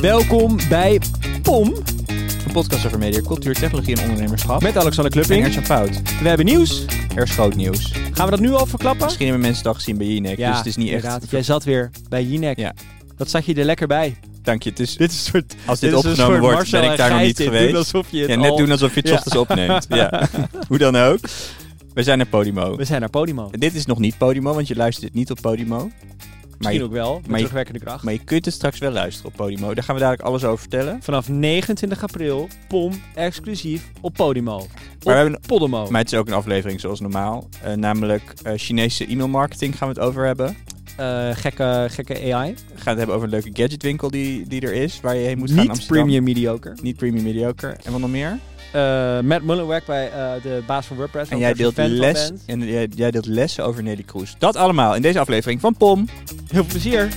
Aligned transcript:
Welkom 0.00 0.58
bij 0.68 1.00
POM 1.42 1.74
Een 2.46 2.52
podcast 2.52 2.86
over 2.86 2.98
media, 2.98 3.20
cultuur, 3.20 3.54
technologie 3.54 3.96
en 3.96 4.02
ondernemerschap. 4.02 4.62
met 4.62 4.76
Alexander 4.76 5.12
en 5.12 5.20
Klupping. 5.22 5.44
Ernst 5.44 5.66
Fout. 5.66 6.02
We 6.22 6.28
hebben 6.28 6.46
nieuws. 6.46 6.84
Er 7.14 7.22
is 7.22 7.30
groot 7.30 7.54
nieuws. 7.54 7.92
Gaan 8.12 8.24
we 8.24 8.30
dat 8.30 8.40
nu 8.40 8.52
al 8.52 8.66
verklappen? 8.66 9.04
Misschien 9.04 9.26
hebben 9.26 9.42
mensen 9.44 9.62
het 9.62 9.72
al 9.72 9.78
gezien 9.78 9.98
bij 9.98 10.06
Jinek, 10.06 10.36
dus 10.36 10.56
het 10.56 10.66
is 10.66 10.76
niet 10.76 10.92
echt... 10.92 11.30
Jij 11.30 11.42
zat 11.42 11.64
weer 11.64 11.90
bij 12.08 12.24
Jinek. 12.24 12.58
Ja. 12.58 12.74
Dat 13.16 13.30
zat 13.30 13.44
je 13.44 13.54
er 13.54 13.64
lekker 13.64 13.86
bij. 13.86 14.16
Dank 14.42 14.62
je, 14.62 14.70
het 14.70 14.80
is... 14.80 14.96
Dit 14.96 15.10
is 15.10 15.16
een 15.16 15.30
soort... 15.32 15.54
Als 15.66 15.80
dit, 15.80 15.94
opgenomen 15.94 16.40
wordt, 16.40 16.56
Marcel 16.56 16.80
ben 16.80 16.90
ik 16.92 16.98
en 16.98 17.08
daar 17.08 17.10
nog 17.16 17.26
niet 17.26 17.40
geweest. 17.40 17.74
Alsof 17.74 18.06
je 18.10 18.20
het 18.20 18.30
ja, 18.30 18.36
net 18.36 18.50
al- 18.50 18.56
doen 18.56 18.70
alsof 18.70 18.94
je 18.94 19.00
het 19.00 19.08
Ja. 19.08 19.14
ochtends 19.14 19.36
opneemt. 19.36 19.86
Ja. 19.88 20.28
Hoe 20.68 20.78
dan 20.78 20.96
ook. 20.96 21.18
We 21.94 22.02
zijn 22.02 22.18
naar 22.18 22.26
Podimo. 22.26 22.76
We 22.76 22.84
zijn 22.84 23.00
naar 23.00 23.10
Podimo. 23.10 23.50
Dit 23.50 23.74
is 23.74 23.86
nog 23.86 23.98
niet 23.98 24.18
Podimo, 24.18 24.54
want 24.54 24.68
je 24.68 24.76
luistert 24.76 25.14
niet 25.14 25.30
op 25.30 25.38
Podimo. 25.40 25.90
Misschien 26.60 26.80
je, 26.80 26.86
ook 26.86 26.92
wel, 26.92 27.14
met 27.14 27.26
maar 27.26 27.38
terugwerkende 27.38 27.80
kracht. 27.80 28.04
maar 28.04 28.12
je 28.12 28.24
kunt 28.24 28.44
het 28.44 28.54
straks 28.54 28.78
wel 28.78 28.92
luisteren 28.92 29.30
op 29.30 29.36
Podimo. 29.36 29.74
Daar 29.74 29.84
gaan 29.84 29.94
we 29.94 30.00
dadelijk 30.00 30.28
alles 30.28 30.44
over 30.44 30.58
vertellen. 30.58 31.02
Vanaf 31.02 31.28
29 31.28 32.02
april, 32.02 32.48
POM 32.68 33.02
exclusief 33.14 33.90
op 34.00 34.14
Podimo. 34.14 34.56
Maar, 34.56 34.66
Op 34.66 35.02
we 35.02 35.10
hebben, 35.10 35.40
Podimo. 35.46 35.90
maar 35.90 36.00
het 36.00 36.12
is 36.12 36.18
ook 36.18 36.26
een 36.26 36.32
aflevering 36.32 36.80
zoals 36.80 37.00
normaal. 37.00 37.48
Eh, 37.62 37.72
namelijk 37.72 38.34
eh, 38.42 38.52
Chinese 38.56 39.06
e-mailmarketing 39.06 39.78
gaan 39.78 39.88
we 39.88 39.94
het 39.94 40.02
over 40.02 40.26
hebben. 40.26 40.56
Eh, 40.96 41.30
gekke, 41.32 41.86
gekke 41.90 42.32
AI. 42.32 42.54
We 42.54 42.80
gaan 42.80 42.88
het 42.88 42.96
hebben 42.96 43.14
over 43.14 43.22
een 43.26 43.34
leuke 43.34 43.50
gadgetwinkel 43.52 44.10
die, 44.10 44.48
die 44.48 44.60
er 44.60 44.72
is, 44.72 45.00
waar 45.00 45.14
je 45.16 45.26
heen 45.26 45.38
moet 45.38 45.50
gaan 45.50 45.66
Niet 45.66 45.86
premium 45.86 46.22
mediocre. 46.22 46.76
Niet 46.82 46.96
premium 46.96 47.22
mediocre. 47.22 47.76
En 47.84 47.92
wat 47.92 48.00
nog 48.00 48.10
meer? 48.10 48.38
Eh 48.70 49.20
Matt 49.20 49.42
Mullen 49.42 49.66
werkt 49.66 49.86
bij 49.86 50.10
eh, 50.10 50.42
de 50.42 50.62
baas 50.66 50.86
van 50.86 50.96
WordPress. 50.96 51.30
En 51.30 51.38
jij 51.38 51.52
deelt, 51.54 51.78
een 51.78 51.84
fan 51.84 51.96
van 51.96 52.00
les, 52.00 52.28
ben. 52.28 52.40
en 52.46 52.68
jij, 52.68 52.88
jij 52.94 53.10
deelt 53.10 53.26
lessen 53.26 53.64
over 53.64 53.82
Nelly 53.82 54.02
Kroes. 54.02 54.34
Dat 54.38 54.56
allemaal 54.56 54.94
in 54.94 55.02
deze 55.02 55.18
aflevering 55.18 55.60
van 55.60 55.76
POM. 55.76 56.08
Heel 56.08 56.36
veel 56.48 56.64
plezier. 56.64 57.08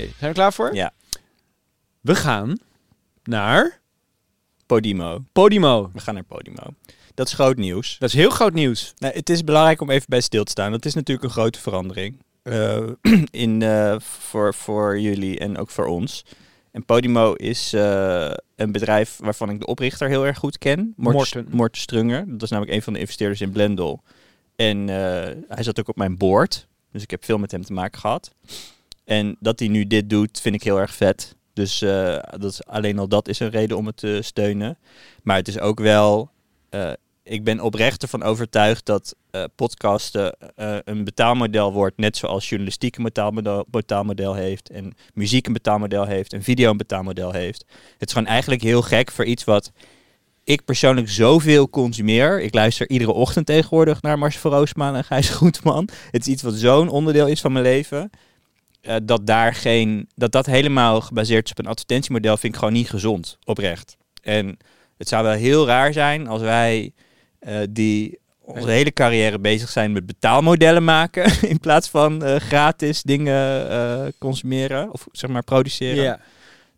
Zijn 0.00 0.30
we 0.30 0.32
klaar 0.32 0.52
voor? 0.52 0.74
Ja. 0.74 0.92
We 2.00 2.14
gaan 2.14 2.58
naar 3.24 3.80
Podimo. 4.66 5.24
Podimo. 5.32 5.90
We 5.92 6.00
gaan 6.00 6.14
naar 6.14 6.24
Podimo. 6.24 6.62
Dat 7.14 7.26
is 7.26 7.32
groot 7.32 7.56
nieuws. 7.56 7.96
Dat 7.98 8.08
is 8.08 8.14
heel 8.14 8.30
groot 8.30 8.52
nieuws. 8.52 8.94
Nou, 8.98 9.14
het 9.14 9.30
is 9.30 9.44
belangrijk 9.44 9.80
om 9.80 9.90
even 9.90 10.06
bij 10.08 10.20
stil 10.20 10.44
te 10.44 10.50
staan. 10.50 10.70
Dat 10.70 10.84
is 10.84 10.94
natuurlijk 10.94 11.26
een 11.26 11.32
grote 11.32 11.60
verandering. 11.60 12.22
eh, 12.42 12.82
in, 13.30 13.62
eh, 13.62 13.96
voor, 13.98 14.54
voor 14.54 14.98
jullie 14.98 15.38
en 15.38 15.58
ook 15.58 15.70
voor 15.70 15.86
ons. 15.86 16.24
En 16.70 16.84
Podimo 16.84 17.32
is 17.32 17.72
eh, 17.72 18.30
een 18.56 18.72
bedrijf 18.72 19.18
waarvan 19.20 19.50
ik 19.50 19.60
de 19.60 19.66
oprichter 19.66 20.08
heel 20.08 20.26
erg 20.26 20.38
goed 20.38 20.58
ken. 20.58 20.92
Morten. 20.96 21.46
Morten 21.50 21.80
Strunger. 21.80 22.24
Dat 22.28 22.42
is 22.42 22.50
namelijk 22.50 22.76
een 22.76 22.82
van 22.82 22.92
de 22.92 22.98
investeerders 22.98 23.40
in 23.40 23.50
Blendel. 23.50 24.02
En 24.56 24.88
hij 25.48 25.62
zat 25.62 25.80
ook 25.80 25.88
op 25.88 25.96
mijn 25.96 26.16
board. 26.16 26.66
Dus 26.92 27.02
ik 27.02 27.10
heb 27.10 27.24
veel 27.24 27.38
met 27.38 27.50
hem 27.50 27.64
te 27.64 27.72
maken 27.72 28.00
gehad. 28.00 28.30
En 29.06 29.36
dat 29.40 29.58
hij 29.58 29.68
nu 29.68 29.86
dit 29.86 30.10
doet, 30.10 30.40
vind 30.40 30.54
ik 30.54 30.62
heel 30.62 30.80
erg 30.80 30.94
vet. 30.94 31.36
Dus 31.52 31.82
eh, 31.82 32.18
dat 32.38 32.50
is, 32.50 32.64
alleen 32.64 32.98
al 32.98 33.08
dat 33.08 33.28
is 33.28 33.40
een 33.40 33.50
reden 33.50 33.76
om 33.76 33.86
het 33.86 33.96
te 33.96 34.18
steunen. 34.22 34.78
Maar 35.22 35.36
het 35.36 35.48
is 35.48 35.58
ook 35.58 35.80
wel... 35.80 36.30
eh, 36.68 36.92
ik 37.22 37.44
ben 37.44 37.60
oprecht 37.60 38.02
ervan 38.02 38.22
overtuigd 38.22 38.86
dat 38.86 39.16
eh, 39.30 39.44
podcasten 39.54 40.36
een 40.84 41.04
betaalmodel 41.04 41.72
wordt. 41.72 41.96
Net 41.96 42.16
zoals 42.16 42.48
journalistiek 42.48 42.96
een 42.96 43.04
betaalmodel, 43.04 43.66
betaalmodel 43.70 44.34
heeft. 44.34 44.70
En 44.70 44.94
muziek 45.14 45.46
een 45.46 45.52
betaalmodel 45.52 46.04
heeft. 46.04 46.32
En 46.32 46.42
video 46.42 46.70
een 46.70 46.76
betaalmodel 46.76 47.32
heeft. 47.32 47.64
Het 47.98 48.08
is 48.08 48.12
gewoon 48.12 48.28
eigenlijk 48.28 48.62
heel 48.62 48.82
gek 48.82 49.10
voor 49.10 49.24
iets 49.24 49.44
wat 49.44 49.72
ik 50.44 50.64
persoonlijk 50.64 51.08
zoveel 51.08 51.70
consumeer. 51.70 52.42
Ik 52.42 52.54
luister 52.54 52.88
iedere 52.88 53.12
ochtend 53.12 53.46
tegenwoordig 53.46 54.02
naar 54.02 54.18
Mars 54.18 54.38
van 54.38 54.50
Roosmaan 54.50 54.96
en 54.96 55.04
Gijs 55.04 55.28
Groenteman. 55.28 55.88
Het 56.10 56.26
is 56.26 56.32
iets 56.32 56.42
wat 56.42 56.54
zo'n 56.54 56.88
onderdeel 56.88 57.26
is 57.26 57.40
van 57.40 57.52
mijn 57.52 57.64
leven. 57.64 58.10
Eh, 58.86 58.96
dat 59.02 59.26
daar 59.26 59.54
geen. 59.54 60.08
Dat 60.14 60.32
dat 60.32 60.46
helemaal 60.46 61.00
gebaseerd 61.00 61.44
is 61.44 61.50
op 61.50 61.58
een 61.58 61.66
advertentiemodel 61.66 62.36
vind 62.36 62.52
ik 62.52 62.58
gewoon 62.58 62.74
niet 62.74 62.90
gezond. 62.90 63.38
Oprecht. 63.44 63.96
En 64.22 64.56
het 64.96 65.08
zou 65.08 65.24
wel 65.24 65.32
heel 65.32 65.66
raar 65.66 65.92
zijn 65.92 66.26
als 66.26 66.40
wij 66.40 66.92
eh, 67.38 67.58
die 67.70 68.18
onze 68.40 68.70
hele 68.70 68.92
carrière 68.92 69.38
bezig 69.38 69.68
zijn 69.68 69.92
met 69.92 70.06
betaalmodellen 70.06 70.84
maken. 70.84 71.24
in 71.48 71.60
plaats 71.60 71.88
van 71.88 72.24
eh, 72.24 72.36
gratis 72.36 73.02
dingen 73.02 74.14
consumeren 74.18 74.92
of 74.92 75.06
zeg 75.12 75.30
maar 75.30 75.44
produceren 75.44 76.20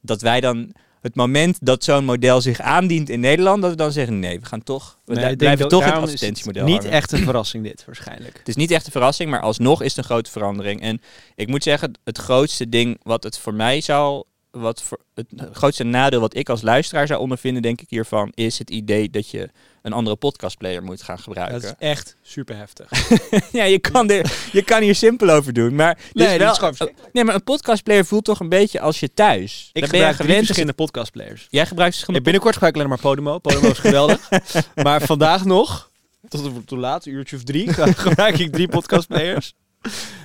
dat 0.01 0.21
wij 0.21 0.41
dan 0.41 0.73
het 1.01 1.15
moment 1.15 1.59
dat 1.61 1.85
zo'n 1.85 2.05
model 2.05 2.41
zich 2.41 2.61
aandient 2.61 3.09
in 3.09 3.21
Nederland, 3.21 3.63
dat 3.63 3.71
we 3.71 3.77
dan 3.77 3.93
zeggen 3.93 4.19
nee, 4.19 4.41
we 4.41 4.47
gaan 4.47 4.63
toch, 4.63 4.99
we 5.05 5.15
Nee, 5.15 5.37
blijven 5.37 5.69
toch 5.69 5.85
het 5.85 6.13
is 6.13 6.21
het 6.21 6.45
Niet 6.45 6.55
hangen. 6.55 6.91
echt 6.91 7.13
een 7.13 7.23
verrassing 7.25 7.65
dit, 7.65 7.85
waarschijnlijk. 7.87 8.39
Het 8.39 8.49
is 8.49 8.57
niet 8.57 8.71
echt 8.71 8.87
een 8.87 8.93
verrassing, 8.93 9.31
maar 9.31 9.41
alsnog 9.41 9.83
is 9.83 9.89
het 9.89 9.99
een 9.99 10.05
grote 10.05 10.31
verandering. 10.31 10.81
En 10.81 11.01
ik 11.35 11.49
moet 11.49 11.63
zeggen, 11.63 11.99
het 12.05 12.19
grootste 12.19 12.69
ding 12.69 13.01
wat 13.03 13.23
het 13.23 13.39
voor 13.39 13.55
mij 13.55 13.81
zou, 13.81 14.25
wat 14.51 14.83
voor, 14.83 14.99
het 15.15 15.27
grootste 15.53 15.85
nadeel 15.85 16.21
wat 16.21 16.37
ik 16.37 16.49
als 16.49 16.63
luisteraar 16.63 17.07
zou 17.07 17.21
ondervinden, 17.21 17.63
denk 17.63 17.81
ik 17.81 17.91
hiervan, 17.91 18.33
is 18.35 18.59
het 18.59 18.71
idee 18.71 19.11
dat 19.11 19.31
je 19.31 19.51
een 19.83 19.93
andere 19.93 20.17
podcastplayer 20.17 20.83
moet 20.83 21.03
gaan 21.03 21.19
gebruiken. 21.19 21.61
Dat 21.61 21.71
is 21.71 21.89
echt 21.89 22.17
super 22.23 22.57
heftig. 22.57 22.91
ja, 23.53 23.65
je 23.65 23.79
kan, 23.79 24.11
er, 24.11 24.33
je 24.53 24.63
kan 24.63 24.83
hier 24.83 24.95
simpel 24.95 25.31
over 25.31 25.53
doen, 25.53 25.75
maar, 25.75 25.99
Nee, 26.13 26.29
is 26.33 26.37
wel, 26.39 26.53
is 26.53 26.59
verschrikkelijk. 26.59 27.13
nee, 27.13 27.25
maar 27.25 27.35
een 27.35 27.45
podcastplayer 27.45 28.05
voelt 28.05 28.25
toch 28.25 28.41
een 28.41 28.49
beetje 28.49 28.81
als 28.81 29.01
je 29.01 29.13
thuis. 29.15 29.71
Ik 29.73 29.81
Dan 29.81 29.91
ben 29.91 30.01
je 30.01 30.07
gebruik 30.07 30.17
gewend. 30.17 30.37
verschillende 30.47 30.73
podcastplayers. 30.75 31.47
Jij 31.51 31.67
gebruikt 31.67 31.95
Ik 31.95 32.05
verschillende 32.05 32.21
binnenkort 32.25 32.55
gebruik 32.55 32.75
ik 32.75 32.81
alleen 32.81 32.93
maar 32.95 33.03
Podimo. 33.03 33.39
Podimo 33.39 33.69
is 33.69 33.79
geweldig. 33.79 34.29
maar 34.85 35.03
vandaag 35.03 35.45
nog, 35.45 35.91
tot, 36.29 36.67
tot 36.67 36.79
laat, 36.79 37.07
een 37.07 37.13
uurtje 37.13 37.37
of 37.37 37.43
drie, 37.43 37.73
gebruik 37.95 38.39
ik 38.39 38.53
drie 38.53 38.69
podcastplayers. 38.69 39.55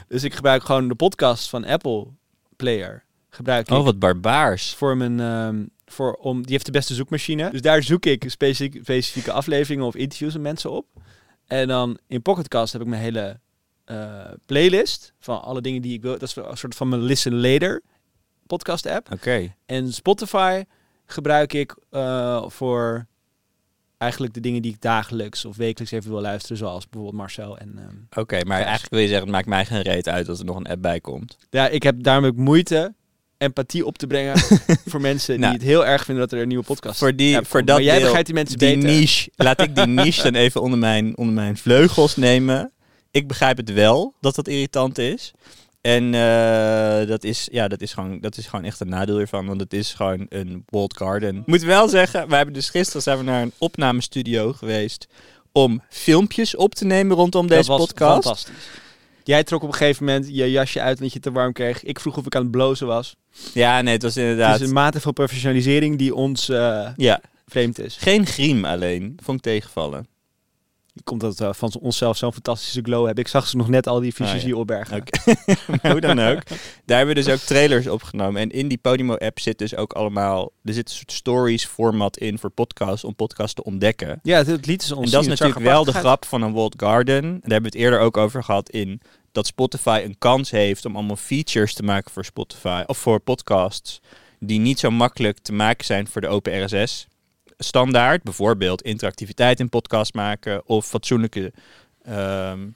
Dus 0.07 0.23
ik 0.23 0.33
gebruik 0.33 0.63
gewoon 0.63 0.87
de 0.87 0.95
podcast 0.95 1.49
van 1.49 1.65
Apple 1.65 2.07
Player. 2.55 3.03
Gebruik 3.29 3.67
ik 3.69 3.73
Oh, 3.77 3.83
wat 3.83 3.99
barbaars. 3.99 4.73
voor 4.73 4.97
mijn... 4.97 5.19
ehm, 5.19 5.63
voor, 5.85 6.13
om, 6.13 6.41
die 6.41 6.51
heeft 6.51 6.65
de 6.65 6.71
beste 6.71 6.93
zoekmachine. 6.93 7.49
Dus 7.49 7.61
daar 7.61 7.83
zoek 7.83 8.05
ik 8.05 8.23
specifieke, 8.27 8.79
specifieke 8.81 9.31
afleveringen 9.31 9.85
of 9.85 9.95
interviews 9.95 10.33
met 10.33 10.41
mensen 10.41 10.71
op. 10.71 10.85
En 11.47 11.67
dan 11.67 11.97
in 12.07 12.21
Pocketcast 12.21 12.73
heb 12.73 12.81
ik 12.81 12.87
mijn 12.87 13.01
hele 13.01 13.39
eh, 13.85 14.31
playlist 14.45 15.13
van 15.19 15.41
alle 15.41 15.61
dingen 15.61 15.81
die 15.81 15.93
ik 15.93 16.01
wil. 16.01 16.11
Dat 16.11 16.21
is 16.21 16.35
een 16.35 16.57
soort 16.57 16.75
van 16.75 16.89
mijn 16.89 17.01
Listen 17.01 17.39
Later 17.39 17.81
podcast 18.47 18.85
app. 18.85 19.11
Oké. 19.11 19.55
En 19.65 19.93
Spotify 19.93 20.63
gebruik 21.05 21.53
ik 21.53 21.77
eh, 21.89 22.43
voor 22.47 23.07
eigenlijk 23.97 24.33
de 24.33 24.39
dingen 24.39 24.61
die 24.61 24.73
ik 24.73 24.81
dagelijks 24.81 25.45
of 25.45 25.55
wekelijks 25.55 25.93
even 25.93 26.11
wil 26.11 26.21
luisteren. 26.21 26.57
Zoals 26.57 26.89
bijvoorbeeld 26.89 27.21
Marcel. 27.21 27.57
En, 27.57 27.77
ehm, 27.77 28.21
Oké, 28.21 28.43
maar 28.45 28.61
eigenlijk 28.61 28.89
wil 28.89 28.99
je 28.99 29.07
zeggen, 29.07 29.25
het 29.25 29.35
maakt 29.35 29.47
mij 29.47 29.65
geen 29.65 29.81
reet 29.81 30.09
uit 30.09 30.29
als 30.29 30.39
er 30.39 30.45
nog 30.45 30.55
een 30.55 30.67
app 30.67 30.81
bij 30.81 30.99
komt. 30.99 31.37
ja, 31.49 31.67
ik 31.67 31.83
heb 31.83 32.03
daarom 32.03 32.25
ook 32.25 32.35
moeite 32.35 32.93
empathie 33.43 33.85
op 33.85 33.97
te 33.97 34.07
brengen 34.07 34.37
voor 34.89 35.01
mensen 35.01 35.39
Nou, 35.39 35.51
die 35.51 35.61
het 35.61 35.69
heel 35.69 35.85
erg 35.85 36.03
vinden 36.05 36.23
dat 36.23 36.33
er 36.33 36.41
een 36.41 36.47
nieuwe 36.47 36.63
podcast 36.63 36.97
Voor, 36.99 37.15
die, 37.15 37.33
voor 37.35 37.45
komt. 37.45 37.67
dat 37.67 37.75
Maar 37.75 37.85
jij 37.85 37.93
deel, 37.93 38.03
begrijpt 38.03 38.25
die 38.25 38.35
mensen 38.35 38.57
die 38.57 38.75
beter. 38.75 38.89
niche, 38.89 39.29
laat 39.35 39.61
ik 39.61 39.75
die 39.75 39.87
niche 39.87 40.23
dan 40.23 40.35
even 40.35 40.61
onder 40.61 40.79
mijn, 40.79 41.17
onder 41.17 41.33
mijn 41.33 41.57
vleugels 41.57 42.15
nemen. 42.15 42.71
Ik 43.11 43.27
begrijp 43.27 43.57
het 43.57 43.73
wel 43.73 44.13
dat 44.21 44.35
dat 44.35 44.47
irritant 44.47 44.97
is. 44.97 45.31
En 45.81 46.13
eh, 46.13 47.07
dat, 47.07 47.23
is, 47.23 47.47
ja, 47.51 47.67
dat, 47.67 47.81
is 47.81 47.93
gewoon, 47.93 48.19
dat 48.19 48.37
is 48.37 48.45
gewoon 48.47 48.65
echt 48.65 48.79
een 48.79 48.89
nadeel 48.89 49.17
hiervan, 49.17 49.45
want 49.45 49.59
het 49.61 49.73
is 49.73 49.93
gewoon 49.93 50.25
een 50.29 50.63
walled 50.69 50.97
garden. 50.97 51.35
Ik 51.37 51.45
moet 51.45 51.61
wel 51.63 51.89
zeggen, 51.89 52.27
we 52.29 52.35
hebben 52.35 52.53
dus 52.53 52.69
gisteren 52.69 53.01
zijn 53.01 53.17
we 53.17 53.23
naar 53.23 53.41
een 53.41 53.53
opnamestudio 53.57 54.53
geweest 54.53 55.07
om 55.51 55.81
filmpjes 55.89 56.55
op 56.55 56.75
te 56.75 56.85
nemen 56.85 57.17
rondom 57.17 57.47
Dat 57.47 57.57
deze 57.57 57.69
was 57.69 57.79
podcast. 57.79 58.23
fantastisch. 58.23 58.53
Jij 59.23 59.43
trok 59.43 59.61
op 59.63 59.67
een 59.67 59.73
gegeven 59.75 60.05
moment 60.05 60.27
je 60.27 60.51
jasje 60.51 60.81
uit 60.81 60.95
omdat 60.97 61.07
je 61.13 61.13
het 61.13 61.23
te 61.23 61.31
warm 61.31 61.53
kreeg. 61.53 61.83
Ik 61.83 61.99
vroeg 61.99 62.17
of 62.17 62.25
ik 62.25 62.35
aan 62.35 62.41
het 62.41 62.51
blozen 62.51 62.87
was. 62.87 63.15
Ja, 63.53 63.81
nee, 63.81 63.93
het 63.93 64.01
was 64.01 64.15
Het 64.15 64.23
inderdaad... 64.23 64.59
is 64.61 64.67
een 64.67 64.73
mate 64.73 65.01
van 65.01 65.13
professionalisering 65.13 65.97
die 65.97 66.15
ons 66.15 66.49
eh, 66.49 66.89
Ja, 66.95 67.21
vreemd 67.47 67.79
is. 67.79 67.97
geen 67.99 68.25
griem 68.25 68.65
alleen. 68.65 69.17
Vond 69.23 69.37
ik 69.37 69.43
tegenvallen. 69.43 70.07
Komt 71.03 71.21
dat 71.21 71.37
we 71.37 71.53
van 71.53 71.73
onszelf 71.79 72.17
zo'n 72.17 72.33
fantastische 72.33 72.81
glow 72.81 73.05
hebben. 73.05 73.23
Ik 73.23 73.29
zag 73.29 73.47
ze 73.47 73.57
nog 73.57 73.67
net 73.67 73.87
al 73.87 73.99
die 73.99 74.11
fysici 74.11 74.45
Ah, 74.45 74.47
ja. 74.47 74.55
opbergen. 74.55 75.03
Maar 75.81 75.91
hoe 75.91 76.01
dan 76.01 76.19
ook. 76.19 76.47
Daar 76.85 76.97
hebben 76.97 77.15
we 77.15 77.21
dus 77.23 77.33
ook 77.33 77.39
trailers 77.53 77.87
opgenomen. 77.87 78.41
En 78.41 78.49
in 78.49 78.67
die 78.67 78.77
Podimo-app 78.77 79.39
zit 79.39 79.57
dus 79.57 79.75
ook 79.75 79.93
allemaal... 79.93 80.51
Er 80.63 80.73
zit 80.73 80.89
een 80.89 80.95
soort 80.95 81.11
stories-format 81.11 82.17
in 82.17 82.39
voor 82.39 82.49
podcasts... 82.49 83.03
om 83.03 83.15
podcasts 83.15 83.53
te 83.53 83.63
ontdekken. 83.63 84.19
Ja, 84.23 84.37
het, 84.37 84.47
het 84.47 84.65
liet 84.65 84.83
ze 84.83 84.95
ons 84.95 85.05
en 85.05 85.11
dat 85.11 85.21
is 85.21 85.27
natuurlijk 85.27 85.59
wel 85.59 85.83
de 85.83 85.93
grap 85.93 86.25
van 86.25 86.41
een 86.41 86.53
walled 86.53 86.73
garden. 86.77 87.21
Daar 87.21 87.51
hebben 87.51 87.71
we 87.71 87.77
het 87.77 87.85
eerder 87.85 87.99
ook 87.99 88.17
over 88.17 88.43
gehad 88.43 88.69
in... 88.69 89.01
dat 89.31 89.47
Spotify 89.47 90.01
een 90.05 90.17
kans 90.17 90.51
heeft 90.51 90.85
om 90.85 90.95
allemaal 90.95 91.15
features 91.15 91.73
te 91.73 91.83
maken 91.83 92.11
voor 92.11 92.25
Spotify... 92.25 92.83
of 92.85 92.97
voor 92.97 93.19
podcasts... 93.19 94.01
die 94.39 94.59
niet 94.59 94.79
zo 94.79 94.91
makkelijk 94.91 95.39
te 95.39 95.53
maken 95.53 95.85
zijn 95.85 96.07
voor 96.07 96.21
de 96.21 96.27
open 96.27 96.65
RSS 96.65 97.07
standaard. 97.63 98.23
Bijvoorbeeld 98.23 98.81
interactiviteit 98.81 99.59
in 99.59 99.69
podcast 99.69 100.13
maken 100.13 100.67
of 100.67 100.85
fatsoenlijke 100.85 101.53
ehm, 102.03 102.67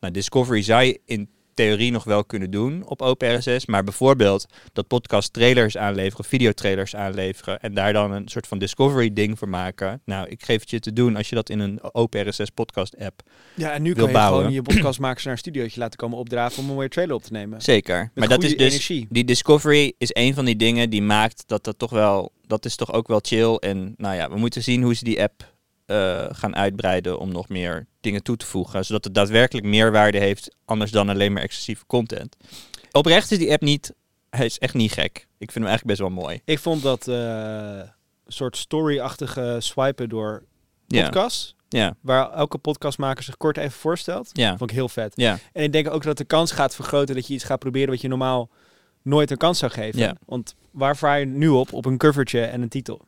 nou, 0.00 0.12
discovery 0.12 0.62
je 0.80 1.00
in 1.04 1.28
theorie 1.54 1.90
nog 1.90 2.04
wel 2.04 2.24
kunnen 2.24 2.50
doen 2.50 2.82
op 2.86 3.02
OpenRSS. 3.02 3.66
Maar 3.66 3.84
bijvoorbeeld 3.84 4.46
dat 4.72 4.86
podcast 4.86 5.32
trailers 5.32 5.76
aanleveren, 5.76 6.24
videotrailers 6.24 6.96
aanleveren. 6.96 7.60
En 7.60 7.74
daar 7.74 7.92
dan 7.92 8.12
een 8.12 8.28
soort 8.28 8.46
van 8.46 8.58
discovery 8.58 9.12
ding 9.12 9.38
voor 9.38 9.48
maken. 9.48 10.00
Nou, 10.04 10.28
ik 10.28 10.44
geef 10.44 10.60
het 10.60 10.70
je 10.70 10.80
te 10.80 10.92
doen 10.92 11.16
als 11.16 11.28
je 11.28 11.34
dat 11.34 11.50
in 11.50 11.58
een 11.58 11.94
OpenRSS 11.94 12.50
podcast 12.54 12.98
app. 12.98 13.22
Ja, 13.54 13.72
en 13.72 13.82
nu 13.82 13.92
kan 13.92 14.06
je 14.06 14.12
bouwen. 14.12 14.38
gewoon 14.38 14.52
je 14.52 14.62
podcastmakers 14.62 15.24
naar 15.24 15.32
een 15.32 15.38
studiootje 15.38 15.80
laten 15.80 15.98
komen 15.98 16.18
opdraven 16.18 16.62
om 16.62 16.68
een 16.68 16.74
mooie 16.74 16.88
trailer 16.88 17.14
op 17.14 17.22
te 17.22 17.32
nemen. 17.32 17.62
Zeker. 17.62 18.10
maar 18.14 18.28
dat 18.28 18.42
is 18.42 18.56
dus. 18.56 18.72
energie. 18.72 19.06
Die 19.10 19.24
discovery 19.24 19.92
is 19.98 20.10
een 20.12 20.34
van 20.34 20.44
die 20.44 20.56
dingen 20.56 20.90
die 20.90 21.02
maakt 21.02 21.42
dat 21.46 21.64
dat 21.64 21.78
toch 21.78 21.90
wel. 21.90 22.32
Dat 22.46 22.64
is 22.64 22.76
toch 22.76 22.92
ook 22.92 23.08
wel 23.08 23.20
chill. 23.22 23.54
En 23.54 23.94
nou 23.96 24.14
ja, 24.14 24.30
we 24.30 24.36
moeten 24.36 24.62
zien 24.62 24.82
hoe 24.82 24.94
ze 24.94 25.04
die 25.04 25.22
app 25.22 25.52
eh, 25.86 26.26
gaan 26.32 26.56
uitbreiden 26.56 27.18
om 27.18 27.32
nog 27.32 27.48
meer 27.48 27.86
dingen 28.00 28.22
toe 28.22 28.36
te 28.36 28.46
voegen. 28.46 28.84
Zodat 28.84 29.04
het 29.04 29.14
daadwerkelijk 29.14 29.66
meerwaarde 29.66 30.18
heeft, 30.18 30.56
anders 30.64 30.90
dan 30.90 31.08
alleen 31.08 31.32
maar 31.32 31.42
exclusieve 31.42 31.86
content. 31.86 32.36
Oprecht 32.92 33.30
is 33.30 33.38
die 33.38 33.52
app 33.52 33.62
niet. 33.62 33.92
Hij 34.30 34.44
is 34.46 34.58
echt 34.58 34.74
niet 34.74 34.92
gek. 34.92 35.16
Ik 35.38 35.52
vind 35.52 35.64
hem 35.64 35.66
eigenlijk 35.66 35.86
best 35.98 36.00
wel 36.00 36.22
mooi. 36.24 36.40
Ik 36.44 36.58
vond 36.58 36.82
dat 36.82 37.08
eh, 37.08 37.80
soort 38.26 38.56
story-achtige 38.56 39.56
swipen 39.58 40.08
door 40.08 40.42
Ja. 40.86 41.02
podcasts, 41.02 41.54
Ja. 41.68 41.96
waar 42.00 42.30
elke 42.32 42.58
podcastmaker 42.58 43.24
zich 43.24 43.36
kort 43.36 43.56
even 43.56 43.70
voorstelt, 43.72 44.30
Ja. 44.32 44.56
vond 44.56 44.70
ik 44.70 44.76
heel 44.76 44.88
vet. 44.88 45.12
Ja. 45.16 45.38
En 45.52 45.62
ik 45.62 45.72
denk 45.72 45.90
ook 45.90 46.02
dat 46.02 46.18
de 46.18 46.24
kans 46.24 46.50
gaat 46.52 46.74
vergroten 46.74 47.14
dat 47.14 47.26
je 47.26 47.34
iets 47.34 47.44
gaat 47.44 47.58
proberen 47.58 47.88
wat 47.88 48.00
je 48.00 48.08
normaal 48.08 48.50
nooit 49.02 49.30
een 49.30 49.36
kans 49.36 49.58
zou 49.58 49.72
geven. 49.72 50.00
Ja. 50.00 50.16
Want 50.26 50.54
waar 50.70 50.96
vaar 50.96 51.18
je 51.18 51.26
nu 51.26 51.48
op? 51.48 51.72
Op 51.72 51.84
een 51.84 51.98
covertje 51.98 52.40
en 52.40 52.62
een 52.62 52.68
titel. 52.68 53.00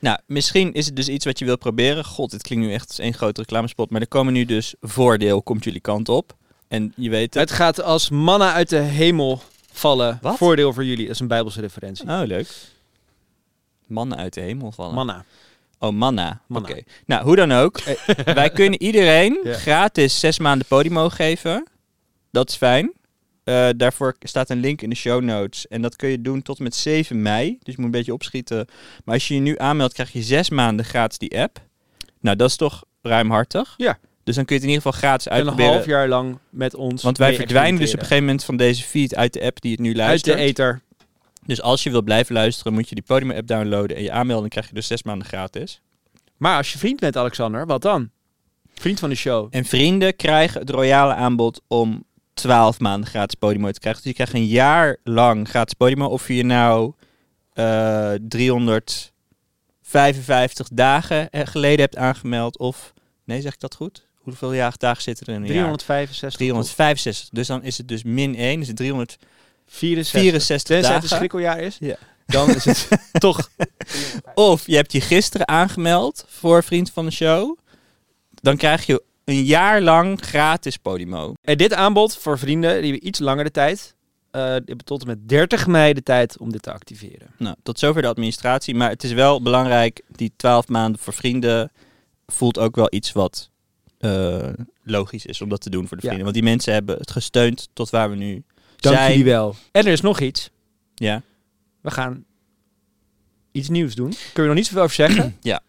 Nou, 0.00 0.18
misschien 0.26 0.72
is 0.72 0.86
het 0.86 0.96
dus 0.96 1.08
iets 1.08 1.24
wat 1.24 1.38
je 1.38 1.44
wilt 1.44 1.58
proberen. 1.58 2.04
God, 2.04 2.30
dit 2.30 2.42
klinkt 2.42 2.66
nu 2.66 2.72
echt 2.72 2.88
als 2.88 2.98
één 2.98 3.14
grote 3.14 3.40
reclamespot. 3.40 3.90
Maar 3.90 4.00
er 4.00 4.08
komen 4.08 4.32
nu 4.32 4.44
dus 4.44 4.74
voordeel, 4.80 5.42
komt 5.42 5.64
jullie 5.64 5.80
kant 5.80 6.08
op. 6.08 6.36
En 6.68 6.92
je 6.96 7.10
weet 7.10 7.34
het. 7.34 7.48
Het 7.48 7.50
gaat 7.58 7.82
als 7.82 8.10
manna 8.10 8.52
uit 8.52 8.68
de 8.68 8.76
hemel 8.76 9.42
vallen. 9.72 10.18
Wat? 10.22 10.36
Voordeel 10.36 10.72
voor 10.72 10.84
jullie. 10.84 11.04
Dat 11.06 11.14
is 11.14 11.20
een 11.20 11.28
Bijbelse 11.28 11.60
referentie. 11.60 12.08
Oh, 12.08 12.20
leuk. 12.24 12.48
Mannen 13.86 14.18
uit 14.18 14.34
de 14.34 14.40
hemel 14.40 14.72
vallen. 14.72 14.94
Manna. 14.94 15.24
Oh, 15.78 15.92
manna. 15.92 16.40
Manna. 16.46 16.68
Oké. 16.68 16.82
Nou, 17.06 17.24
hoe 17.24 17.36
dan 17.36 17.52
ook. 17.52 17.80
wij 18.24 18.50
kunnen 18.50 18.82
iedereen 18.82 19.40
Ja. 19.44 19.52
gratis 19.54 20.20
zes 20.20 20.38
maanden 20.38 20.66
Podimo 20.66 21.08
geven. 21.08 21.66
Dat 22.30 22.48
is 22.48 22.56
fijn. 22.56 22.92
Eh, 23.48 23.68
daarvoor 23.76 24.16
staat 24.20 24.50
een 24.50 24.60
link 24.60 24.82
in 24.82 24.90
de 24.90 24.96
show 24.96 25.22
notes. 25.22 25.68
En 25.68 25.82
dat 25.82 25.96
kun 25.96 26.08
je 26.08 26.20
doen 26.22 26.42
tot 26.42 26.58
en 26.58 26.62
met 26.64 26.74
7 26.74 27.22
mei. 27.22 27.58
Dus 27.62 27.74
je 27.74 27.80
moet 27.80 27.84
een 27.84 27.90
beetje 27.90 28.12
opschieten. 28.12 28.66
Maar 29.04 29.14
als 29.14 29.28
je 29.28 29.34
je 29.34 29.40
nu 29.40 29.58
aanmeldt, 29.58 29.94
krijg 29.94 30.12
je 30.12 30.22
zes 30.22 30.50
maanden 30.50 30.84
gratis 30.84 31.18
die 31.18 31.40
app. 31.40 31.60
Nou, 32.20 32.36
dat 32.36 32.48
is 32.48 32.56
toch 32.56 32.84
ruimhartig? 33.02 33.74
Ja. 33.76 33.98
Dus 34.24 34.34
dan 34.34 34.44
kun 34.44 34.54
je 34.56 34.60
het 34.62 34.70
in 34.70 34.76
ieder 34.76 34.92
geval 34.92 35.08
gratis 35.08 35.26
En 35.26 35.32
een 35.32 35.38
uitproberen. 35.38 35.72
half 35.72 35.86
jaar 35.86 36.08
lang 36.08 36.38
met 36.50 36.74
ons. 36.74 37.02
Want 37.02 37.18
wij 37.18 37.34
verdwijnen 37.34 37.80
dus 37.80 37.88
op 37.92 37.98
een 37.98 38.02
gegeven 38.02 38.24
moment 38.24 38.44
van 38.44 38.56
deze 38.56 38.82
feed 38.82 39.14
uit 39.14 39.32
de 39.32 39.42
app 39.42 39.60
die 39.60 39.70
het 39.70 39.80
nu 39.80 39.88
Uit 39.88 39.96
luistert. 39.96 40.36
de 40.36 40.42
ether. 40.42 40.80
Dus 41.46 41.62
als 41.62 41.82
je 41.82 41.90
wilt 41.90 42.04
blijven 42.04 42.34
luisteren, 42.34 42.72
moet 42.72 42.88
je 42.88 42.94
die 42.94 43.04
Podimo 43.04 43.34
app 43.34 43.46
downloaden 43.46 43.96
en 43.96 44.02
je 44.02 44.10
aanmelden. 44.10 44.40
Dan 44.40 44.48
krijg 44.50 44.68
je 44.68 44.74
dus 44.74 44.86
zes 44.86 45.02
maanden 45.02 45.26
gratis. 45.28 45.80
Maar 46.36 46.56
als 46.56 46.72
je 46.72 46.78
vriend 46.78 47.00
bent, 47.00 47.16
Alexander, 47.16 47.66
wat 47.66 47.82
dan? 47.82 48.10
Vriend 48.74 48.98
van 49.00 49.08
de 49.08 49.14
show. 49.14 49.48
En 49.50 49.64
vrienden 49.64 50.16
krijgen 50.16 50.60
het 50.60 50.70
royale 50.70 51.14
aanbod 51.14 51.60
om 51.66 52.04
12 52.38 52.78
maanden 52.78 53.08
gratis 53.08 53.34
Podimo 53.34 53.70
te 53.70 53.80
krijgen. 53.80 54.02
Dus 54.02 54.10
je 54.10 54.16
krijgt 54.16 54.34
een 54.34 54.46
jaar 54.46 54.96
lang 55.04 55.48
gratis 55.48 55.74
Podimo. 55.74 56.06
Of 56.06 56.28
je 56.28 56.44
nou 56.44 56.92
eh 57.52 58.12
355 58.28 60.68
dagen 60.72 61.30
eh, 61.30 61.46
geleden 61.46 61.80
hebt 61.80 61.96
aangemeld. 61.96 62.58
Of, 62.58 62.92
nee 63.24 63.40
zeg 63.40 63.52
ik 63.52 63.60
dat 63.60 63.74
goed? 63.74 64.06
Hoeveel 64.14 64.52
jaar, 64.52 64.74
dagen 64.76 65.02
zitten 65.02 65.26
er 65.26 65.34
in 65.34 65.40
een 65.40 65.46
jaar? 65.46 65.76
365. 65.76 66.38
365. 66.38 67.28
Dus 67.32 67.46
dan 67.46 67.62
is 67.62 67.78
het 67.78 67.88
dus 67.88 68.02
min 68.02 68.36
1. 68.36 68.58
Dus 68.58 68.68
het 68.68 68.76
364 68.76 69.28
64. 69.66 70.76
Tenzij 70.76 70.76
het 70.76 70.86
een 70.86 70.92
dagen. 70.92 71.08
schrikkeljaar 71.16 71.60
is. 71.60 71.76
Ja. 71.80 71.96
Dan 72.26 72.54
is 72.54 72.64
het 72.64 72.88
toch. 73.20 73.50
Of 74.34 74.66
je 74.66 74.76
hebt 74.76 74.92
je 74.92 75.00
gisteren 75.00 75.48
aangemeld 75.48 76.24
voor 76.28 76.64
Vriend 76.64 76.90
van 76.90 77.04
de 77.04 77.12
Show. 77.12 77.58
Dan 78.30 78.56
krijg 78.56 78.86
je 78.86 79.02
een 79.28 79.44
jaar 79.44 79.80
lang 79.82 80.20
gratis 80.20 80.76
Podimo. 80.76 81.32
En 81.42 81.56
dit 81.58 81.72
aanbod 81.74 82.16
voor 82.16 82.38
vrienden, 82.38 82.80
die 82.82 82.90
hebben 82.90 83.06
iets 83.08 83.18
langer 83.18 83.44
de 83.44 83.50
tijd. 83.50 83.96
eh, 84.30 84.42
die 84.44 84.50
hebben 84.52 84.84
tot 84.84 85.00
en 85.00 85.06
met 85.06 85.28
30 85.28 85.66
mei 85.66 85.92
de 85.92 86.02
tijd 86.02 86.38
om 86.38 86.52
dit 86.52 86.62
te 86.62 86.72
activeren. 86.72 87.30
Nou, 87.38 87.56
tot 87.62 87.78
zover 87.78 88.02
de 88.02 88.08
administratie. 88.08 88.74
Maar 88.74 88.90
het 88.90 89.04
is 89.04 89.12
wel 89.12 89.42
belangrijk, 89.42 90.00
die 90.08 90.32
12 90.36 90.68
maanden 90.68 91.00
voor 91.00 91.12
vrienden 91.12 91.70
voelt 92.26 92.58
ook 92.58 92.76
wel 92.76 92.86
iets 92.90 93.12
wat 93.12 93.50
eh, 93.98 94.48
logisch 94.82 95.26
is 95.26 95.40
om 95.42 95.48
dat 95.48 95.60
te 95.60 95.70
doen 95.70 95.88
voor 95.88 95.96
de 95.96 96.02
Ja. 96.02 96.12
vrienden. 96.12 96.32
Want 96.32 96.34
die 96.34 96.44
mensen 96.52 96.72
hebben 96.72 96.96
het 96.98 97.10
gesteund 97.10 97.68
tot 97.72 97.90
waar 97.90 98.10
we 98.10 98.16
nu 98.16 98.42
Dank 98.76 98.96
zijn. 98.96 99.10
jullie 99.10 99.24
wel. 99.24 99.54
En 99.72 99.86
er 99.86 99.92
is 99.92 100.00
nog 100.00 100.20
iets. 100.20 100.50
Ja, 100.94 101.22
We 101.80 101.90
gaan 101.90 102.24
iets 103.52 103.68
nieuws 103.68 103.94
doen. 103.94 104.08
Kunnen 104.10 104.32
we 104.34 104.46
nog 104.46 104.54
niet 104.54 104.66
zoveel 104.66 104.82
over 104.82 104.94
zeggen. 104.94 105.36
Ja. 105.40 105.60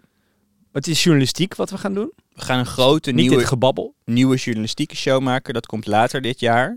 Het 0.72 0.88
is 0.88 1.04
journalistiek 1.04 1.56
wat 1.56 1.70
we 1.70 1.78
gaan 1.78 1.94
doen. 1.94 2.12
we 2.34 2.42
gaan 2.42 2.60
een 2.60 2.66
grote 2.66 3.12
Niet 3.12 3.20
nieuwe, 3.20 3.38
dit 3.38 3.48
gebabbel. 3.48 3.94
nieuwe 4.06 4.36
journalistieke 4.36 4.96
show 4.96 5.22
maken. 5.22 5.54
Dat 5.54 5.66
komt 5.66 5.88
later 5.88 6.22
dit 6.22 6.40
jaar. 6.40 6.68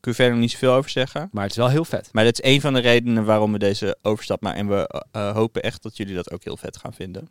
Kun 0.00 0.10
je 0.10 0.16
verder 0.16 0.32
nog 0.32 0.42
niet 0.42 0.50
zoveel 0.50 0.72
over 0.72 0.90
zeggen. 0.90 1.28
Maar 1.32 1.42
het 1.42 1.52
is 1.52 1.58
wel 1.58 1.68
heel 1.68 1.84
vet. 1.84 2.08
Maar 2.12 2.24
dat 2.24 2.40
is 2.40 2.50
een 2.50 2.60
van 2.60 2.72
de 2.74 2.80
redenen 2.80 3.24
waarom 3.24 3.52
we 3.52 3.58
deze 3.58 3.98
overstap 4.02 4.40
maken. 4.40 4.58
En 4.58 4.68
we 4.68 4.86
eh, 4.86 5.28
eh, 5.28 5.34
hopen 5.34 5.62
echt 5.62 5.82
dat 5.82 5.96
jullie 5.96 6.14
dat 6.14 6.30
ook 6.30 6.44
heel 6.44 6.56
vet 6.56 6.76
gaan 6.76 6.92
vinden. 6.94 7.28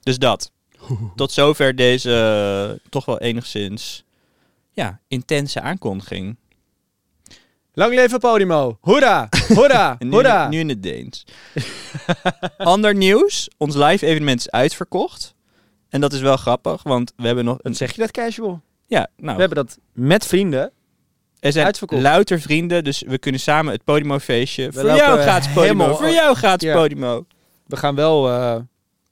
Dus 0.00 0.18
dat. 0.18 0.50
Tot 1.16 1.32
zover 1.32 1.76
deze 1.76 2.78
eh, 2.80 2.88
toch 2.90 3.04
wel 3.04 3.20
enigszins 3.20 4.04
ja, 4.72 5.00
intense 5.08 5.60
aankondiging. 5.60 6.36
Lang 7.72 7.94
leven 7.94 8.18
Podimo. 8.18 8.78
Hoera! 8.80 9.28
Hoera! 9.54 9.96
Nu, 9.98 10.10
Hoera! 10.10 10.48
nu 10.48 10.58
in 10.58 10.68
het 10.68 10.82
Deens. 10.82 11.24
Ander 12.56 12.94
nieuws. 12.94 13.48
Ons 13.56 13.74
live 13.74 14.06
evenement 14.06 14.40
is 14.40 14.50
uitverkocht. 14.50 15.33
En 15.94 16.00
dat 16.00 16.12
is 16.12 16.20
wel 16.20 16.36
grappig, 16.36 16.82
want 16.82 17.12
we 17.16 17.26
hebben 17.26 17.44
nog 17.44 17.58
een... 17.62 17.74
Zeg 17.74 17.92
je 17.94 18.00
dat 18.00 18.10
casual. 18.10 18.60
Ja, 18.86 19.08
nou, 19.16 19.34
We 19.34 19.40
hebben 19.40 19.64
dat 19.64 19.78
met 19.92 20.26
vrienden. 20.26 20.70
er 21.40 21.52
zijn 21.52 21.66
uitverkocht. 21.66 22.02
louter 22.02 22.40
vrienden, 22.40 22.84
dus 22.84 23.02
we 23.06 23.18
kunnen 23.18 23.40
samen 23.40 23.72
het 23.72 23.84
Podimo 23.84 24.18
feestje. 24.18 24.72
Voor 24.72 24.84
jou 24.84 25.20
gratis 25.20 25.46
Podimo, 25.52 25.62
helemaal- 25.62 25.96
voor 25.96 26.10
jou 26.10 26.34
gratis 26.36 26.68
Ja. 26.68 26.74
Podimo. 26.74 27.26
We 27.66 27.76
gaan 27.76 27.94
wel, 27.94 28.28
eh, 28.30 28.56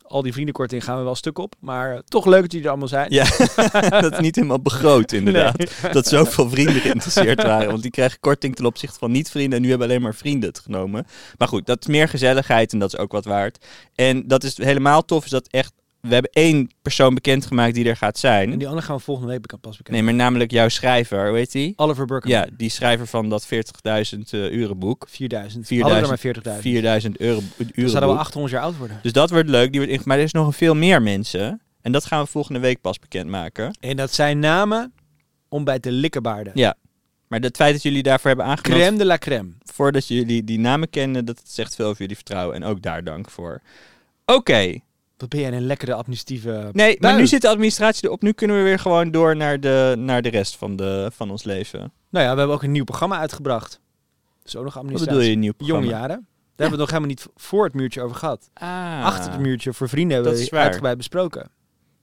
al 0.03 0.23
die 0.23 0.33
vriendenkorting 0.33 0.85
gaan 0.85 0.99
we 0.99 1.03
wel 1.05 1.15
stuk 1.15 1.39
op. 1.39 1.55
Maar 1.61 1.93
eh, 1.93 1.99
toch 1.99 2.27
leuk 2.27 2.41
dat 2.41 2.51
jullie 2.51 2.67
er 2.67 2.71
allemaal 2.73 2.89
zijn. 2.89 3.07
Ja, 3.13 3.25
dat 4.01 4.13
is 4.13 4.19
niet 4.19 4.35
helemaal 4.35 4.61
begroot 4.61 5.13
inderdaad. 5.13 5.59
Nee. 5.59 5.93
Dat 5.93 6.07
zoveel 6.07 6.49
vrienden 6.51 6.81
geïnteresseerd 6.87 7.43
waren. 7.43 7.69
Want 7.69 7.83
die 7.83 7.91
krijgen 7.91 8.21
korting 8.21 8.57
ten 8.57 8.67
opzichte 8.67 8.99
van 8.99 9.11
niet-vrienden. 9.11 9.57
En 9.57 9.63
nu 9.63 9.69
hebben 9.71 9.87
alleen 9.89 10.03
maar 10.03 10.15
vrienden 10.15 10.49
het 10.49 10.59
genomen. 10.59 11.07
Maar 11.39 11.49
goed, 11.49 11.67
dat 11.67 11.81
is 11.81 11.87
meer 11.87 12.09
gezelligheid 12.09 12.73
en 12.73 12.79
dat 12.79 12.93
is 12.93 12.99
ook 12.99 13.13
wat 13.13 13.25
waard. 13.25 13.65
En 13.95 14.27
dat 14.27 14.45
is 14.45 14.57
helemaal 14.57 15.05
tof, 15.05 15.25
is 15.25 15.31
dat 15.31 15.49
echt... 15.51 15.73
We 16.03 16.13
hebben 16.13 16.31
één 16.33 16.71
persoon 16.83 17.15
bekendgemaakt 17.15 17.75
die 17.75 17.85
er 17.89 17.97
gaat 17.97 18.15
En 18.15 18.21
zijn. 18.21 18.59
die 18.59 18.69
andere 18.69 18.87
gaan 18.87 18.97
we 18.97 19.03
volgende 19.03 19.31
week 19.31 19.61
pas 19.61 19.77
bekend. 19.77 19.89
Nee, 19.97 20.03
maar 20.03 20.15
namelijk 20.15 20.51
jouw 20.51 20.69
schrijver, 20.69 21.29
hoe 21.29 21.37
heet 21.37 21.53
die? 21.53 21.73
Oliver 21.77 22.07
Burke. 22.07 22.29
Ja, 22.29 22.47
die 22.57 22.69
schrijver 22.71 23.07
van 23.07 23.29
dat 23.29 23.47
40.000 23.47 23.51
eh 24.31 24.53
uren 24.53 24.79
boek. 24.79 25.07
4000. 25.09 25.67
4000. 25.67 25.81
Hadden 25.81 26.03
er 26.03 26.43
maar 26.45 26.57
40.000. 26.59 26.63
4000 26.63 27.17
euro 27.17 27.41
uren 27.59 27.91
zouden 27.91 28.01
we 28.01 28.07
boek. 28.07 28.17
800 28.25 28.53
jaar 28.55 28.63
oud 28.63 28.77
worden. 28.77 28.99
Dus 29.03 29.13
dat 29.13 29.31
wordt 29.31 29.49
leuk. 29.49 29.71
Die 29.71 29.81
wordt 29.81 29.93
inge- 29.95 30.05
maar 30.07 30.17
er 30.19 30.23
is 30.23 30.33
nog 30.33 30.57
veel 30.57 30.75
meer 30.75 31.03
mensen. 31.03 31.61
En 31.81 31.93
dat 31.93 32.05
gaan 32.05 32.23
we 32.23 32.29
volgende 32.31 32.61
week 32.61 32.81
pas 32.81 32.99
bekendmaken. 32.99 33.77
En 33.81 33.97
dat 33.97 34.13
zijn 34.13 34.39
namen 34.39 34.93
om 35.49 35.65
bij 35.65 35.79
te 35.79 35.93
likkerbaarden. 35.93 36.53
Ja. 36.57 36.75
Maar 37.29 37.41
het 37.41 37.57
feit 37.57 37.73
dat 37.73 37.83
jullie 37.83 38.03
daarvoor 38.03 38.29
hebben 38.29 38.47
aangemeld... 38.47 38.81
Crème 38.81 38.99
de 38.99 39.05
la 39.05 39.19
crème. 39.19 39.51
voordat 39.65 40.07
jullie 40.09 40.45
die 40.45 40.59
namen 40.59 40.91
kennen, 40.91 41.25
dat 41.25 41.43
zegt 41.45 41.75
veel 41.75 41.87
over 41.87 42.01
jullie 42.01 42.17
vertrouwen. 42.17 42.57
En 42.57 42.65
ook 42.65 42.83
daar 42.83 43.05
dank 43.05 43.31
voor. 43.31 43.61
Oké. 44.25 44.79
Wat 45.23 45.31
ben 45.31 45.41
jij 45.41 45.53
een 45.53 45.67
lekkere 45.67 45.95
administratieve... 45.95 46.69
Nee, 46.73 46.97
maar 47.01 47.17
nu 47.17 47.27
zit 47.27 47.41
de 47.43 47.49
administratie 47.49 48.05
erop. 48.05 48.23
Nu 48.23 48.33
kunnen 48.33 48.57
we 48.57 48.63
weer 48.63 48.79
gewoon 48.79 49.11
door 49.11 49.37
naar 49.37 49.61
de, 49.61 49.95
naar 49.99 50.23
de 50.23 50.29
rest 50.29 50.57
van, 50.57 50.77
de, 50.77 51.11
van 51.15 51.31
ons 51.31 51.45
leven. 51.45 51.81
Nou 52.11 52.25
ja, 52.25 52.33
we 52.33 52.39
hebben 52.39 52.57
ook 52.57 52.63
een 52.63 52.73
nieuw 52.73 52.85
programma 52.85 53.19
uitgebracht. 53.19 53.81
Dus 54.43 54.57
ook 54.57 54.65
nog 54.65 54.75
Wat 54.75 54.83
administratie. 54.83 55.19
bedoel 55.19 55.31
je, 55.31 55.35
een 55.35 55.41
nieuw 55.41 55.53
Jonge 55.57 55.81
programma? 55.81 55.99
jaren. 56.07 56.17
Daar 56.17 56.27
hebben 56.47 56.65
we 56.67 56.71
het 56.71 56.79
nog 56.79 56.89
helemaal 56.89 57.09
niet 57.09 57.27
voor 57.37 57.65
het 57.65 57.75
muurtje 57.75 58.03
over 58.03 58.17
gehad. 58.17 58.51
Ah. 58.55 59.05
Achter 59.05 59.33
het 59.33 59.41
muurtje 59.41 59.73
voor 59.73 59.89
vrienden 59.89 60.23
hebben 60.23 60.35
we 60.35 60.57
uitgebreid 60.57 60.97
besproken. 60.97 61.51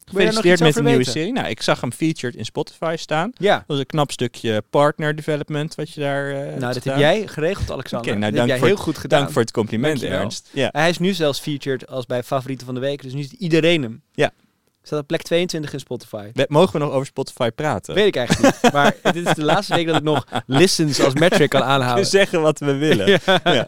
Gefeliciteerd 0.09 0.59
met 0.59 0.73
de 0.73 0.81
nieuwe 0.81 0.97
weten? 0.97 1.11
serie. 1.11 1.31
Nou, 1.33 1.47
ik 1.47 1.61
zag 1.61 1.81
hem 1.81 1.91
featured 1.91 2.35
in 2.35 2.45
Spotify 2.45 2.95
staan. 2.97 3.31
Ja, 3.37 3.55
Dat 3.55 3.63
was 3.67 3.79
een 3.79 3.85
knap 3.85 4.11
stukje 4.11 4.63
partner 4.69 5.15
development 5.15 5.75
wat 5.75 5.89
je 5.93 5.99
daar 6.01 6.25
hebt 6.29 6.59
nou 6.59 6.73
dat 6.73 6.83
heb 6.83 6.97
jij 6.97 7.27
geregeld, 7.27 7.71
Alexander. 7.71 8.09
Oké, 8.11 8.19
nou, 8.19 8.31
dat 8.31 8.39
heb 8.39 8.47
dank 8.47 8.47
jij 8.47 8.57
voor 8.57 8.67
heel 8.67 8.75
het- 8.75 8.85
goed 8.85 8.97
gedaan. 8.97 9.19
Dank 9.19 9.31
voor 9.31 9.41
het 9.41 9.51
compliment, 9.51 9.93
Dankjewel. 9.99 10.19
Ernst. 10.21 10.49
Ja. 10.53 10.69
Hij 10.71 10.89
is 10.89 10.97
nu 10.97 11.13
zelfs 11.13 11.39
featured 11.39 11.87
als 11.87 12.05
bij 12.05 12.23
favorieten 12.23 12.65
van 12.65 12.75
de 12.75 12.81
week. 12.81 13.01
Dus 13.01 13.13
nu 13.13 13.19
is 13.19 13.31
iedereen 13.31 13.81
hem. 13.81 14.01
Ja. 14.13 14.31
Staat 14.89 15.01
op 15.01 15.07
plek 15.07 15.21
22 15.21 15.73
in 15.73 15.79
Spotify. 15.79 16.29
We- 16.33 16.45
Mogen 16.49 16.71
we 16.73 16.79
nog 16.85 16.91
over 16.91 17.05
Spotify 17.05 17.49
praten? 17.49 17.93
Weet 17.95 18.07
ik 18.07 18.15
eigenlijk 18.15 18.61
niet. 18.63 18.71
Maar 18.73 18.95
dit 19.01 19.15
is 19.27 19.33
de 19.33 19.43
laatste 19.43 19.75
week 19.75 19.87
dat 19.87 19.95
ik 19.95 20.03
nog 20.03 20.25
listens 20.45 20.99
als 21.03 21.13
metric 21.13 21.49
kan 21.49 21.59
We 21.61 21.65
aanhouden. 21.67 22.05
zeggen 22.19 22.41
wat 22.41 22.59
we 22.59 22.73
willen. 22.75 23.07
Ja. 23.25 23.39
Ja. 23.43 23.67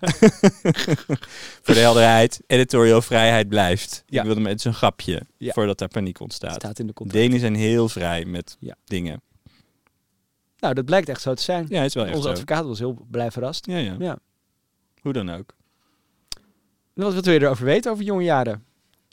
Voor 1.61 1.73
de 1.73 1.79
helderheid, 1.79 2.41
editorial 2.47 3.01
vrijheid 3.01 3.49
blijft. 3.49 4.03
Ja. 4.07 4.19
Ik 4.19 4.25
wilde 4.25 4.41
met 4.41 4.61
zo'n 4.61 4.73
grapje, 4.73 5.21
voordat 5.39 5.77
daar 5.77 5.87
paniek 5.87 6.19
ontstaat. 6.19 6.53
Staat 6.55 6.79
in 6.79 6.87
de 6.87 6.93
contract. 6.93 7.23
Denen 7.23 7.39
zijn 7.39 7.55
heel 7.55 7.89
vrij 7.89 8.25
met 8.25 8.57
dingen. 8.85 9.21
Nou, 10.59 10.73
dat 10.73 10.85
blijkt 10.85 11.09
echt 11.09 11.21
zo 11.21 11.33
te 11.33 11.43
zijn. 11.43 11.65
Ja, 11.69 11.83
is 11.83 11.93
wel 11.93 12.03
echt 12.05 12.13
Onze 12.15 12.27
zo. 12.27 12.33
advocaat 12.33 12.65
was 12.65 12.79
heel 12.79 13.05
blij 13.11 13.31
verrast. 13.31 13.65
Ja, 13.65 13.77
ja. 13.77 14.17
Hoe 15.01 15.13
dan 15.13 15.29
ook. 15.29 15.53
En 16.95 17.03
Wat 17.03 17.25
wil 17.25 17.33
je 17.33 17.41
erover 17.41 17.65
weten 17.65 17.91
over 17.91 18.03
jonge 18.03 18.23
jaren? 18.23 18.63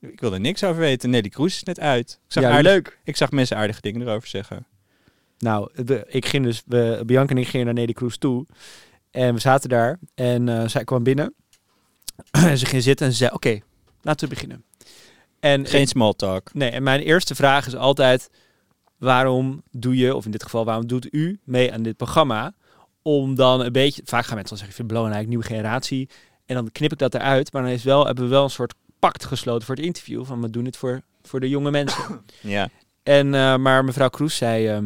Ik 0.01 0.21
wil 0.21 0.33
er 0.33 0.41
niks 0.41 0.65
over 0.65 0.81
weten. 0.81 1.11
Nelly 1.11 1.29
Kroes 1.29 1.55
is 1.55 1.63
net 1.63 1.81
uit. 1.81 2.11
Ik 2.27 2.33
zag, 2.33 2.43
Ja, 2.43 2.51
aardig- 2.51 2.73
leuk. 2.73 2.99
ik 3.05 3.17
zag 3.17 3.31
mensen 3.31 3.57
aardige 3.57 3.81
dingen 3.81 4.01
erover 4.03 4.29
zeggen. 4.29 4.67
Nou, 5.39 5.85
de- 5.85 6.05
ik 6.09 6.27
ging 6.27 6.45
dus, 6.45 6.63
we, 6.67 7.03
Bianca 7.07 7.31
en 7.35 7.39
ik 7.41 7.49
gingen 7.49 7.67
naar 7.67 7.75
Nelly 7.75 7.93
Kroes 7.93 8.17
toe. 8.19 8.47
En 9.11 9.35
we 9.35 9.41
zaten 9.41 9.69
daar 9.69 9.99
en 10.15 10.49
eh, 10.49 10.69
zij 10.69 10.85
kwam 10.85 11.03
binnen. 11.03 11.35
en 12.31 12.59
ze 12.59 12.67
ging 12.67 12.83
zitten 12.83 13.07
en 13.07 13.13
ze 13.13 13.19
zei, 13.19 13.31
oké, 13.33 13.59
laten 14.03 14.29
we 14.29 14.35
beginnen. 14.35 14.65
En 15.41 15.67
Geen 15.67 15.81
ik- 15.83 15.89
small 15.89 16.13
talk. 16.13 16.55
nee, 16.55 16.71
en 16.71 16.83
mijn 16.83 17.01
eerste 17.01 17.35
vraag 17.35 17.67
is 17.67 17.75
altijd, 17.77 18.31
waarom 18.99 19.63
doe 19.71 19.97
je, 19.97 20.15
of 20.15 20.25
in 20.25 20.31
dit 20.31 20.43
geval, 20.43 20.65
waarom 20.65 20.87
doet 20.87 21.15
u 21.15 21.41
mee 21.45 21.73
aan 21.73 21.83
dit 21.83 21.97
programma? 21.97 22.55
Om 23.03 23.35
dan 23.35 23.61
een 23.61 23.73
beetje, 23.73 24.03
vaak 24.05 24.25
gaan 24.27 24.35
mensen 24.37 24.57
dan 24.57 24.59
zeggen, 24.67 24.69
ik 24.69 24.75
vind 24.75 24.89
het 24.91 24.97
belangrijk, 24.99 25.29
nieuwe 25.29 25.45
generatie. 25.45 26.09
En 26.47 26.55
dan 26.55 26.73
knip 26.73 26.93
ik 26.93 26.99
dat 26.99 27.15
eruit, 27.15 27.53
maar 27.53 27.63
dan 27.63 27.71
is 27.71 27.83
wel, 27.85 28.07
hebben 28.07 28.25
we 28.25 28.31
wel 28.31 28.45
een 28.45 28.51
soort 28.51 28.75
pact 28.99 29.25
gesloten 29.25 29.67
voor 29.67 29.75
het 29.75 29.85
interview. 29.85 30.25
Van 30.25 30.41
we 30.41 30.51
doen 30.51 30.65
het 30.65 30.77
voor, 30.77 31.01
voor 31.23 31.41
de 31.41 31.49
jonge 31.49 31.71
mensen. 31.71 32.21
Ja. 32.41 32.69
En, 33.03 33.35
eh, 33.35 33.57
maar 33.57 33.85
mevrouw 33.85 34.09
Kroes 34.09 34.37
zei, 34.37 34.67
ehm, 34.69 34.85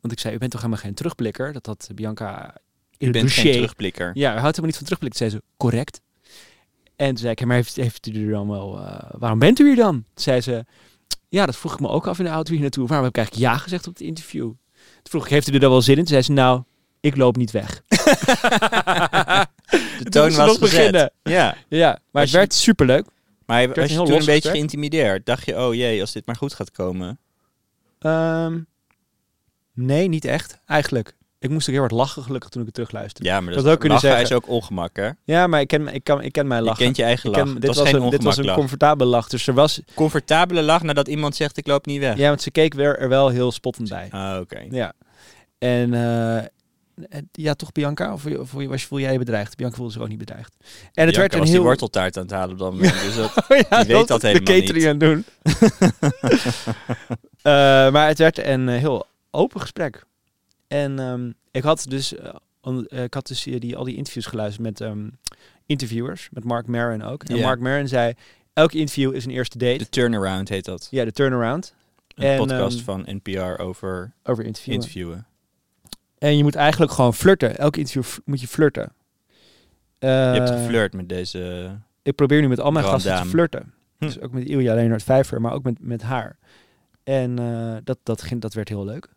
want 0.00 0.12
ik 0.12 0.18
zei, 0.20 0.34
u 0.34 0.38
bent 0.38 0.50
toch 0.50 0.60
helemaal 0.60 0.82
geen 0.82 0.94
terugblikker? 0.94 1.52
Dat 1.52 1.66
had 1.66 1.88
Bianca 1.94 2.54
in 2.96 3.06
het 3.06 3.16
bent 3.16 3.30
geen 3.32 3.52
terugblikker. 3.52 4.10
Ja, 4.14 4.28
houdt 4.28 4.44
helemaal 4.44 4.66
niet 4.66 4.76
van 4.76 4.84
terugblikken. 4.84 5.18
Zei 5.18 5.30
ze, 5.30 5.42
correct. 5.56 6.00
En 6.96 7.08
toen 7.08 7.16
zei 7.16 7.30
ik, 7.32 7.38
"Ja, 7.38 7.46
maar 7.46 7.56
heeft, 7.56 7.76
heeft 7.76 8.06
u 8.06 8.24
er 8.24 8.30
dan 8.30 8.48
wel, 8.48 8.78
eh, 8.80 9.10
waarom 9.18 9.38
bent 9.38 9.58
u 9.58 9.66
hier 9.66 9.76
dan? 9.76 9.92
Toen 9.92 10.24
zei 10.24 10.40
ze, 10.40 10.64
ja, 11.28 11.46
dat 11.46 11.56
vroeg 11.56 11.72
ik 11.72 11.80
me 11.80 11.88
ook 11.88 12.06
af 12.06 12.18
in 12.18 12.24
de 12.24 12.30
auto 12.30 12.52
hier 12.52 12.60
naartoe. 12.60 12.86
Waarom 12.86 13.06
heb 13.06 13.16
ik 13.16 13.20
eigenlijk 13.20 13.52
ja 13.52 13.58
gezegd 13.58 13.86
op 13.86 13.92
het 13.92 14.02
interview? 14.02 14.42
Toen 14.42 15.10
vroeg 15.10 15.24
ik, 15.24 15.30
heeft 15.30 15.48
u 15.48 15.52
er 15.52 15.60
dan 15.60 15.70
wel 15.70 15.82
zin 15.82 15.94
in? 15.96 16.00
Toen 16.04 16.08
zei 16.08 16.22
ze, 16.22 16.32
nou, 16.32 16.62
ik 17.00 17.16
loop 17.16 17.36
niet 17.36 17.50
weg. 17.50 17.82
De 20.02 20.10
toon 20.10 20.32
was 20.32 20.36
nog 20.36 20.58
gezet. 20.58 20.60
beginnen. 20.60 21.12
Ja. 21.22 21.56
Ja, 21.68 21.98
maar 22.10 22.22
het 22.22 22.30
werd 22.32 22.54
superleuk. 22.54 23.06
Maar 23.46 23.60
je- 23.60 23.68
was 23.68 23.90
je 23.90 23.96
toen 23.96 24.12
een 24.12 24.24
beetje 24.24 24.50
geïntimideerd? 24.50 25.26
Dacht 25.26 25.44
je, 25.46 25.58
oh 25.58 25.74
jee, 25.74 26.00
als 26.00 26.12
dit 26.12 26.26
maar 26.26 26.36
goed 26.36 26.54
gaat 26.54 26.70
komen. 26.70 27.18
Ehm, 27.98 28.58
nee, 29.74 30.08
niet 30.08 30.24
echt, 30.24 30.60
eigenlijk. 30.66 31.16
Ik 31.38 31.50
moest 31.50 31.66
ook 31.66 31.72
heel 31.72 31.80
hard 31.82 31.92
lachen, 31.94 32.22
gelukkig, 32.22 32.50
toen 32.50 32.60
ik 32.60 32.66
het 32.66 32.74
terugluisterde. 32.76 33.28
Ja, 33.30 33.40
maar 33.40 33.54
Dat 33.54 33.64
dat, 33.64 33.72
ook 33.72 33.80
kunnen 33.80 33.98
zeggen. 33.98 34.22
is 34.22 34.32
ook 34.32 34.48
ongemak, 34.48 34.96
hè? 34.96 35.10
Ja, 35.24 35.46
maar 35.46 35.60
ik 35.60 35.68
ken, 35.68 35.88
ik 35.88 36.04
kan, 36.04 36.22
ik 36.22 36.32
ken 36.32 36.46
mijn 36.46 36.60
Je 36.62 36.66
lachen. 36.68 36.84
kent 36.84 36.96
je 36.96 37.02
eigen 37.02 37.30
lach. 37.30 37.42
ken- 37.44 37.54
dit, 37.60 37.74
was, 37.76 37.92
een, 37.92 38.10
dit 38.10 38.22
was 38.22 38.36
een 38.36 38.52
comfortabele 38.54 39.10
lach. 39.10 39.28
Dus 39.28 39.46
er 39.46 39.54
was... 39.54 39.80
Comfortabele 39.94 40.62
lach 40.62 40.82
nadat 40.82 41.08
iemand 41.08 41.36
zegt, 41.36 41.56
ik 41.56 41.66
loop 41.66 41.86
niet 41.86 42.00
weg. 42.00 42.16
Ja, 42.16 42.28
want 42.28 42.42
ze 42.42 42.50
keek 42.50 42.74
weer 42.74 42.98
er 42.98 43.08
wel 43.08 43.28
heel 43.28 43.52
spottend 43.52 43.88
bij. 43.88 44.08
Ah, 44.10 44.40
oké. 44.40 44.64
Ja. 44.70 44.92
En 45.58 45.94
eh, 45.94 46.44
ja, 47.32 47.54
toch 47.54 47.72
Bianca? 47.72 48.12
Of, 48.12 48.26
of 48.26 48.52
was, 48.52 48.84
voel 48.84 49.00
jij 49.00 49.12
je 49.12 49.18
bedreigd? 49.18 49.56
Bianca 49.56 49.76
voelde 49.76 49.92
zich 49.92 50.02
ook 50.02 50.08
niet 50.08 50.18
bedreigd. 50.18 50.54
En 50.60 50.66
het 50.84 50.92
Bianca 50.94 51.18
werd 51.18 51.32
een 51.32 51.38
was 51.38 51.48
heel... 51.48 51.58
die 51.58 51.66
worteltaart 51.66 52.16
aan 52.16 52.22
het 52.22 52.32
halen 52.32 52.52
op 52.52 52.58
dat 52.58 52.72
moment. 52.72 52.92
Dus 53.02 53.14
dat, 53.14 53.36
Oh 53.48 53.58
ja, 53.70 53.84
Die 53.84 53.94
weet 53.94 54.08
dat 54.08 54.20
de 54.20 54.26
helemaal 54.26 54.54
catering 54.60 54.76
niet. 54.76 54.86
aan 54.86 55.00
het 55.00 55.00
doen. 55.00 55.24
Eh, 57.44 57.52
maar 57.92 58.06
het 58.08 58.18
werd 58.18 58.38
een 58.38 58.68
eh, 58.68 58.78
heel 58.78 59.06
open 59.30 59.60
gesprek. 59.60 60.04
En 60.68 60.98
ehm, 60.98 61.30
ik 61.50 61.62
had 61.62 61.86
dus, 61.88 62.16
eh, 62.16 62.34
eh, 62.88 63.02
ik 63.02 63.14
had 63.14 63.26
dus 63.26 63.46
eh, 63.46 63.60
die, 63.60 63.76
al 63.76 63.84
die 63.84 63.96
interviews 63.96 64.26
geluisterd 64.26 64.62
met 64.66 64.80
ehm, 64.80 65.08
interviewers, 65.66 66.28
met 66.32 66.44
Mark 66.44 66.66
Maron 66.66 67.02
ook. 67.02 67.24
En. 67.24 67.40
Mark 67.40 67.60
Maron 67.60 67.88
zei, 67.88 68.14
elk 68.52 68.72
interview 68.72 69.14
is 69.14 69.24
een 69.24 69.30
eerste 69.30 69.58
date. 69.58 69.78
de 69.78 69.88
turnaround 69.88 70.48
heet 70.48 70.64
dat. 70.64 70.88
ja, 70.90 71.04
de 71.04 71.12
turnaround 71.12 71.74
Een 72.14 72.24
En, 72.24 72.36
podcast 72.38 72.76
ehm, 72.76 72.84
van 72.84 73.04
NPR 73.06 73.62
over 73.62 74.12
over 74.22 74.44
interviewen. 74.44 74.80
interviewen. 74.80 75.26
En 76.24 76.36
je 76.36 76.42
moet 76.42 76.54
eigenlijk 76.54 76.92
gewoon 76.92 77.14
flirten. 77.14 77.56
Elk 77.58 77.76
interview 77.76 78.04
moet 78.24 78.40
je 78.40 78.48
flirten. 78.48 78.92
Je 79.98 80.06
hebt 80.06 80.50
Eh, 80.50 80.56
geflirt 80.56 80.94
met 80.94 81.08
deze... 81.08 81.70
Ik 82.02 82.14
probeer 82.14 82.40
nu 82.40 82.48
met 82.48 82.60
al 82.60 82.70
mijn 82.70 82.84
gasten 82.84 83.22
te 83.22 83.28
flirten. 83.28 83.72
Hm. 83.98 84.06
Dus 84.06 84.20
ook 84.20 84.32
met 84.32 84.44
Ilja 84.44 84.74
Leonard 84.74 85.02
Vijver, 85.02 85.40
maar 85.40 85.52
ook 85.52 85.62
met, 85.62 85.76
met 85.80 86.02
haar. 86.02 86.38
En 87.02 87.38
eh, 87.38 87.76
dat, 87.84 87.98
dat, 88.02 88.22
ging, 88.22 88.40
dat 88.40 88.54
werd 88.54 88.68
heel 88.68 88.84
leuk. 88.84 89.08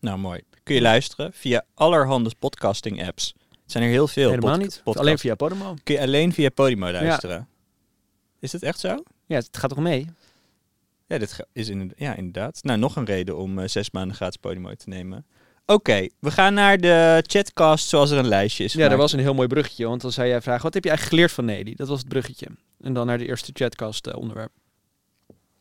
Nou, 0.00 0.18
mooi. 0.18 0.40
Kun 0.62 0.74
je 0.74 0.80
luisteren 0.80 1.32
via 1.32 1.64
allerhande 1.74 2.30
podcasting 2.38 3.06
apps. 3.06 3.34
Het 3.50 3.72
zijn 3.72 3.84
er 3.84 3.90
heel 3.90 4.08
veel. 4.08 4.28
Helemaal 4.30 4.56
niet. 4.56 4.82
Alleen 4.84 5.18
via 5.18 5.34
Podimo. 5.34 5.74
Kun 5.82 5.94
je 5.94 6.00
alleen 6.00 6.32
via 6.32 6.48
Podimo 6.48 6.90
luisteren. 6.90 7.48
Is 8.38 8.50
dat 8.50 8.62
echt 8.62 8.80
zo? 8.80 9.02
Ja, 9.26 9.36
het 9.36 9.56
gaat 9.56 9.70
toch 9.70 9.78
mee? 9.78 10.06
Ja, 11.06 11.18
dit 11.18 11.46
is 11.52 11.68
in, 11.68 11.92
ja, 11.96 12.14
inderdaad. 12.14 12.58
Nou, 12.62 12.78
nog 12.78 12.96
een 12.96 13.04
reden 13.04 13.36
om 13.36 13.58
eh, 13.58 13.68
zes 13.68 13.90
maanden 13.90 14.16
gratis 14.16 14.36
Podimo 14.36 14.74
te 14.74 14.88
nemen. 14.88 15.26
Oké, 15.66 16.08
we 16.20 16.30
gaan 16.30 16.54
naar 16.54 16.78
de 16.78 17.24
chatcast 17.26 17.88
zoals 17.88 18.10
er 18.10 18.18
een 18.18 18.28
lijstje 18.28 18.64
is 18.64 18.72
Ja, 18.72 18.78
er 18.78 18.84
gemaakt. 18.84 19.00
was 19.02 19.12
een 19.12 19.18
heel 19.18 19.34
mooi 19.34 19.48
bruggetje. 19.48 19.86
Want 19.86 20.00
dan 20.00 20.12
zei 20.12 20.28
jij 20.28 20.42
vragen, 20.42 20.62
wat 20.62 20.74
heb 20.74 20.82
je 20.84 20.88
eigenlijk 20.88 21.16
geleerd 21.16 21.34
van 21.34 21.44
Nelly? 21.44 21.74
Dat 21.74 21.88
was 21.88 21.98
het 21.98 22.08
bruggetje. 22.08 22.46
En 22.80 22.92
dan 22.92 23.06
naar 23.06 23.18
de 23.18 23.26
eerste 23.26 23.50
chatcast 23.54 24.06
eh, 24.06 24.16
onderwerp. 24.18 24.50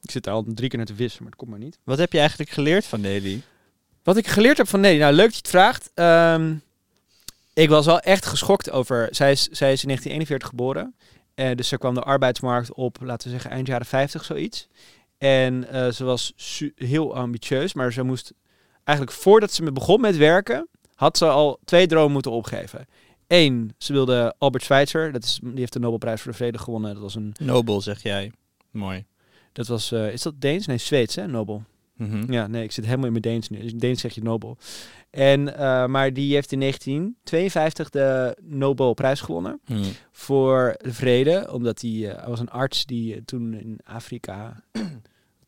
Ik 0.01 0.11
zit 0.11 0.23
daar 0.23 0.33
al 0.33 0.43
drie 0.47 0.69
keer 0.69 0.77
naar 0.77 0.87
te 0.87 0.95
vissen, 0.95 1.21
maar 1.21 1.31
het 1.31 1.39
komt 1.39 1.51
maar 1.51 1.59
niet. 1.59 1.77
Wat 1.83 1.97
heb 1.97 2.11
je 2.11 2.19
eigenlijk 2.19 2.49
geleerd 2.49 2.85
van 2.85 3.01
Nelly? 3.01 3.41
Wat 4.03 4.17
ik 4.17 4.27
geleerd 4.27 4.57
heb 4.57 4.67
van 4.67 4.79
Nelly, 4.79 4.99
nou 4.99 5.13
leuk 5.13 5.25
dat 5.25 5.33
je 5.33 5.41
het 5.41 5.49
vraagt. 5.49 5.91
Ehm, 5.93 6.55
ik 7.53 7.69
was 7.69 7.85
wel 7.85 7.99
echt 7.99 8.25
geschokt 8.25 8.71
over. 8.71 9.07
Zij 9.11 9.31
is, 9.31 9.41
zij 9.43 9.71
is 9.73 9.81
in 9.81 9.87
1941 9.87 10.47
geboren. 10.47 10.95
Eh, 11.35 11.55
dus 11.55 11.67
ze 11.67 11.77
kwam 11.77 11.93
de 11.93 12.01
arbeidsmarkt 12.01 12.73
op, 12.73 12.97
laten 13.01 13.27
we 13.27 13.33
zeggen, 13.33 13.51
eind 13.51 13.67
jaren 13.67 13.85
50 13.85 14.25
zoiets. 14.25 14.67
En 15.17 15.69
eh, 15.69 15.91
ze 15.91 16.03
was 16.03 16.33
heel 16.75 17.15
ambitieus, 17.15 17.73
maar 17.73 17.93
ze 17.93 18.03
moest 18.03 18.33
eigenlijk 18.85 19.17
voordat 19.17 19.51
ze 19.51 19.63
me 19.63 19.71
begon 19.71 20.01
met 20.01 20.17
werken, 20.17 20.67
had 20.95 21.17
ze 21.17 21.25
al 21.25 21.59
twee 21.65 21.87
dromen 21.87 22.11
moeten 22.11 22.31
opgeven. 22.31 22.85
Eén, 23.27 23.71
ze 23.77 23.93
wilde 23.93 24.35
Albert 24.37 24.63
Schweitzer, 24.63 25.11
dat 25.11 25.23
is, 25.23 25.39
die 25.43 25.59
heeft 25.59 25.73
de 25.73 25.79
Nobelprijs 25.79 26.21
voor 26.21 26.31
de 26.31 26.37
Vrede 26.37 26.57
gewonnen. 26.57 26.93
Dat 26.93 27.01
was 27.03 27.15
een, 27.15 27.33
Nobel, 27.39 27.81
zeg 27.81 28.03
jij. 28.03 28.31
Mooi. 28.71 29.05
dat 29.53 29.67
was, 29.67 29.91
eh, 29.91 30.11
is 30.13 30.21
dat 30.21 30.41
Deens? 30.41 30.65
Nee, 30.65 30.77
Zweeds, 30.77 31.15
hè, 31.15 31.27
Nobel. 31.27 31.63
Mhm. 31.97 32.31
Ja, 32.31 32.47
nee, 32.47 32.63
ik 32.63 32.71
zit 32.71 32.83
helemaal 32.85 33.05
in 33.05 33.11
mijn 33.11 33.23
Deens 33.23 33.49
nu. 33.49 33.61
Dus 33.61 33.71
in 33.71 33.77
Deens 33.77 34.01
zeg 34.01 34.13
je 34.15 34.21
Nobel. 34.23 34.57
En, 35.09 35.57
eh, 35.57 35.85
maar 35.85 36.13
die 36.13 36.33
heeft 36.33 36.51
in 36.51 36.59
1952 36.59 37.89
de 37.89 38.37
Nobelprijs 38.41 39.21
gewonnen 39.21 39.59
Hm. 39.65 39.83
voor 40.11 40.75
de 40.81 40.93
vrede. 40.93 41.47
Omdat 41.51 41.81
hij, 41.81 41.91
hij 41.91 42.27
was 42.27 42.39
een 42.39 42.49
arts 42.49 42.85
die 42.85 43.25
toen 43.25 43.53
in 43.53 43.79
Afrika... 43.83 44.63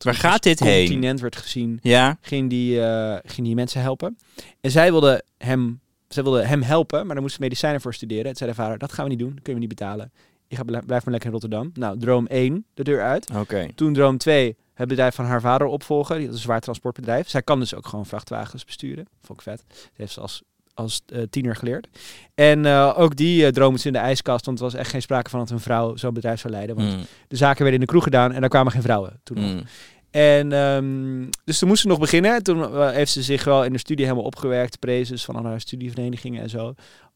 Waar 0.04 0.16
gaat 0.16 0.44
dit 0.44 0.60
heen? 0.60 0.86
continent 0.88 1.20
werd 1.20 1.36
gezien, 1.36 1.80
Ja, 1.82 2.18
ging 2.22 2.50
die, 2.50 2.82
ging 3.24 3.48
die 3.48 3.56
mensen 3.56 3.82
helpen. 3.82 4.18
En 4.62 4.72
zij 4.72 4.92
wilde 4.92 5.24
hem, 5.38 5.80
zij 6.08 6.24
wilde 6.24 6.44
hem 6.46 6.62
helpen, 6.62 7.06
maar 7.06 7.14
daar 7.14 7.24
moest 7.24 7.36
ze 7.36 7.42
medicijnen 7.42 7.82
voor 7.82 7.94
studeren. 7.94 8.26
Het 8.26 8.38
zei 8.38 8.50
de 8.50 8.56
vader, 8.56 8.78
dat 8.78 8.92
gaan 8.94 9.04
we 9.04 9.10
niet 9.10 9.20
doen, 9.20 9.30
dat 9.34 9.44
kunnen 9.44 9.62
we 9.62 9.68
niet 9.68 9.78
betalen. 9.78 10.12
Je 10.48 10.56
gaat, 10.56 10.66
blijf 10.66 10.88
maar 10.88 11.02
lekker 11.04 11.26
in 11.26 11.32
Rotterdam. 11.32 11.72
Nou, 11.74 12.00
droom 12.00 12.26
1, 12.28 12.66
de 12.74 12.84
deur 12.84 13.02
uit. 13.04 13.30
oké. 13.36 13.68
Toen 13.76 13.94
droom 13.94 14.18
2, 14.18 14.56
het 14.74 14.88
bedrijf 14.88 15.16
van 15.16 15.26
haar 15.26 15.42
vader 15.42 15.68
opvolgen. 15.68 16.16
Die 16.18 16.26
had 16.26 16.34
een 16.36 16.42
zwaar 16.42 16.60
transportbedrijf. 16.62 17.30
Zij 17.30 17.42
kan 17.42 17.60
dus 17.60 17.76
ook 17.76 17.88
gewoon 17.88 18.06
vrachtwagens 18.06 18.66
besturen. 18.66 19.08
Vond 19.22 19.40
ik 19.40 19.44
vet. 19.44 19.64
Dat 19.68 19.90
heeft 19.96 20.14
ze 20.14 20.22
als, 20.22 20.44
als 20.78 21.02
eh, 21.06 21.22
tiener 21.30 21.56
geleerd. 21.56 21.88
En 22.36 22.66
eh, 22.66 22.94
ook 22.98 23.16
die 23.16 23.46
eh, 23.46 23.52
droom 23.52 23.76
is 23.76 23.86
in 23.86 23.94
de 23.94 24.00
ijskast. 24.00 24.46
Want 24.46 24.58
er 24.58 24.64
was 24.64 24.74
echt 24.74 24.90
geen 24.90 25.02
sprake 25.02 25.30
van 25.30 25.40
dat 25.40 25.50
een 25.50 25.60
vrouw 25.60 25.96
zo'n 25.96 26.14
bedrijf 26.14 26.40
zou 26.40 26.54
leiden. 26.54 26.76
Want 26.76 26.94
Hm. 26.94 27.00
de 27.28 27.36
zaken 27.36 27.64
werden 27.64 27.80
in 27.80 27.86
de 27.86 27.92
kroeg 27.92 28.04
gedaan 28.04 28.32
en 28.32 28.40
daar 28.42 28.50
kwamen 28.50 28.72
geen 28.72 28.82
vrouwen 28.82 29.20
toen 29.24 29.40
nog. 29.40 29.52
Hm. 29.52 29.64
En 30.12 30.52
ehm, 30.52 31.30
dus 31.44 31.60
toen 31.60 31.68
moest 31.68 31.82
ze 31.82 31.88
nog 31.88 32.00
beginnen. 32.00 32.44
Toen 32.44 32.90
heeft 32.90 33.12
ze 33.12 33.24
zich 33.24 33.44
wel 33.44 33.64
in 33.64 33.72
de 33.72 33.80
studie 33.80 34.06
helemaal 34.06 34.26
opgewerkt. 34.26 34.80
Prezes 34.80 35.26
van 35.26 35.46
haar 35.46 35.62
studieverenigingen 35.62 36.42
en 36.42 36.50
zo. 36.50 36.74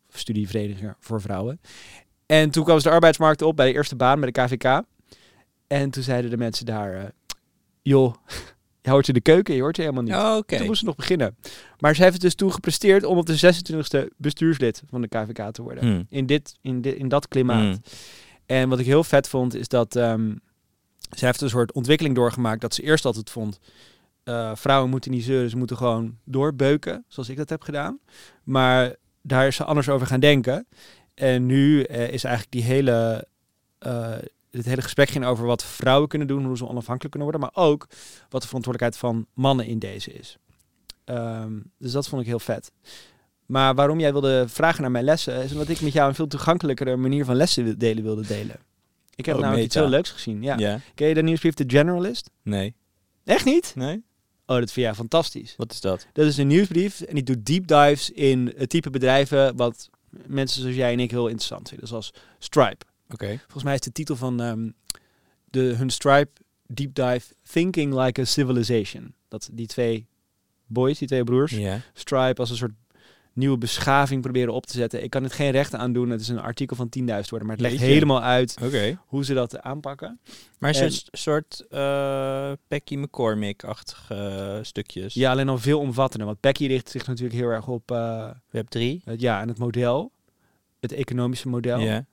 Of 0.10 0.20
studieverenigingen 0.20 0.96
voor 1.00 1.22
vrouwen. 1.22 1.62
En 2.26 2.50
toen 2.50 2.64
kwam 2.64 2.80
ze 2.80 2.88
de 2.88 2.94
arbeidsmarkt 2.94 3.42
op 3.42 3.56
bij 3.56 3.68
de 3.68 3.74
eerste 3.74 3.96
baan 3.96 4.20
bij 4.20 4.32
de 4.32 4.42
KVK. 4.42 4.82
En 5.68 5.90
toen 5.90 6.04
zeiden 6.04 6.32
de 6.32 6.38
mensen 6.38 6.66
daar... 6.66 7.12
joh, 7.82 8.16
je 8.82 8.90
hoort 8.90 9.08
in 9.08 9.14
de 9.14 9.22
keuken, 9.22 9.56
je 9.56 9.62
hoort 9.62 9.76
je 9.76 9.82
helemaal 9.82 10.04
niet. 10.04 10.14
Oh. 10.14 10.58
Toen 10.58 10.66
moest 10.66 10.80
ze 10.80 10.86
nog 10.86 10.96
beginnen. 10.96 11.36
Maar 11.80 11.96
ze 11.96 12.02
heeft 12.02 12.14
het 12.14 12.22
dus 12.22 12.36
toen 12.36 12.54
gepresteerd 12.54 13.04
om 13.04 13.18
op 13.18 13.26
de 13.26 13.54
26e 14.04 14.08
bestuurslid 14.18 14.84
van 14.90 15.02
de 15.02 15.08
KVK 15.08 15.52
te 15.52 15.62
worden. 15.62 15.84
Hm. 15.84 16.04
In, 16.10 16.26
dit, 16.26 16.56
in, 16.62 16.82
dit, 16.82 16.96
in 16.96 17.08
dat 17.08 17.28
klimaat. 17.28 17.76
Hm. 17.76 17.82
En 18.46 18.70
wat 18.70 18.80
ik 18.80 18.86
heel 18.86 19.04
vet 19.04 19.28
vond, 19.28 19.56
is 19.56 19.68
dat 19.68 19.96
ehm 19.96 20.32
ze 21.18 21.26
heeft 21.26 21.42
een 21.42 21.50
soort 21.50 21.72
ontwikkeling 21.72 22.16
doorgemaakt. 22.16 22.62
Dat 22.62 22.74
ze 22.74 22.84
eerst 22.84 23.06
altijd 23.06 23.30
vond, 23.30 23.60
eh, 24.24 24.52
vrouwen 24.56 24.90
moeten 24.90 25.12
niet 25.12 25.24
zeuren, 25.24 25.50
ze 25.50 25.58
moeten 25.58 25.78
gewoon 25.78 26.18
doorbeuken, 26.24 27.06
zoals 27.08 27.30
ik 27.30 27.38
dat 27.38 27.50
heb 27.50 27.62
gedaan. 27.62 28.00
Maar 28.44 28.96
daar 29.22 29.48
is 29.48 29.56
ze 29.56 29.64
anders 29.64 29.90
over 29.90 30.08
gaan 30.08 30.20
denken. 30.20 30.68
En 31.14 31.46
nu 31.46 31.84
eh, 31.84 32.10
is 32.10 32.24
eigenlijk 32.24 32.54
die 32.54 32.64
hele, 32.64 33.28
eh, 33.78 34.14
het 34.52 34.66
hele 34.66 34.82
gesprek 34.82 35.10
ging 35.10 35.26
over 35.26 35.46
wat 35.46 35.64
vrouwen 35.64 36.10
kunnen 36.10 36.28
doen, 36.28 36.46
hoe 36.46 36.58
ze 36.58 36.68
onafhankelijk 36.68 37.14
kunnen 37.16 37.30
worden, 37.32 37.42
maar 37.42 37.64
ook 37.66 37.88
wat 38.30 38.42
de 38.42 38.48
verantwoordelijkheid 38.48 38.98
van 38.98 39.26
mannen 39.34 39.66
in 39.66 39.80
deze 39.80 40.14
is. 40.14 40.38
Ehm, 41.04 41.60
dus 41.78 41.92
dat 41.92 42.08
vond 42.08 42.22
ik 42.22 42.28
heel 42.28 42.40
vet. 42.40 42.72
Maar 43.46 43.76
waarom 43.76 44.00
jij 44.00 44.12
wilde 44.12 44.46
vragen 44.48 44.82
naar 44.82 44.92
mijn 44.92 45.04
lessen, 45.04 45.44
is 45.44 45.52
omdat 45.52 45.70
ik 45.70 45.82
met 45.82 45.94
jou 45.94 46.10
een 46.10 46.16
veel 46.16 46.28
toegankelijkere 46.28 46.96
manier 46.96 47.26
van 47.26 47.36
lessen 47.36 47.78
delen 47.80 48.04
wilde 48.04 48.28
delen. 48.28 48.56
Ik 49.16 49.26
heb 49.26 49.36
Oh, 49.36 49.42
namelijk 49.42 49.66
iets 49.66 49.76
heel 49.76 49.90
leuks 49.90 50.10
gezien. 50.10 50.44
Ja. 50.44 50.58
Ja. 50.58 50.80
Ken 50.94 51.08
je 51.08 51.14
de 51.14 51.24
nieuwsbrief 51.24 51.54
The 51.54 51.64
Generalist? 51.68 52.30
Nee. 52.44 52.76
Echt 53.24 53.46
niet? 53.46 53.74
Nee? 53.76 54.04
Oh, 54.46 54.58
dat 54.58 54.72
vind 54.72 54.86
jij 54.86 54.96
fantastisch. 54.96 55.54
Wat 55.58 55.72
is 55.72 55.82
dat? 55.82 56.08
Dat 56.14 56.26
is 56.26 56.38
een 56.38 56.48
nieuwsbrief 56.48 57.02
en 57.02 57.16
die 57.16 57.24
doet 57.24 57.46
deep 57.46 57.68
dives 57.68 58.10
in 58.10 58.54
het 58.58 58.70
type 58.70 58.90
bedrijven 58.90 59.56
wat 59.56 59.90
mensen 60.10 60.62
zoals 60.62 60.76
jij 60.76 60.94
en 60.94 61.00
ik 61.00 61.12
heel 61.12 61.28
interessant 61.28 61.70
vinden. 61.70 61.88
Zoals 61.88 62.14
Stripe. 62.40 62.86
Oké. 63.14 63.38
Volgens 63.38 63.64
mij 63.64 63.74
is 63.74 63.80
de 63.80 63.92
titel 63.92 64.16
van 64.16 64.42
ehm, 64.42 64.70
de, 65.50 65.60
hun 65.60 65.90
Stripe 65.90 66.32
deep 66.68 66.96
dive 66.96 67.34
Thinking 67.52 67.94
Like 67.94 68.22
a 68.22 68.26
Civilization. 68.26 69.14
Dat 69.28 69.50
die 69.52 69.68
twee 69.68 70.08
boys, 70.68 70.98
die 70.98 71.08
twee 71.08 71.24
broers. 71.24 71.56
Stripe 71.94 72.40
als 72.40 72.50
een 72.50 72.56
soort 72.58 72.72
nieuwe 73.34 73.58
beschaving 73.58 74.22
proberen 74.22 74.54
op 74.54 74.66
te 74.66 74.74
zetten. 74.78 75.04
Ik 75.04 75.10
kan 75.10 75.24
het 75.24 75.34
geen 75.34 75.52
rechten 75.52 75.80
aan 75.80 75.94
doen. 75.94 76.10
Het 76.10 76.22
is 76.22 76.28
een 76.28 76.40
artikel 76.40 76.76
van 76.76 76.90
10.000 77.00 77.06
woorden, 77.06 77.48
maar 77.48 77.56
het 77.56 77.60
legt 77.60 77.74
Jeetje. 77.74 77.94
helemaal 77.94 78.22
uit 78.22 78.58
hoe 79.06 79.26
ze 79.26 79.34
dat 79.34 79.62
aanpakken. 79.62 80.20
Maar 80.60 80.76
een 80.76 80.82
En- 80.82 80.92
soort, 80.92 81.08
soort 81.12 81.66
eh 81.70 82.52
Becky 82.68 82.96
McCormick-achtige 82.96 84.60
stukjes. 84.62 85.14
Ja, 85.14 85.32
alleen 85.32 85.50
al 85.50 85.58
veel 85.58 85.80
omvattender. 85.80 86.28
Want 86.28 86.40
Becky 86.40 86.66
richt 86.68 86.90
zich 86.90 87.08
natuurlijk 87.08 87.40
heel 87.40 87.50
erg 87.50 87.68
op 87.68 87.92
eh, 87.92 88.30
Web 88.50 88.68
3. 88.70 89.02
het, 89.06 89.22
ja, 89.22 89.42
en 89.42 89.48
het 89.48 89.58
model. 89.58 90.12
Het 90.80 90.92
economische 90.92 91.48
model. 91.48 91.80
Ja. 91.80 92.06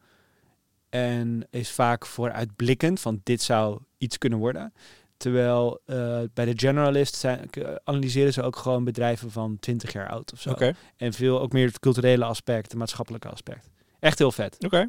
En 0.89 1.47
is 1.51 1.71
vaak 1.71 2.07
vooruitblikkend 2.07 3.01
van 3.01 3.21
dit 3.23 3.43
zou 3.43 3.81
iets 3.99 4.19
kunnen 4.19 4.39
worden. 4.39 4.73
Terwijl 5.17 5.81
eh, 5.85 6.21
bij 6.35 6.45
de 6.45 6.53
generalist 6.57 7.15
zijn, 7.15 7.51
k- 7.51 7.79
analyseren 7.85 8.33
ze 8.33 8.43
ook 8.43 8.57
gewoon 8.57 8.85
bedrijven 8.85 9.31
van 9.31 9.57
20 9.61 9.93
jaar 9.93 10.09
oud 10.09 10.33
of 10.33 10.41
zo. 10.41 10.51
En 10.97 11.13
veel 11.13 11.41
ook 11.41 11.53
meer 11.53 11.67
het 11.67 11.79
culturele 11.79 12.25
aspect, 12.25 12.69
het 12.71 12.79
maatschappelijke 12.79 13.29
aspect. 13.29 13.71
Echt 14.01 14.19
heel 14.19 14.33
vet. 14.33 14.57
Oké. 14.65 14.89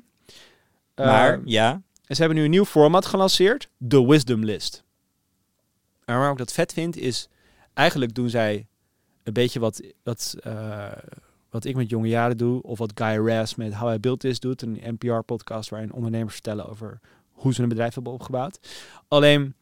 Maar, 0.96 1.34
Eh, 1.34 1.40
ja. 1.46 1.72
en 2.06 2.16
ze 2.16 2.22
hebben 2.22 2.38
nu 2.38 2.44
een 2.44 2.50
nieuw 2.50 2.66
format 2.66 3.06
gelanceerd, 3.06 3.70
de 3.78 4.06
Wisdom 4.06 4.44
List. 4.44 4.84
En 6.06 6.16
waarom 6.16 6.32
ik 6.32 6.38
dat 6.38 6.54
vet 6.54 6.74
vind, 6.74 6.98
is 6.98 7.30
eigenlijk 7.74 8.14
doen 8.14 8.30
zij 8.30 8.68
een 9.24 9.34
beetje 9.34 9.60
wat, 9.60 9.82
wat, 10.04 10.36
eh, 10.40 10.92
wat 11.50 11.66
ik 11.66 11.76
met 11.76 11.90
jonge 11.90 12.08
jaren 12.08 12.38
doe, 12.38 12.62
of 12.62 12.78
wat 12.78 12.92
Guy 12.96 13.28
Raz 13.28 13.54
met 13.54 13.74
How 13.74 13.94
I 13.94 14.00
Built 14.00 14.20
This 14.20 14.40
doet, 14.40 14.62
een 14.62 14.80
NPR-podcast 14.84 15.70
waarin 15.70 15.94
ondernemers 15.94 16.34
vertellen 16.34 16.70
over 16.70 17.00
hoe 17.32 17.54
ze 17.54 17.62
een 17.62 17.70
bedrijf 17.70 17.94
hebben 17.94 18.14
opgebouwd. 18.14 18.60
Alleen 19.08 19.54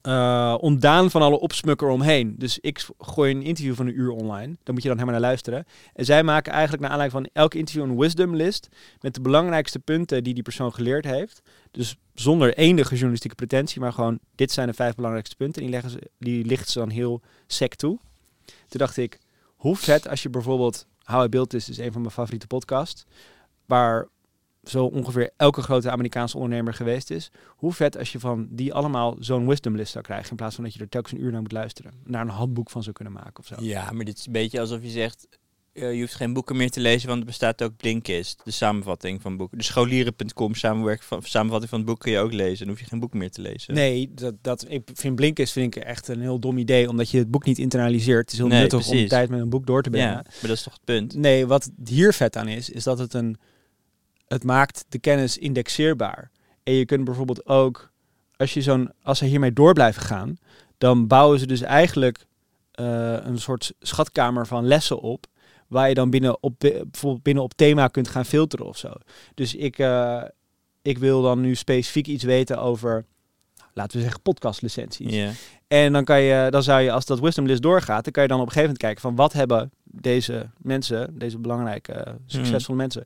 eh, 0.00 0.54
ontdaan 0.60 1.10
van 1.10 1.22
alle 1.22 1.40
opsmukker 1.40 1.88
omheen. 1.88 2.34
Dus 2.38 2.58
ik 2.58 2.86
gooi 2.98 3.34
een 3.34 3.42
interview 3.42 3.74
van 3.74 3.86
een 3.86 3.98
uur 3.98 4.10
online. 4.10 4.56
Daar 4.62 4.74
moet 4.74 4.82
je 4.82 4.88
dan 4.88 4.98
helemaal 4.98 5.20
naar 5.20 5.28
luisteren. 5.28 5.64
En 5.94 6.04
zij 6.04 6.22
maken 6.22 6.52
eigenlijk 6.52 6.82
naar 6.82 6.90
aanleiding 6.90 7.24
van 7.24 7.42
elk 7.42 7.54
interview 7.54 7.90
een 7.90 7.98
wisdom 7.98 8.36
list 8.36 8.68
met 9.00 9.14
de 9.14 9.20
belangrijkste 9.20 9.78
punten 9.78 10.24
die 10.24 10.34
die 10.34 10.42
persoon 10.42 10.74
geleerd 10.74 11.04
heeft. 11.04 11.42
Dus 11.70 11.96
zonder 12.14 12.54
enige 12.54 12.92
journalistieke 12.94 13.36
pretentie, 13.36 13.80
maar 13.80 13.92
gewoon 13.92 14.18
dit 14.34 14.52
zijn 14.52 14.66
de 14.66 14.74
vijf 14.74 14.94
belangrijkste 14.94 15.36
punten. 15.36 15.62
En 15.62 15.70
die, 15.70 15.80
leggen 15.80 15.90
ze, 15.90 16.10
die 16.18 16.44
lichten 16.44 16.70
ze 16.72 16.78
dan 16.78 16.90
heel 16.90 17.20
sec 17.46 17.74
toe. 17.74 17.98
Toen 18.44 18.78
dacht 18.78 18.96
ik, 18.96 19.18
hoe 19.56 19.76
vet 19.76 20.08
als 20.08 20.22
je 20.22 20.30
bijvoorbeeld 20.30 20.86
How 21.08 21.24
I 21.24 21.28
Built 21.28 21.50
This 21.50 21.68
is 21.68 21.78
een 21.78 21.92
van 21.92 22.00
mijn 22.00 22.12
favoriete 22.12 22.46
podcasts, 22.46 23.04
waar 23.66 24.08
zo 24.62 24.84
ongeveer 24.84 25.30
elke 25.36 25.62
grote 25.62 25.90
Amerikaanse 25.90 26.36
ondernemer 26.36 26.74
geweest 26.74 27.10
is. 27.10 27.30
Hoe 27.46 27.72
vet 27.72 27.98
als 27.98 28.12
je 28.12 28.20
van 28.20 28.48
die 28.50 28.74
allemaal 28.74 29.16
zo'n 29.18 29.46
wisdom 29.46 29.76
list 29.76 29.92
zou 29.92 30.04
krijgen, 30.04 30.30
in 30.30 30.36
plaats 30.36 30.54
van 30.54 30.64
dat 30.64 30.74
je 30.74 30.80
er 30.80 30.88
telkens 30.88 31.12
een 31.12 31.20
uur 31.20 31.32
naar 31.32 31.40
moet 31.40 31.52
luisteren. 31.52 31.92
Naar 32.04 32.20
een 32.20 32.28
handboek 32.28 32.70
van 32.70 32.82
zou 32.82 32.94
kunnen 32.94 33.14
maken 33.14 33.38
of 33.38 33.46
zo. 33.46 33.54
Ja, 33.58 33.90
maar 33.90 34.04
dit 34.04 34.18
is 34.18 34.26
een 34.26 34.32
beetje 34.32 34.60
alsof 34.60 34.82
je 34.82 34.88
zegt... 34.88 35.28
eh, 35.80 35.94
je 35.94 36.00
hoeft 36.00 36.14
geen 36.14 36.32
boeken 36.32 36.56
meer 36.56 36.70
te 36.70 36.80
lezen, 36.80 37.08
want 37.08 37.20
er 37.20 37.26
bestaat 37.26 37.62
ook 37.62 37.76
Blinkist. 37.76 38.40
De 38.44 38.50
samenvatting 38.50 39.22
van 39.22 39.36
boeken. 39.36 39.58
De 39.58 39.64
scholieren.com 39.64 40.54
van, 40.54 41.22
samenvatting 41.22 41.70
van 41.70 41.78
het 41.78 41.88
boek 41.88 42.00
kun 42.00 42.12
je 42.12 42.18
ook 42.18 42.32
lezen. 42.32 42.58
Dan 42.58 42.68
hoef 42.68 42.80
je 42.80 42.86
geen 42.86 43.00
boeken 43.00 43.18
meer 43.18 43.30
te 43.30 43.40
lezen. 43.40 43.74
Nee, 43.74 44.10
dat, 44.14 44.34
dat, 44.42 44.64
ik 44.68 44.90
vind 44.94 45.14
Blinkist 45.14 45.52
vind 45.52 45.76
ik 45.76 45.82
echt 45.82 46.08
een 46.08 46.20
heel 46.20 46.38
dom 46.38 46.58
idee, 46.58 46.88
omdat 46.88 47.10
je 47.10 47.18
het 47.18 47.30
boek 47.30 47.44
niet 47.44 47.58
internaliseert. 47.58 48.20
Het 48.20 48.32
is 48.32 48.38
heel 48.38 48.46
Nee, 48.46 48.60
nuttig 48.60 48.78
om 48.78 48.84
precies. 48.86 49.08
tijd 49.08 49.28
met 49.28 49.40
een 49.40 49.48
boek 49.48 49.66
door 49.66 49.82
te 49.82 49.90
brengen. 49.90 50.08
ja, 50.08 50.14
maar 50.14 50.34
dat 50.40 50.50
is 50.50 50.62
toch 50.62 50.72
het 50.72 50.84
punt? 50.84 51.14
Nee, 51.14 51.46
wat 51.46 51.70
hier 51.84 52.12
vet 52.12 52.36
aan 52.36 52.48
is, 52.48 52.70
is 52.70 52.84
dat 52.84 52.98
het 52.98 53.14
een. 53.14 53.36
Het 54.26 54.44
maakt 54.44 54.84
de 54.88 54.98
kennis 54.98 55.38
indexeerbaar. 55.38 56.30
En 56.62 56.72
je 56.72 56.84
kunt 56.84 57.04
bijvoorbeeld 57.04 57.46
ook, 57.46 57.90
als 58.36 58.54
je 58.54 58.62
zo'n, 58.62 58.90
als 59.02 59.18
ze 59.18 59.24
hiermee 59.24 59.52
door 59.52 59.72
blijven 59.72 60.02
gaan, 60.02 60.38
dan 60.78 61.06
bouwen 61.06 61.38
ze 61.38 61.46
dus 61.46 61.60
eigenlijk 61.60 62.26
eh, 62.72 63.16
een 63.22 63.38
soort 63.38 63.72
schatkamer 63.80 64.46
van 64.46 64.66
lessen 64.66 65.00
op, 65.00 65.26
waar 65.68 65.88
je 65.88 65.94
dan 65.94 66.10
binnen 66.10 66.42
op, 66.42 66.54
bijvoorbeeld 66.58 67.22
binnen 67.22 67.42
op 67.42 67.54
thema 67.54 67.88
kunt 67.88 68.08
gaan 68.08 68.24
filteren 68.24 68.66
of 68.66 68.76
zo. 68.76 68.92
Dus 69.34 69.54
ik, 69.54 69.78
eh, 69.78 70.22
ik 70.82 70.98
wil 70.98 71.22
dan 71.22 71.40
nu 71.40 71.54
specifiek 71.54 72.06
iets 72.06 72.24
weten 72.24 72.58
over, 72.58 73.04
laten 73.72 73.96
we 73.96 74.02
zeggen, 74.02 74.22
podcastlicenties. 74.22 75.14
Ja. 75.14 75.30
En 75.68 75.92
dan 75.92 76.04
kan 76.04 76.20
je, 76.20 76.46
dan 76.50 76.62
zou 76.62 76.80
je, 76.80 76.92
als 76.92 77.06
dat 77.06 77.20
wisdom 77.20 77.46
list 77.46 77.62
doorgaat, 77.62 78.04
dan 78.04 78.12
kan 78.12 78.22
je 78.22 78.28
dan 78.28 78.40
op 78.40 78.46
een 78.46 78.52
gegeven 78.52 78.74
moment 78.74 78.84
kijken 78.84 79.00
van 79.00 79.14
wat 79.14 79.32
hebben 79.32 79.70
deze 79.84 80.50
mensen, 80.58 81.18
deze 81.18 81.38
belangrijke, 81.38 81.92
eh, 81.92 82.12
succesvolle 82.26 82.78
mensen, 82.78 83.04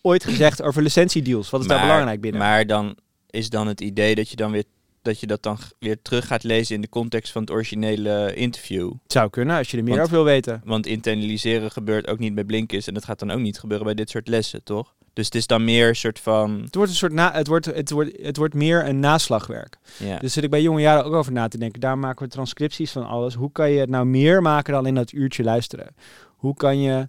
ooit 0.00 0.24
gezegd 0.24 0.62
over 0.62 0.82
licentiedeals? 0.82 1.50
Wat 1.50 1.60
is 1.60 1.66
daar 1.66 1.80
belangrijk 1.80 2.20
binnen? 2.20 2.40
Maar 2.40 2.66
dan 2.66 2.96
is 3.30 3.50
dan 3.50 3.66
het 3.66 3.80
idee 3.80 4.14
dat 4.14 4.28
je 4.28 4.36
dan 4.36 4.50
weer 4.50 4.64
dat 5.02 5.20
je 5.20 5.26
dat 5.26 5.42
dan 5.42 5.58
weer 5.78 6.02
terug 6.02 6.26
gaat 6.26 6.42
lezen 6.42 6.74
in 6.74 6.80
de 6.80 6.88
context 6.88 7.32
van 7.32 7.40
het 7.42 7.50
originele 7.50 8.34
interview. 8.34 8.92
het 9.02 9.12
zou 9.12 9.30
kunnen, 9.30 9.56
als 9.56 9.70
je 9.70 9.76
er 9.76 9.82
meer 9.82 9.92
Want- 9.92 10.04
over 10.06 10.16
wil 10.16 10.24
weten. 10.32 10.62
Want 10.64 10.86
internaliseren 10.86 11.70
gebeurt 11.70 12.06
ook 12.06 12.18
niet 12.18 12.34
bij 12.34 12.44
Blinkist 12.44 12.88
en 12.88 12.94
dat 12.94 13.04
gaat 13.04 13.18
dan 13.18 13.30
ook 13.30 13.40
niet 13.40 13.58
gebeuren 13.58 13.86
bij 13.86 13.94
dit 13.94 14.10
soort 14.10 14.28
lessen, 14.28 14.64
toch? 14.64 14.94
Dus 15.12 15.24
het 15.24 15.34
is 15.34 15.46
dan 15.46 15.64
meer 15.64 15.88
een 15.88 15.96
soort 15.96 16.18
van... 16.20 16.60
Het 16.62 16.74
wordt 16.74 16.90
een 16.90 16.96
soort 16.96 17.12
na, 17.12 17.32
het 17.32 17.46
wordt, 17.46 17.66
het 17.66 17.90
wordt, 17.90 18.22
het 18.22 18.36
wordt 18.36 18.54
meer 18.54 18.86
een 18.88 19.00
naslagwerk. 19.00 19.78
Ja. 19.98 20.18
Dus 20.18 20.32
zit 20.32 20.44
ik 20.44 20.50
bij 20.50 20.62
jonge 20.62 20.80
jaren 20.80 21.04
ook 21.04 21.12
over 21.12 21.32
na 21.32 21.48
te 21.48 21.58
denken. 21.58 21.80
Daar 21.80 21.98
maken 21.98 22.24
we 22.24 22.30
transcripties 22.30 22.92
van 22.92 23.06
alles. 23.06 23.34
Hoe 23.34 23.52
kan 23.52 23.70
je 23.70 23.80
het 23.80 23.88
nou 23.88 24.06
meer 24.06 24.42
maken 24.42 24.72
dan 24.72 24.86
in 24.86 24.94
dat 24.94 25.12
uurtje 25.12 25.42
luisteren? 25.42 25.94
Hoe 26.36 26.54
kan 26.54 26.80
je 26.80 27.08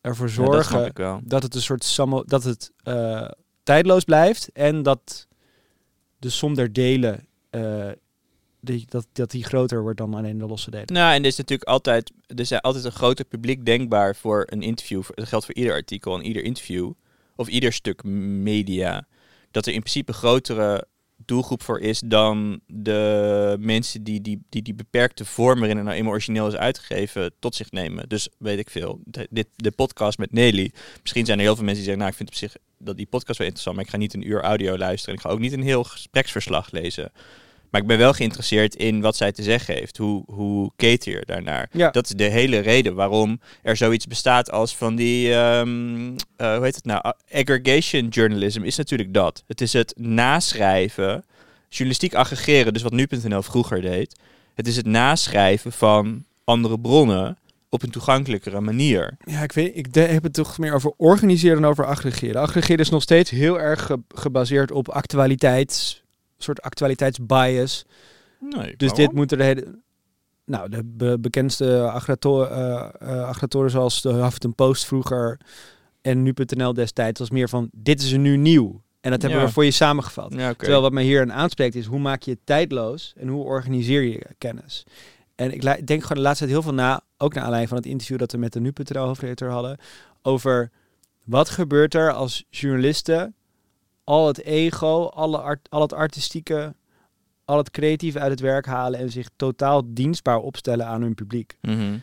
ervoor 0.00 0.28
Ja, 0.28 0.34
dat 0.34 0.64
snap 0.64 0.64
zorgen 0.96 1.22
dat 1.24 1.42
het 1.42 1.54
een 1.54 1.60
soort 1.62 1.84
samo- 1.84 2.24
dat 2.26 2.44
het 2.44 2.72
eh, 2.82 3.28
tijdloos 3.62 4.04
blijft 4.04 4.52
en 4.52 4.82
dat 4.82 5.26
de 6.18 6.28
som 6.30 6.54
der 6.54 6.72
delen 6.72 7.26
die, 8.60 8.84
dat, 8.88 9.06
dat 9.12 9.30
die 9.30 9.44
groter 9.44 9.82
wordt 9.82 9.98
dan 9.98 10.14
alleen 10.14 10.38
de 10.38 10.46
losse 10.46 10.70
delen. 10.70 10.92
Nou, 10.92 11.14
en 11.14 11.20
er 11.20 11.26
is 11.26 11.36
natuurlijk 11.36 11.68
altijd, 11.68 12.12
er 12.26 12.40
is 12.40 12.62
altijd 12.62 12.84
een 12.84 12.92
groter 12.92 13.24
publiek 13.24 13.64
denkbaar 13.64 14.16
voor 14.16 14.46
een 14.46 14.62
interview. 14.62 15.02
Dat 15.14 15.28
geldt 15.28 15.44
voor 15.44 15.54
ieder 15.54 15.72
artikel 15.72 16.18
en 16.18 16.24
ieder 16.24 16.44
interview. 16.44 16.92
Of 17.36 17.48
ieder 17.48 17.72
stuk 17.72 18.04
media. 18.04 19.06
Dat 19.50 19.66
er 19.66 19.72
in 19.72 19.80
principe 19.80 20.12
grotere 20.12 20.86
doelgroep 21.30 21.62
voor 21.62 21.80
is 21.80 22.02
dan 22.04 22.60
de 22.66 23.56
mensen 23.60 24.02
die 24.02 24.20
die, 24.20 24.42
die, 24.48 24.62
die 24.62 24.74
beperkte 24.74 25.24
vorm 25.24 25.58
waarin 25.58 25.76
het 25.76 25.86
nou 25.86 25.96
eenmaal 25.96 26.12
origineel 26.12 26.46
is 26.46 26.54
uitgegeven 26.54 27.32
tot 27.38 27.54
zich 27.54 27.70
nemen. 27.70 28.08
Dus 28.08 28.28
weet 28.38 28.58
ik 28.58 28.70
veel. 28.70 29.00
De, 29.04 29.26
dit, 29.30 29.46
de 29.56 29.70
podcast 29.70 30.18
met 30.18 30.32
Nelly. 30.32 30.72
Misschien 31.02 31.26
zijn 31.26 31.38
er 31.38 31.44
heel 31.44 31.56
veel 31.56 31.64
mensen 31.64 31.84
die 31.84 31.92
zeggen, 31.92 31.98
nou 31.98 32.10
ik 32.10 32.16
vind 32.16 32.28
op 32.28 32.34
zich 32.34 32.56
dat 32.78 32.96
die 32.96 33.06
podcast 33.06 33.38
wel 33.38 33.46
interessant, 33.46 33.76
maar 33.76 33.84
ik 33.84 33.90
ga 33.90 33.98
niet 33.98 34.14
een 34.14 34.28
uur 34.28 34.40
audio 34.40 34.78
luisteren. 34.78 35.14
En 35.14 35.20
ik 35.20 35.26
ga 35.26 35.32
ook 35.32 35.40
niet 35.40 35.52
een 35.52 35.62
heel 35.62 35.84
gespreksverslag 35.84 36.70
lezen. 36.70 37.12
Maar 37.70 37.80
ik 37.80 37.86
ben 37.86 37.98
wel 37.98 38.12
geïnteresseerd 38.12 38.74
in 38.74 39.00
wat 39.00 39.16
zij 39.16 39.32
te 39.32 39.42
zeggen 39.42 39.74
heeft. 39.74 39.96
Hoe, 39.96 40.22
hoe 40.26 40.70
keter 40.76 41.12
je 41.12 41.22
daarnaar? 41.26 41.68
Ja. 41.72 41.90
Dat 41.90 42.04
is 42.04 42.10
de 42.10 42.24
hele 42.24 42.58
reden 42.58 42.94
waarom 42.94 43.40
er 43.62 43.76
zoiets 43.76 44.06
bestaat 44.06 44.50
als 44.50 44.76
van 44.76 44.96
die, 44.96 45.34
ehm, 45.34 46.10
eh, 46.36 46.54
hoe 46.54 46.64
heet 46.64 46.74
het 46.74 46.84
nou? 46.84 47.12
Aggregation 47.32 48.08
journalism 48.08 48.62
is 48.62 48.76
natuurlijk 48.76 49.14
dat. 49.14 49.44
Het 49.46 49.60
is 49.60 49.72
het 49.72 49.94
naschrijven, 50.44 51.24
journalistiek 51.68 52.14
aggregeren, 52.14 52.72
dus 52.72 52.82
wat 52.82 52.92
nu.nl 52.92 53.42
vroeger 53.42 53.80
deed. 53.80 54.18
Het 54.54 54.66
is 54.66 54.76
het 54.76 54.86
naschrijven 54.86 55.72
van 55.72 56.24
andere 56.44 56.80
bronnen 56.80 57.38
op 57.68 57.82
een 57.82 57.90
toegankelijkere 57.90 58.60
manier. 58.60 59.16
Ja, 59.24 59.42
ik 59.42 59.52
weet, 59.52 59.76
ik 59.76 59.92
de- 59.92 60.00
heb 60.00 60.22
het 60.22 60.32
toch 60.32 60.58
meer 60.58 60.74
over 60.74 60.92
organiseren 60.96 61.60
dan 61.62 61.70
over 61.70 61.86
aggregeren. 61.86 62.40
Aggregeren 62.42 62.78
is 62.84 62.90
nog 62.90 63.02
steeds 63.02 63.30
heel 63.30 63.60
erg 63.60 63.86
ge- 63.86 64.00
gebaseerd 64.14 64.70
op 64.72 64.88
actualiteits, 64.88 66.02
soort 66.42 66.62
actualiteitsbias. 66.62 67.84
Nee, 68.40 68.74
Dus 68.76 68.92
dit 68.92 69.12
moet 69.12 69.32
er 69.32 69.38
de 69.38 69.44
hele... 69.44 69.78
Nou, 70.44 70.68
de 70.68 70.84
be- 70.84 71.18
bekendste 71.20 71.80
aggregator, 71.90 72.46
eh, 72.46 72.88
eh, 72.98 73.22
aggregatoren 73.24 73.70
zoals 73.70 74.02
de 74.02 74.12
Huffington 74.12 74.54
Post 74.54 74.84
vroeger 74.86 75.40
en 76.02 76.22
nu.nl 76.22 76.74
destijds 76.74 77.18
was 77.18 77.30
meer 77.30 77.48
van, 77.48 77.68
dit 77.72 78.02
is 78.02 78.12
er 78.12 78.18
nu 78.18 78.36
nieuw. 78.36 78.82
En 79.00 79.10
dat 79.10 79.22
hebben 79.22 79.40
Ja. 79.40 79.46
we 79.46 79.52
voor 79.52 79.64
je 79.64 79.70
samengevat. 79.70 80.34
Ja. 80.34 80.52
Terwijl 80.54 80.80
wat 80.80 80.92
mij 80.92 81.02
hier 81.02 81.20
aan 81.20 81.32
aanspreekt 81.32 81.74
is, 81.74 81.86
hoe 81.86 81.98
maak 81.98 82.22
je 82.22 82.30
het 82.30 82.40
tijdloos 82.44 83.12
en 83.16 83.28
hoe 83.28 83.44
organiseer 83.44 84.02
je 84.02 84.26
kennis? 84.38 84.84
En 85.34 85.52
ik 85.52 85.86
denk 85.86 86.02
gewoon 86.02 86.16
de 86.16 86.22
laatste 86.22 86.44
tijd 86.44 86.50
heel 86.56 86.62
veel 86.62 86.74
na, 86.74 87.00
ook 87.18 87.34
naar 87.34 87.42
aanleiding 87.42 87.68
van 87.68 87.78
het 87.78 87.86
interview 87.86 88.18
dat 88.18 88.32
we 88.32 88.38
met 88.38 88.52
de 88.52 88.60
nu.nl 88.60 89.04
hoofdredacteur 89.06 89.50
hadden, 89.50 89.78
over 90.22 90.70
wat 91.24 91.48
gebeurt 91.48 91.94
er 91.94 92.12
als 92.12 92.44
journalisten 92.50 93.34
al 94.10 94.26
het 94.26 94.42
ego, 94.42 95.04
alle 95.04 95.38
art, 95.38 95.70
al 95.70 95.80
het 95.80 95.92
artistieke, 95.92 96.74
al 97.44 97.56
het 97.56 97.70
creatieve 97.70 98.18
uit 98.18 98.30
het 98.30 98.40
werk 98.40 98.66
halen 98.66 99.00
en 99.00 99.10
zich 99.10 99.28
totaal 99.36 99.82
dienstbaar 99.86 100.38
opstellen 100.38 100.86
aan 100.86 101.02
hun 101.02 101.14
publiek. 101.14 101.56
Mhm. 101.60 101.98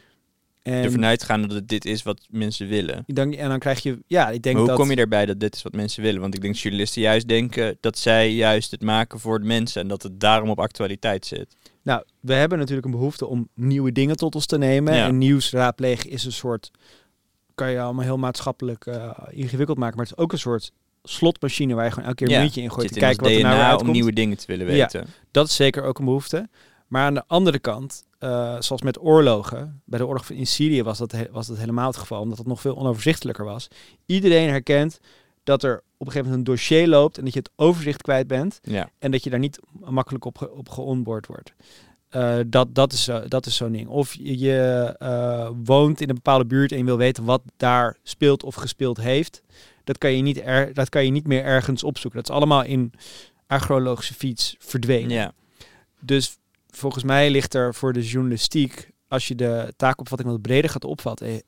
En, 0.64 0.84
Ervan 0.84 1.06
uitgaan 1.06 1.42
dat 1.42 1.52
het 1.52 1.68
dit 1.68 1.86
is 1.86 2.04
wat 2.04 2.28
mensen 2.30 2.68
willen. 2.68 3.04
dan, 3.08 3.34
en 3.34 3.50
dan 3.50 3.60
krijg 3.60 3.84
je, 3.84 4.00
ja, 4.08 4.30
ik 4.30 4.42
denk 4.42 4.56
Maar 4.56 4.64
hoe 4.64 4.68
dat... 4.68 4.80
kom 4.80 4.92
je 4.92 5.02
erbij 5.02 5.26
dat 5.26 5.40
dit 5.40 5.56
is 5.56 5.62
wat 5.62 5.74
mensen 5.74 6.04
willen? 6.04 6.22
Want 6.22 6.34
ik 6.36 6.42
denk 6.42 6.54
dat 6.54 6.62
journalisten 6.62 7.02
juist 7.02 7.28
denken 7.28 7.78
dat 7.80 7.98
zij 7.98 8.34
juist 8.34 8.72
het 8.72 8.82
maken 8.82 9.20
voor 9.20 9.40
de 9.40 9.46
mensen 9.46 9.82
en 9.82 9.88
dat 9.88 10.04
het 10.04 10.20
daarom 10.20 10.50
op 10.50 10.60
actualiteit 10.60 11.26
zit. 11.26 11.56
Nou, 11.82 12.04
we 12.20 12.34
hebben 12.34 12.58
natuurlijk 12.58 12.86
een 12.86 12.92
behoefte 12.92 13.26
om 13.26 13.50
nieuwe 13.54 13.92
dingen 13.92 14.16
tot 14.16 14.36
ons 14.36 14.46
te 14.46 14.58
nemen. 14.58 14.94
Ja. 14.94 15.06
En 15.06 15.18
nieuws 15.18 15.52
raadplegen 15.52 16.10
is 16.10 16.26
een 16.26 16.32
soort, 16.32 16.72
kan 17.56 17.72
je 17.72 17.80
allemaal 17.80 18.06
heel 18.06 18.18
maatschappelijk 18.18 18.86
eh, 18.86 19.12
ingewikkeld 19.30 19.78
maken, 19.78 19.98
maar 19.98 20.06
het 20.06 20.18
is 20.18 20.24
ook 20.24 20.32
een 20.32 20.40
soort 20.40 20.72
slotmachine 21.10 21.74
waar 21.76 21.86
je 21.86 21.92
gewoon 21.92 22.08
elke 22.10 22.26
keer 22.26 22.36
een 22.36 22.42
muntje 22.42 22.62
in 22.62 22.72
gooit 22.72 22.94
te 22.94 23.00
kijken 23.00 23.24
wat 23.24 23.32
er 23.32 23.42
nou 23.42 23.54
DNA 23.54 23.64
om 23.64 23.70
uitkomt. 23.70 23.92
nieuwe 23.92 24.14
dingen 24.14 24.38
te 24.38 24.44
willen 24.48 24.66
Ja. 24.66 24.72
weten. 24.74 25.08
Dat 25.32 25.48
is 25.48 25.56
zeker 25.56 25.84
ook 25.84 26.00
een 26.00 26.06
behoefte. 26.06 26.50
Maar 26.88 27.04
aan 27.06 27.14
de 27.14 27.24
andere 27.28 27.60
kant, 27.60 28.04
eh, 28.20 28.56
zoals 28.60 28.82
met 28.82 29.02
oorlogen, 29.02 29.82
bij 29.86 30.00
de 30.00 30.06
oorlog 30.08 30.30
in 30.30 30.48
Syrië 30.48 30.84
was 30.84 30.98
dat, 30.98 31.14
was 31.32 31.48
dat 31.48 31.58
helemaal 31.58 31.88
het 31.88 31.98
geval, 31.98 32.22
omdat 32.22 32.38
het 32.38 32.48
nog 32.48 32.62
veel 32.62 32.78
onoverzichtelijker 32.78 33.46
was. 33.46 33.68
Iedereen 34.06 34.50
herkent 34.50 35.00
dat 35.44 35.64
er 35.64 35.76
op 35.78 36.06
een 36.06 36.12
gegeven 36.12 36.30
moment 36.32 36.48
een 36.48 36.54
dossier 36.54 36.88
loopt 36.88 37.18
en 37.18 37.24
dat 37.24 37.34
je 37.34 37.40
het 37.40 37.50
overzicht 37.56 38.02
kwijt 38.02 38.28
bent 38.28 38.60
Ja. 38.62 38.90
en 39.00 39.12
dat 39.12 39.24
je 39.24 39.30
daar 39.30 39.40
niet 39.40 39.60
makkelijk 39.80 40.26
op, 40.26 40.38
ge- 40.38 40.52
op 40.52 40.70
geonboard 40.70 41.28
wordt. 41.28 41.54
Eh, 42.10 42.36
dat, 42.48 42.76
dat 42.76 42.94
is, 42.94 43.04
zo- 43.04 43.28
dat 43.28 43.46
is 43.46 43.56
zo'n 43.56 43.72
ding. 43.72 43.88
Of 43.88 44.14
je, 44.14 44.40
je, 44.40 44.96
eh, 45.00 45.50
woont 45.64 46.02
in 46.02 46.10
een 46.10 46.16
bepaalde 46.16 46.46
buurt 46.46 46.72
en 46.72 46.78
je 46.78 46.84
wil 46.84 46.98
weten 46.98 47.24
wat 47.24 47.42
daar 47.58 47.98
speelt 48.04 48.44
of 48.44 48.56
gespeeld 48.56 48.98
heeft. 48.98 49.42
Dat 49.88 49.98
kan 49.98 50.12
je 50.12 50.22
niet, 50.22 50.42
er, 50.42 50.74
dat 50.74 50.90
kan 50.90 51.06
je 51.06 51.12
niet 51.12 51.28
meer 51.28 51.44
ergens 51.44 51.84
opzoeken. 51.84 52.20
Dat 52.20 52.30
is 52.30 52.36
allemaal 52.36 52.64
in 52.64 52.94
agrologische 53.48 54.14
fiets 54.14 54.56
verdwenen. 54.60 55.10
Ja. 55.10 55.34
Dus 56.00 56.38
volgens 56.70 57.04
mij 57.04 57.30
ligt 57.30 57.54
er 57.54 57.76
voor 57.76 57.94
de 57.94 58.08
journalistiek, 58.08 58.90
als 59.08 59.28
je 59.28 59.36
de 59.36 59.74
taakopvatting 59.78 60.30
wat 60.30 60.42
breder 60.42 60.70
gaat 60.70 60.84
opvatten, 60.84 61.44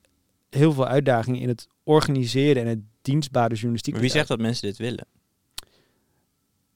heel 0.49 0.73
veel 0.73 0.87
uitdagingen 0.87 1.39
in 1.39 1.47
het 1.47 1.67
organiseren 1.83 2.63
en 2.63 2.69
het 2.69 2.79
dienstbare 3.01 3.53
journalistiek. 3.53 3.93
Maar 3.93 4.01
wie 4.01 4.11
zegt 4.11 4.27
dat 4.27 4.39
mensen 4.39 4.67
dit 4.67 4.77
willen? 4.77 5.07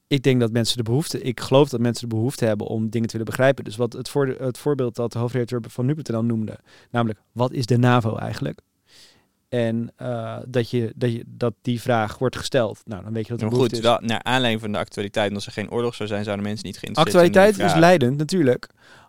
Ik 0.06 0.22
denk 0.22 0.40
dat 0.40 0.52
mensen 0.52 0.76
de 0.76 0.82
behoefte, 0.82 1.20
ik 1.20 1.40
geloof 1.40 1.68
dat 1.68 1.80
mensen 1.80 2.08
de 2.08 2.14
behoefte 2.14 2.44
hebben 2.44 2.66
om 2.66 2.90
dingen 2.90 3.08
te 3.08 3.12
willen 3.18 3.30
begrijpen. 3.30 3.64
Dus 3.64 3.76
wat 3.76 3.92
het, 3.92 4.08
voor, 4.08 4.26
het 4.26 4.58
voorbeeld 4.58 4.94
dat 4.94 5.12
de 5.12 5.18
hoofdredacteur 5.18 5.60
van 5.68 5.86
nu.nl 5.86 6.24
noemde, 6.24 6.58
namelijk 6.90 7.20
wat 7.32 7.52
is 7.52 7.66
de 7.66 7.78
NAVO 7.78 8.16
eigenlijk? 8.16 8.60
En 9.54 9.92
eh, 9.96 10.36
dat, 10.46 10.70
je, 10.70 10.92
dat, 10.96 11.12
je, 11.12 11.24
dat 11.26 11.54
die 11.62 11.80
vraag 11.80 12.18
wordt 12.18 12.36
gesteld. 12.36 12.80
Nou, 12.84 13.02
dan 13.04 13.12
weet 13.12 13.26
je 13.26 13.28
dat 13.36 13.38
behoefte 13.38 13.60
goed, 13.60 13.72
is. 13.72 13.80
wel, 13.80 13.98
naar 14.00 14.22
aanleiding 14.22 14.60
van 14.60 14.72
de 14.72 14.78
actualiteit, 14.78 15.28
en 15.28 15.34
als 15.34 15.46
er 15.46 15.52
geen 15.52 15.70
oorlog 15.70 15.94
zou 15.94 16.08
zijn, 16.08 16.24
zouden 16.24 16.44
mensen 16.44 16.66
niet 16.66 16.78
geïnteresseerd 16.78 17.16
Actualiteit 17.24 17.54
zijn 17.54 17.66
is 17.66 17.72
die 17.72 17.82
vraag. 17.82 17.90
leidend, 17.98 18.18
natuurlijk. 18.18 18.68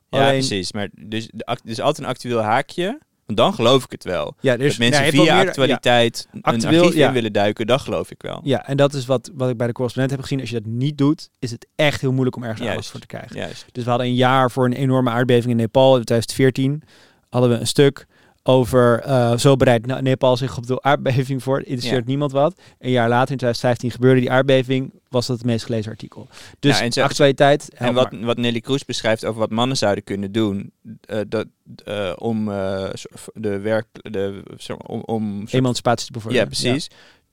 Ja, 0.09 0.19
Alleen- 0.19 0.31
precies. 0.31 0.71
Maar 0.73 0.89
dus, 0.93 1.29
dus 1.63 1.79
altijd 1.81 1.97
een 1.97 2.11
actueel 2.13 2.39
haakje. 2.41 2.99
Want 3.25 3.37
dan 3.37 3.53
geloof 3.53 3.83
ik 3.83 3.91
het 3.91 4.03
wel. 4.03 4.35
Ja, 4.39 4.53
is, 4.53 4.59
dat 4.69 4.77
mensen 4.77 5.01
nou, 5.01 5.13
via 5.13 5.33
meer- 5.33 5.43
ja. 5.43 5.47
actualiteit 5.49 6.27
een 6.31 6.41
Actueel, 6.41 6.81
archief 6.81 6.95
ja. 6.97 7.07
in 7.07 7.13
willen 7.13 7.33
duiken, 7.33 7.67
dat 7.67 7.81
geloof 7.81 8.11
ik 8.11 8.21
wel. 8.21 8.39
Ja, 8.43 8.67
en 8.67 8.77
dat 8.77 8.93
is 8.93 9.05
wat, 9.05 9.31
wat 9.33 9.49
ik 9.49 9.57
bij 9.57 9.67
de 9.67 9.73
correspondent 9.73 10.15
heb 10.15 10.21
gezien. 10.25 10.39
Als 10.39 10.49
je 10.49 10.55
dat 10.61 10.71
niet 10.71 10.97
doet, 10.97 11.29
is 11.39 11.51
het 11.51 11.67
echt 11.75 12.01
heel 12.01 12.11
moeilijk 12.11 12.35
om 12.35 12.43
ergens 12.43 12.59
Juist. 12.61 12.75
aandacht 12.75 12.91
voor 12.91 12.99
te 13.01 13.07
krijgen. 13.07 13.35
Juist. 13.37 13.65
Dus 13.71 13.83
we 13.83 13.89
hadden 13.89 14.07
een 14.07 14.15
jaar 14.15 14.51
voor 14.51 14.65
een 14.65 14.73
enorme 14.73 15.09
aardbeving 15.09 15.51
in 15.51 15.57
Nepal. 15.57 15.97
In 15.97 16.03
2014 16.03 16.81
hadden 17.29 17.49
we 17.49 17.57
een 17.59 17.67
stuk 17.67 18.05
over 18.47 18.99
eh, 18.99 19.37
zo 19.37 19.55
bereidt 19.55 19.85
Ne- 19.85 20.01
Nepal 20.01 20.37
zich 20.37 20.57
op 20.57 20.67
de 20.67 20.81
aardbeving 20.81 21.43
voor. 21.43 21.57
Interesseert 21.59 22.03
Ja. 22.03 22.09
niemand 22.09 22.31
wat. 22.31 22.59
Een 22.79 22.91
jaar 22.91 23.09
later, 23.09 23.31
in 23.31 23.37
2015, 23.37 23.91
gebeurde 23.91 24.19
die 24.19 24.31
aardbeving. 24.31 24.91
Was 25.09 25.27
dat 25.27 25.37
het 25.37 25.45
meest 25.45 25.65
gelezen 25.65 25.91
artikel. 25.91 26.27
Dus 26.59 26.79
Ja, 26.79 26.83
en 26.85 27.03
actualiteit. 27.03 27.69
En 27.73 27.93
wat, 27.93 28.07
wat 28.21 28.37
Nelly 28.37 28.59
Kroes 28.59 28.85
beschrijft 28.85 29.25
over 29.25 29.39
wat 29.39 29.49
mannen 29.49 29.77
zouden 29.77 30.03
kunnen 30.03 30.31
doen 30.31 30.71
eh, 31.01 31.19
dat, 31.27 31.47
eh, 31.85 32.13
om 32.17 32.45
de 32.45 33.59
werk, 33.61 33.85
de, 33.91 34.43
om, 34.87 35.01
om 35.01 35.45
Emancipatie 35.49 36.05
te 36.07 36.11
ja 36.13 36.17
bevorderen. 36.19 36.47
precies. 36.47 36.89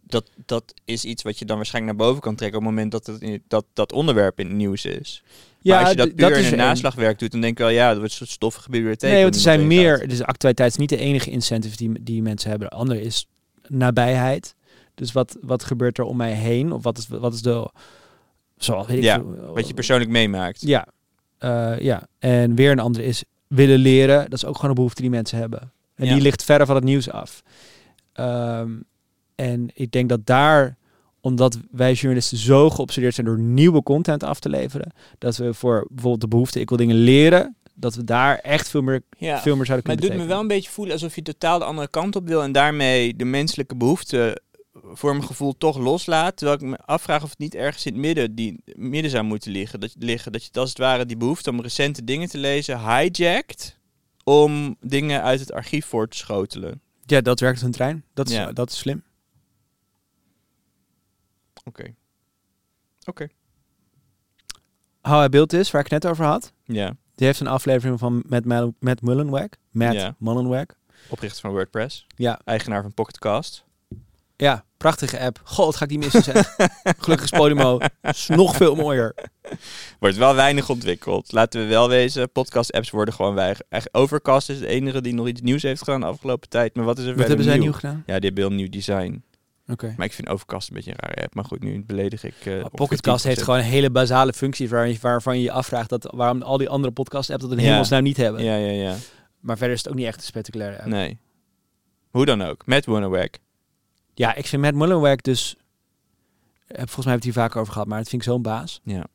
Dat, 0.07 0.31
dat 0.47 0.75
is 0.85 1.05
iets 1.05 1.23
wat 1.23 1.39
je 1.39 1.45
dan 1.45 1.57
waarschijnlijk 1.57 1.97
naar 1.97 2.07
boven 2.07 2.23
kan 2.23 2.35
trekken 2.35 2.59
op 2.59 2.65
het 2.65 2.75
moment 2.75 2.93
dat 2.93 3.07
het 3.07 3.41
dat, 3.49 3.65
dat 3.73 3.93
onderwerp 3.93 4.41
in 4.41 4.47
het 4.47 4.55
nieuws 4.57 4.85
is. 4.85 5.23
Ja, 5.63 5.75
maar 5.75 5.81
als 5.81 5.91
je 5.91 5.97
dat 5.97 6.15
puur 6.15 6.31
is 6.31 6.47
in 6.47 6.53
een 6.53 6.59
er 6.59 6.67
naslagwerk 6.67 7.19
doet, 7.19 7.31
dan 7.31 7.41
denk 7.41 7.53
ik 7.53 7.59
wel, 7.59 7.69
ja, 7.69 7.89
dat 7.89 7.97
wordt 7.97 8.11
een 8.11 8.17
soort 8.19 8.31
stoffige 8.31 8.71
bibliotheek. 8.71 9.11
Nee, 9.11 9.23
want 9.23 9.35
er 9.35 9.41
zijn 9.41 9.67
meer. 9.67 10.09
Dus 10.09 10.23
actualiteit 10.23 10.71
is 10.71 10.77
niet 10.77 10.89
de 10.89 10.97
enige 10.97 11.31
incentive 11.31 11.77
die, 11.77 12.03
die 12.03 12.23
mensen 12.23 12.51
hebben. 12.51 12.69
De 12.69 12.77
andere 12.77 13.01
is 13.03 13.27
nabijheid. 13.69 14.55
Dus 14.95 15.13
wat, 15.13 15.37
wat 15.41 15.65
gebeurt 15.65 15.99
er 15.99 16.05
om 16.05 16.17
mij 16.17 16.33
heen? 16.33 16.73
Of 16.73 16.83
wat 16.83 16.99
is, 16.99 17.09
wat 17.09 17.35
is 17.35 17.43
de. 17.43 17.71
Zoals 18.57 18.87
weet 18.87 18.97
ik 18.97 19.03
Ja, 19.03 19.15
veel, 19.15 19.53
Wat 19.55 19.69
je 19.69 19.75
persoonlijk 19.75 20.11
meemaakt. 20.11 20.61
Ja, 20.61 20.87
eh, 21.39 21.79
ja. 21.79 22.07
En 22.19 22.55
weer 22.55 22.71
een 22.71 22.79
andere 22.79 23.05
is 23.05 23.25
willen 23.47 23.79
leren. 23.79 24.31
Dat 24.31 24.33
is 24.33 24.45
ook 24.45 24.55
gewoon 24.55 24.71
een 24.71 24.77
behoefte 24.77 25.01
die 25.03 25.11
mensen 25.11 25.39
hebben. 25.39 25.73
En 25.95 26.07
Ja. 26.07 26.13
die 26.13 26.23
ligt 26.23 26.45
verder 26.45 26.67
van 26.67 26.77
het 26.77 26.85
nieuws 26.85 27.11
af. 27.11 27.43
Ehm, 28.13 28.71
en 29.35 29.71
ik 29.75 29.93
denk 29.93 30.09
dat 30.09 30.27
daar, 30.27 30.77
omdat 31.23 31.59
wij 31.71 31.93
journalisten 31.93 32.39
zo 32.39 32.71
geobsedeerd 32.71 33.15
zijn 33.15 33.27
door 33.27 33.39
nieuwe 33.39 33.83
content 33.83 34.23
af 34.23 34.41
te 34.41 34.49
leveren, 34.49 34.93
dat 35.19 35.37
we 35.37 35.55
voor 35.55 35.87
bijvoorbeeld 35.89 36.21
de 36.21 36.29
behoefte, 36.29 36.61
ik 36.61 36.69
wil 36.69 36.79
dingen 36.79 36.97
leren, 36.97 37.57
dat 37.75 37.95
we 37.95 38.05
daar 38.05 38.39
echt 38.39 38.69
veel 38.69 38.83
meer, 38.83 39.03
Ja. 39.19 39.41
veel 39.41 39.57
meer 39.57 39.67
zouden 39.67 39.87
Maar 39.87 39.97
kunnen 39.97 40.05
het 40.05 40.13
doet 40.13 40.21
me 40.21 40.27
wel 40.27 40.41
een 40.41 40.49
beetje 40.57 40.71
voelen 40.71 40.95
alsof 40.95 41.15
je 41.15 41.23
totaal 41.23 41.59
de 41.59 41.65
andere 41.65 41.89
kant 41.89 42.17
op 42.17 42.27
wil 42.27 42.43
en 42.43 42.53
daarmee 42.53 43.17
de 43.17 43.25
menselijke 43.25 43.77
behoefte 43.77 44.41
voor 44.93 45.13
mijn 45.15 45.27
gevoel 45.27 45.57
toch 45.59 45.79
loslaat. 45.79 46.37
Terwijl 46.37 46.59
ik 46.59 46.65
me 46.67 46.77
afvraag 46.77 47.23
of 47.23 47.31
het 47.31 47.39
niet 47.39 47.55
ergens 47.55 47.87
in 47.87 47.93
het 47.93 48.01
midden, 48.03 48.35
die, 48.35 48.61
midden 48.75 49.11
zou 49.11 49.25
moeten 49.25 49.53
liggen. 49.53 49.81
Dat, 49.81 49.95
liggen. 49.99 50.33
dat 50.33 50.45
je 50.45 50.51
als 50.53 50.69
het 50.69 50.79
ware 50.79 51.07
die 51.07 51.17
behoefte 51.17 51.51
om 51.51 51.61
recente 51.63 52.05
dingen 52.05 52.29
te 52.29 52.39
lezen 52.39 52.81
hijjackt 52.81 53.79
om 54.25 54.77
dingen 54.81 55.23
uit 55.23 55.41
het 55.41 55.53
archief 55.53 55.87
voor 55.87 56.09
te 56.09 56.17
schotelen. 56.17 56.81
Ja, 57.07 57.21
dat 57.21 57.41
werkt 57.41 57.57
als 57.57 57.67
een 57.67 57.73
trein. 57.73 58.05
Dat 58.15 58.29
is, 58.29 58.35
Ja. 58.35 58.53
dat 58.53 58.71
is 58.71 58.79
slim. 58.79 59.03
Oké. 61.65 61.95
Oké. 63.05 63.29
How 65.03 65.25
I 65.25 65.29
Built 65.29 65.49
This, 65.49 65.71
waar 65.71 65.85
ik 65.85 65.91
het 65.91 66.03
net 66.03 66.13
over 66.13 66.25
had, 66.25 66.53
Ja, 66.65 66.97
die 67.15 67.27
heeft 67.27 67.41
een 67.41 67.47
aflevering 67.47 67.99
van 67.99 68.23
Matt, 68.29 68.45
Mul- 68.45 68.75
Matt 68.81 69.03
Mullenweg. 69.03 69.49
Matt. 69.71 70.13
Mullenweg. 70.19 70.67
oprichter 71.09 71.41
van 71.41 71.51
WordPress. 71.51 72.07
Ja. 72.17 72.41
Eigenaar 72.45 72.83
van 72.83 72.95
Pocketcast. 72.95 73.65
Ja, 74.37 74.65
prachtige 74.77 75.21
app. 75.21 75.41
Goh, 75.45 75.65
wat 75.65 75.77
ga 75.77 75.83
ik 75.83 75.89
die 75.89 75.99
missen 75.99 76.23
zeg. 76.23 76.55
Gelukkig 76.99 77.23
is 77.33 77.39
Podimo 77.39 77.79
is 78.03 78.27
nog 78.29 78.57
veel 78.57 78.75
mooier. 78.75 79.15
Wordt 79.99 80.17
wel 80.17 80.35
weinig 80.35 80.69
ontwikkeld. 80.69 81.33
Laten 81.33 81.61
we 81.61 81.67
wel 81.67 81.89
wezen, 81.89 82.31
podcast-apps 82.33 82.91
worden 82.91 83.15
gewoon 83.15 83.35
weinig. 83.35 83.61
Overcast 83.93 84.49
is 84.49 84.59
de 84.59 84.67
enige 84.67 85.01
die 85.01 85.15
nog 85.15 85.27
iets 85.29 85.41
nieuws 85.41 85.63
heeft 85.63 85.83
gedaan 85.83 86.01
de 86.01 86.07
afgelopen 86.07 86.49
tijd. 86.49 86.75
Maar 86.75 86.85
wat 86.85 86.99
is 86.99 87.05
er 87.05 87.15
Wat 87.17 87.19
verder 87.27 87.37
hebben 87.37 87.47
zij 87.47 87.55
nieuw? 87.55 87.65
nieuw 87.71 87.79
gedaan? 87.81 88.03
Ja, 88.07 88.19
die 88.19 88.31
hebben 88.31 88.45
heel 88.45 88.53
nieuw 88.57 88.69
design. 88.69 89.23
Maar 89.97 90.07
ik 90.07 90.13
vind 90.13 90.29
Overcast 90.29 90.69
een 90.69 90.75
beetje 90.75 90.91
een 90.91 90.97
rare 91.09 91.23
app. 91.23 91.35
Maar 91.35 91.45
goed, 91.45 91.63
nu 91.63 91.85
beledig 91.85 92.25
ik... 92.25 92.35
eh, 92.47 92.53
ongeveer 92.53 92.71
Pocketcast 92.71 93.25
heeft 93.25 93.41
10%. 93.41 93.43
gewoon 93.45 93.59
een 93.59 93.65
hele 93.65 93.91
basale 93.91 94.33
functies 94.33 94.71
waar 94.71 94.93
waarvan 95.01 95.37
je 95.37 95.43
je 95.43 95.51
afvraagt 95.51 95.89
dat, 95.89 96.09
waarom 96.15 96.43
al 96.43 96.59
die 96.59 96.69
andere 96.69 96.93
podcast 96.93 97.31
apps 97.31 97.43
dat 97.43 97.53
in 97.53 97.59
Ja. 97.65 97.71
hemelsnaam 97.71 98.03
niet 98.03 98.17
hebben. 98.17 98.45
Ja, 98.45 98.57
ja, 98.57 98.71
ja. 98.71 98.97
Maar 99.41 99.57
verder 99.57 99.77
is 99.77 99.83
het 99.83 99.93
ook 99.93 99.99
niet 99.99 100.07
echt 100.07 100.17
een 100.17 100.23
spectaculaire 100.23 100.77
app. 100.79 100.87
Nee. 100.87 101.19
Hoe 102.11 102.25
dan 102.25 102.43
ook. 102.43 102.67
Met 102.67 102.87
Wonderwag. 102.87 103.29
Ja, 104.15 104.35
ik 104.35 104.47
vind 104.47 104.63
Matt 104.63 104.75
Mullenweg 104.77 105.17
dus... 105.17 105.57
eh, 106.67 106.77
Volgens 106.77 107.05
mij 107.05 107.15
heb 107.15 107.23
ik 107.23 107.27
het 107.27 107.35
hier 107.35 107.43
vaker 107.45 107.61
over 107.61 107.73
gehad, 107.73 107.89
maar 107.89 107.99
het 107.99 108.09
vind 108.09 108.23
ik 108.23 108.29
zo'n 108.29 108.43
baas. 108.43 108.81
Ja. 108.85 109.07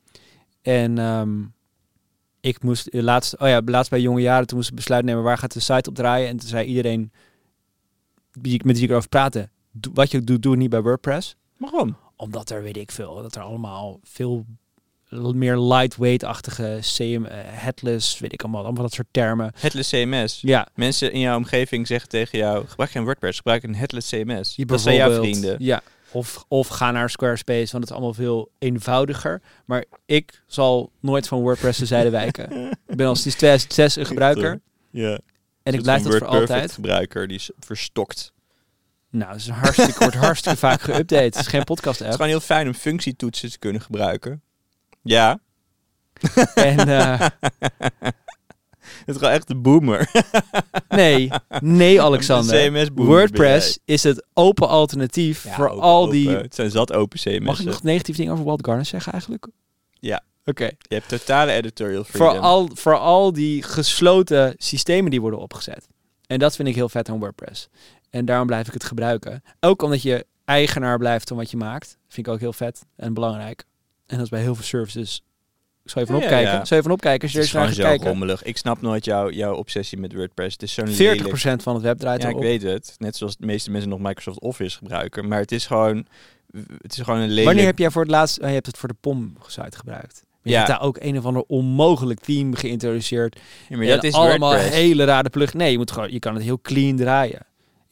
En 0.62 0.98
ehm, 0.98 1.44
ik 2.40 2.62
moest 2.62 2.86
eh, 2.86 3.02
laatst, 3.02 3.38
oh 3.38 3.48
ja, 3.48 3.62
laatst 3.64 3.90
bij 3.90 4.00
jonge 4.00 4.20
jaren, 4.20 4.46
toen 4.46 4.56
moest 4.56 4.68
ik 4.70 4.74
besluit 4.76 5.04
nemen 5.04 5.22
waar 5.22 5.38
gaat 5.38 5.52
de 5.52 5.60
site 5.60 5.88
op 5.88 5.94
draaien. 5.94 6.28
En 6.28 6.36
toen 6.36 6.48
zei 6.48 6.66
iedereen 6.66 7.12
die 8.40 8.54
ik, 8.54 8.64
met 8.64 8.74
wie 8.74 8.84
ik 8.84 8.90
erover 8.90 9.08
praatte, 9.08 9.48
wat 9.94 10.10
je 10.10 10.20
doet, 10.20 10.42
doe 10.42 10.52
het 10.52 10.60
niet 10.60 10.70
bij 10.70 10.82
WordPress. 10.82 11.36
Waarom? 11.56 11.96
Omdat 12.16 12.50
er, 12.50 12.62
weet 12.62 12.76
ik 12.76 12.90
veel, 12.90 13.22
dat 13.22 13.34
er 13.36 13.42
allemaal 13.42 14.00
veel 14.02 14.44
meer 15.10 15.58
lightweight-achtige 15.58 16.78
CM, 16.80 17.24
eh, 17.24 17.36
headless, 17.44 18.18
weet 18.18 18.32
ik 18.32 18.42
allemaal, 18.42 18.64
allemaal 18.64 18.82
dat 18.82 18.92
soort 18.92 19.06
termen. 19.10 19.52
Headless 19.58 19.90
CMS. 19.90 20.40
Ja, 20.40 20.68
Mensen 20.74 21.12
in 21.12 21.20
jouw 21.20 21.36
omgeving 21.36 21.86
zeggen 21.86 22.08
tegen 22.08 22.38
jou, 22.38 22.66
gebruik 22.66 22.90
geen 22.90 23.04
WordPress, 23.04 23.36
gebruik 23.36 23.62
een 23.62 23.74
Headless 23.74 24.08
CMS. 24.08 24.56
je 24.56 24.66
dat 24.66 24.80
zijn 24.80 24.96
jouw 24.96 25.20
vrienden. 25.20 25.56
Ja, 25.58 25.82
of, 26.12 26.44
of 26.48 26.68
ga 26.68 26.90
naar 26.90 27.10
Squarespace, 27.10 27.72
want 27.72 27.72
het 27.72 27.84
is 27.84 27.90
allemaal 27.90 28.14
veel 28.14 28.50
eenvoudiger. 28.58 29.42
Maar 29.64 29.84
ik 30.06 30.42
zal 30.46 30.90
nooit 31.00 31.28
van 31.28 31.40
WordPress 31.40 31.78
de 31.78 31.86
zijde 31.86 32.10
wijken. 32.10 32.70
ik 32.86 32.96
ben 32.96 33.06
al 33.06 33.16
sinds 33.16 33.36
2006 33.42 33.96
een 33.96 34.06
gebruiker. 34.06 34.60
Ja. 34.90 35.18
En 35.62 35.74
ik 35.74 35.82
blijf 35.82 36.02
dat 36.02 36.16
voor 36.16 36.26
altijd. 36.26 36.72
gebruiker, 36.72 37.28
die 37.28 37.36
is 37.36 37.50
verstokt. 37.58 38.32
Nou, 39.10 39.32
het 39.32 39.40
is 39.40 39.46
een 39.46 39.54
hartstikke, 39.54 39.98
wordt 39.98 40.14
hartstikke 40.26 40.58
vaak 40.58 40.80
geüpdate. 40.80 41.24
Het 41.24 41.36
is 41.36 41.46
geen 41.46 41.64
podcast 41.64 41.98
Het 41.98 42.08
is 42.08 42.14
gewoon 42.14 42.30
heel 42.30 42.40
fijn 42.40 42.66
om 42.66 42.74
functietoetsen 42.74 43.50
te 43.50 43.58
kunnen 43.58 43.80
gebruiken. 43.80 44.42
Ja. 45.02 45.40
En 46.54 46.88
eh, 46.88 47.28
Het 48.78 49.16
is 49.16 49.16
gewoon 49.16 49.32
echt 49.32 49.48
de 49.48 49.56
boomer. 49.56 50.10
nee, 50.88 51.30
nee 51.60 52.02
Alexander. 52.02 52.92
WordPress 52.94 53.78
is 53.84 54.02
het 54.02 54.26
open 54.32 54.68
alternatief 54.68 55.44
Ja, 55.44 55.54
voor 55.54 55.68
open, 55.68 55.82
al 55.82 56.08
die... 56.08 56.30
Het 56.30 56.54
zijn 56.54 56.70
zat 56.70 56.92
open 56.92 57.18
CMS'en. 57.18 57.42
Mag 57.42 57.60
ik 57.60 57.66
nog 57.66 57.82
negatief 57.82 58.16
dingen 58.16 58.32
over 58.32 58.44
Walt 58.44 58.64
Garner 58.66 58.84
zeggen 58.84 59.12
eigenlijk? 59.12 59.48
Ja. 60.00 60.22
Oké. 60.44 60.64
Je 60.64 60.94
hebt 60.94 61.08
totale 61.08 61.52
editorial 61.52 62.04
freedom. 62.04 62.34
Voor 62.34 62.38
al, 62.38 62.70
voor 62.74 62.98
al 62.98 63.32
die 63.32 63.62
gesloten 63.62 64.54
systemen 64.56 65.10
die 65.10 65.20
worden 65.20 65.40
opgezet. 65.40 65.88
En 66.26 66.38
dat 66.38 66.56
vind 66.56 66.68
ik 66.68 66.74
heel 66.74 66.88
vet 66.88 67.08
aan 67.08 67.18
WordPress. 67.18 67.68
En 68.10 68.24
daarom 68.24 68.46
blijf 68.46 68.66
ik 68.66 68.72
het 68.72 68.84
gebruiken. 68.84 69.42
Ook 69.60 69.82
omdat 69.82 70.02
je 70.02 70.26
eigenaar 70.44 70.98
blijft 70.98 71.28
van 71.28 71.36
wat 71.36 71.50
je 71.50 71.56
maakt. 71.56 71.96
Vind 72.08 72.26
ik 72.26 72.32
ook 72.32 72.40
heel 72.40 72.52
vet 72.52 72.84
en 72.96 73.14
belangrijk. 73.14 73.64
En 74.06 74.16
dat 74.16 74.24
is 74.24 74.30
bij 74.30 74.40
heel 74.40 74.54
veel 74.54 74.64
services 74.64 75.22
Ik 75.84 75.90
zal 75.90 76.02
even 76.02 76.14
Ja, 76.16 76.20
opkijken. 76.22 76.52
ja. 76.52 76.64
Zal 76.64 76.78
even 76.78 76.90
opkijken 76.90 77.22
als 77.38 77.50
je 77.50 77.56
naar 77.58 77.74
kijken. 77.74 78.06
rommelig. 78.08 78.42
Ik 78.42 78.56
snap 78.56 78.80
nooit 78.80 79.04
jouw 79.04 79.30
jouw 79.30 79.54
obsessie 79.54 79.98
met 79.98 80.12
WordPress. 80.12 80.52
Het 80.52 80.62
is 80.62 80.72
zo'n 80.74 80.86
40% 80.86 80.96
lelijk... 80.96 81.62
van 81.62 81.74
het 81.74 81.82
web 81.82 81.98
draait 81.98 82.22
Ja, 82.22 82.28
ik 82.28 82.36
weet 82.36 82.62
het. 82.62 82.94
Net 82.98 83.16
zoals 83.16 83.36
de 83.36 83.46
meeste 83.46 83.70
mensen 83.70 83.90
nog 83.90 83.98
Microsoft 83.98 84.40
Office 84.40 84.76
gebruiken. 84.76 85.28
Maar 85.28 85.40
het 85.40 85.52
is 85.52 85.66
gewoon... 85.66 86.06
Het 86.82 86.92
is 86.96 87.00
gewoon 87.02 87.20
een 87.20 87.28
lelijk... 87.28 87.46
Wanneer 87.46 87.64
heb 87.66 87.78
jij 87.78 87.90
voor 87.90 88.02
het 88.02 88.10
laatst... 88.10 88.40
oh, 88.40 88.46
je 88.48 88.54
hebt 88.54 88.66
het 88.66 88.78
voor 88.78 88.88
de 88.88 88.94
POM-site 89.00 89.76
gebruikt. 89.76 90.22
Maar 90.24 90.36
Ja. 90.42 90.50
Je 90.50 90.56
hebt 90.56 90.68
daar 90.68 90.80
ook 90.80 90.96
een 91.00 91.18
of 91.18 91.24
ander 91.24 91.42
onmogelijk 91.46 92.20
theme 92.20 92.56
geïntroduceerd. 92.56 93.40
Ja, 93.68 93.76
maar 93.76 93.86
dat 93.86 94.04
is 94.04 94.14
allemaal 94.14 94.50
WordPress. 94.50 94.76
hele 94.76 95.04
rare 95.04 95.30
plugins. 95.30 95.56
Nee, 95.62 95.70
je, 95.70 95.78
moet 95.78 95.90
gewoon, 95.90 96.12
je 96.12 96.18
kan 96.18 96.34
het 96.34 96.42
heel 96.42 96.60
clean 96.60 96.96
draaien. 96.96 97.46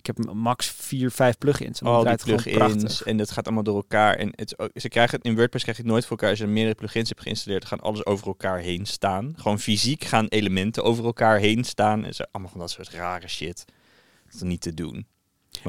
Ik 0.08 0.16
heb 0.16 0.32
max 0.34 0.66
4, 0.70 1.10
5 1.10 1.38
plugins. 1.38 1.80
En 1.80 1.86
al 1.86 2.02
die 2.02 2.10
plugins 2.42 3.02
en 3.02 3.16
dat 3.16 3.30
gaat 3.30 3.44
allemaal 3.46 3.62
door 3.62 3.76
elkaar. 3.76 4.14
En 4.14 4.30
het, 4.34 4.58
ook- 4.58 4.70
ze 4.74 4.88
krijgen 4.88 5.16
het 5.16 5.26
in 5.26 5.34
WordPress 5.34 5.62
krijg 5.64 5.76
je 5.76 5.82
het 5.82 5.92
nooit 5.92 6.04
voor 6.06 6.16
elkaar. 6.16 6.30
Als 6.30 6.38
je 6.38 6.46
meerdere 6.46 6.74
plugins 6.74 7.08
hebt 7.08 7.20
geïnstalleerd, 7.20 7.64
gaan 7.64 7.80
alles 7.80 8.06
over 8.06 8.26
elkaar 8.26 8.58
heen 8.58 8.86
staan. 8.86 9.32
Gewoon 9.36 9.58
fysiek 9.58 10.04
gaan 10.04 10.26
elementen 10.26 10.84
over 10.84 11.04
elkaar 11.04 11.38
heen 11.38 11.64
staan. 11.64 12.04
En 12.04 12.14
zo, 12.14 12.22
allemaal 12.30 12.50
van 12.50 12.60
dat 12.60 12.70
soort 12.70 12.88
rare 12.90 13.28
shit. 13.28 13.64
Dat 14.24 14.34
is 14.34 14.40
niet 14.40 14.60
te 14.60 14.74
doen. 14.74 15.06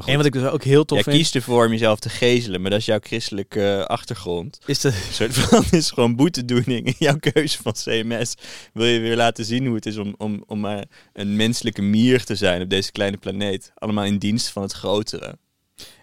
En 0.06 0.18
wat 0.18 0.26
ik 0.26 0.34
dus 0.34 0.44
ook 0.44 0.64
heel 0.64 0.86
tof 0.86 0.98
jij 0.98 1.04
vind, 1.04 1.18
kiest 1.18 1.36
ervoor 1.36 1.66
om 1.66 1.72
jezelf 1.72 2.00
te 2.00 2.10
gezelen, 2.10 2.62
maar 2.62 2.70
dat 2.70 2.80
is 2.80 2.86
jouw 2.86 3.00
christelijke 3.02 3.76
eh, 3.76 3.86
achtergrond. 3.86 4.60
is 4.66 4.84
Een 4.84 4.94
soort 5.12 5.34
van 5.34 5.64
is 5.80 5.92
gewoon 5.92 6.16
boetedoening 6.16 6.86
in 6.86 6.96
jouw 6.98 7.18
keuze 7.20 7.58
van 7.62 7.74
CMS. 7.74 8.36
Wil 8.74 8.86
je 8.86 9.00
weer 9.00 9.16
laten 9.16 9.46
zien 9.46 9.66
hoe 9.66 9.76
het 9.76 9.86
is 9.86 9.98
om, 9.98 10.16
om, 10.18 10.44
om 10.48 10.60
maar 10.60 10.86
een 11.14 11.36
menselijke 11.36 11.82
mier 11.82 12.24
te 12.24 12.36
zijn 12.36 12.62
op 12.62 12.70
deze 12.70 12.92
kleine 12.92 13.18
planeet. 13.18 13.72
Allemaal 13.76 14.06
in 14.06 14.18
dienst 14.18 14.50
van 14.50 14.62
het 14.62 14.74
grotere. 14.74 15.38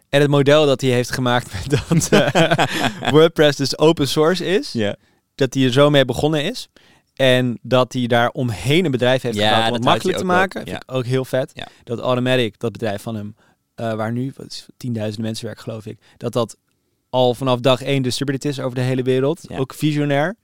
en 0.08 0.20
het 0.20 0.30
model 0.30 0.66
dat 0.66 0.80
hij 0.80 0.90
heeft 0.90 1.10
gemaakt 1.10 1.52
met 1.52 1.80
dat 1.88 2.08
eh, 2.30 3.10
WordPress 3.10 3.56
dus 3.56 3.78
open 3.78 4.08
source 4.08 4.44
is. 4.44 4.72
Ja. 4.72 4.96
Dat 5.34 5.54
hij 5.54 5.64
er 5.64 5.72
zo 5.72 5.90
mee 5.90 6.04
begonnen 6.04 6.44
is. 6.44 6.68
En 7.14 7.58
dat 7.62 7.92
hij 7.92 8.06
daar 8.06 8.28
omheen 8.28 8.84
een 8.84 8.90
bedrijf 8.90 9.22
heeft 9.22 9.36
Ja, 9.36 9.42
gebouwd 9.42 9.64
om 9.64 9.70
dat 9.70 9.76
het 9.76 9.84
makkelijk 9.84 10.18
te 10.18 10.24
maken. 10.24 10.60
op, 10.60 10.68
Vind 10.68 10.82
ik 10.82 10.92
ook 10.94 11.04
heel 11.04 11.24
vet. 11.24 11.50
Ja. 11.54 11.68
Dat 11.84 11.98
Automatic, 11.98 12.58
dat 12.58 12.72
bedrijf 12.72 13.02
van 13.02 13.14
hem, 13.14 13.34
eh, 13.74 13.94
waar 13.94 14.12
nu 14.12 14.32
wat 14.36 14.46
is, 14.46 14.66
tienduizenden 14.76 15.24
mensen 15.24 15.44
werken 15.46 15.62
geloof 15.62 15.86
ik. 15.86 15.98
Dat 16.16 16.32
dat 16.32 16.56
al 17.10 17.34
vanaf 17.34 17.60
dag 17.60 17.82
één 17.82 18.02
distributed 18.02 18.44
is 18.44 18.60
over 18.60 18.74
de 18.74 18.80
hele 18.80 19.02
wereld. 19.02 19.40
Ja. 19.48 19.58
Ook 19.58 19.74
visionair. 19.74 20.36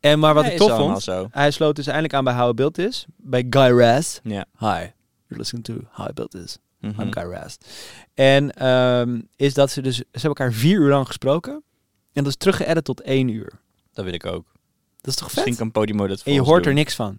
En 0.00 0.18
maar 0.18 0.34
wat 0.34 0.44
ik 0.44 0.56
tof 0.56 0.76
vond, 0.76 1.02
zo. 1.02 1.28
hij 1.30 1.50
sloot 1.50 1.76
dus 1.76 1.86
eindelijk 1.86 2.14
aan 2.14 2.24
bij 2.24 2.34
How 2.34 2.50
I 2.50 2.54
Built 2.54 2.74
This. 2.74 3.04
Bij 3.16 3.46
Guy 3.50 3.78
Raz. 3.78 4.18
Ja. 4.22 4.44
Hi, 4.58 4.66
you're 4.66 4.92
listening 5.28 5.64
to 5.64 5.74
How 5.90 6.08
I 6.08 6.12
Built 6.12 6.30
This. 6.30 6.58
Mhm. 6.80 7.00
I'm 7.00 7.12
Guy 7.12 7.22
Raz. 7.24 7.56
En 8.14 8.52
ehm, 8.54 9.20
is 9.36 9.54
dat 9.54 9.70
ze 9.70 9.82
dus, 9.82 9.96
ze 9.96 10.04
hebben 10.10 10.28
elkaar 10.30 10.52
vier 10.52 10.80
uur 10.80 10.88
lang 10.88 11.06
gesproken. 11.06 11.52
En 12.12 12.22
dat 12.24 12.26
is 12.26 12.36
teruggeëdit 12.36 12.84
tot 12.84 13.00
één 13.00 13.28
uur. 13.28 13.52
Dat 13.92 14.04
wil 14.04 14.14
ik 14.14 14.26
ook. 14.26 14.46
Dat 15.00 15.06
is 15.10 15.14
toch 15.14 15.26
vet? 15.26 15.34
Misschien 15.34 15.56
kan 15.56 15.70
Podimo 15.70 16.06
dat 16.06 16.22
En 16.22 16.32
je 16.32 16.40
hoort 16.40 16.62
doen. 16.62 16.72
er 16.72 16.78
niks 16.78 16.94
van. 16.94 17.18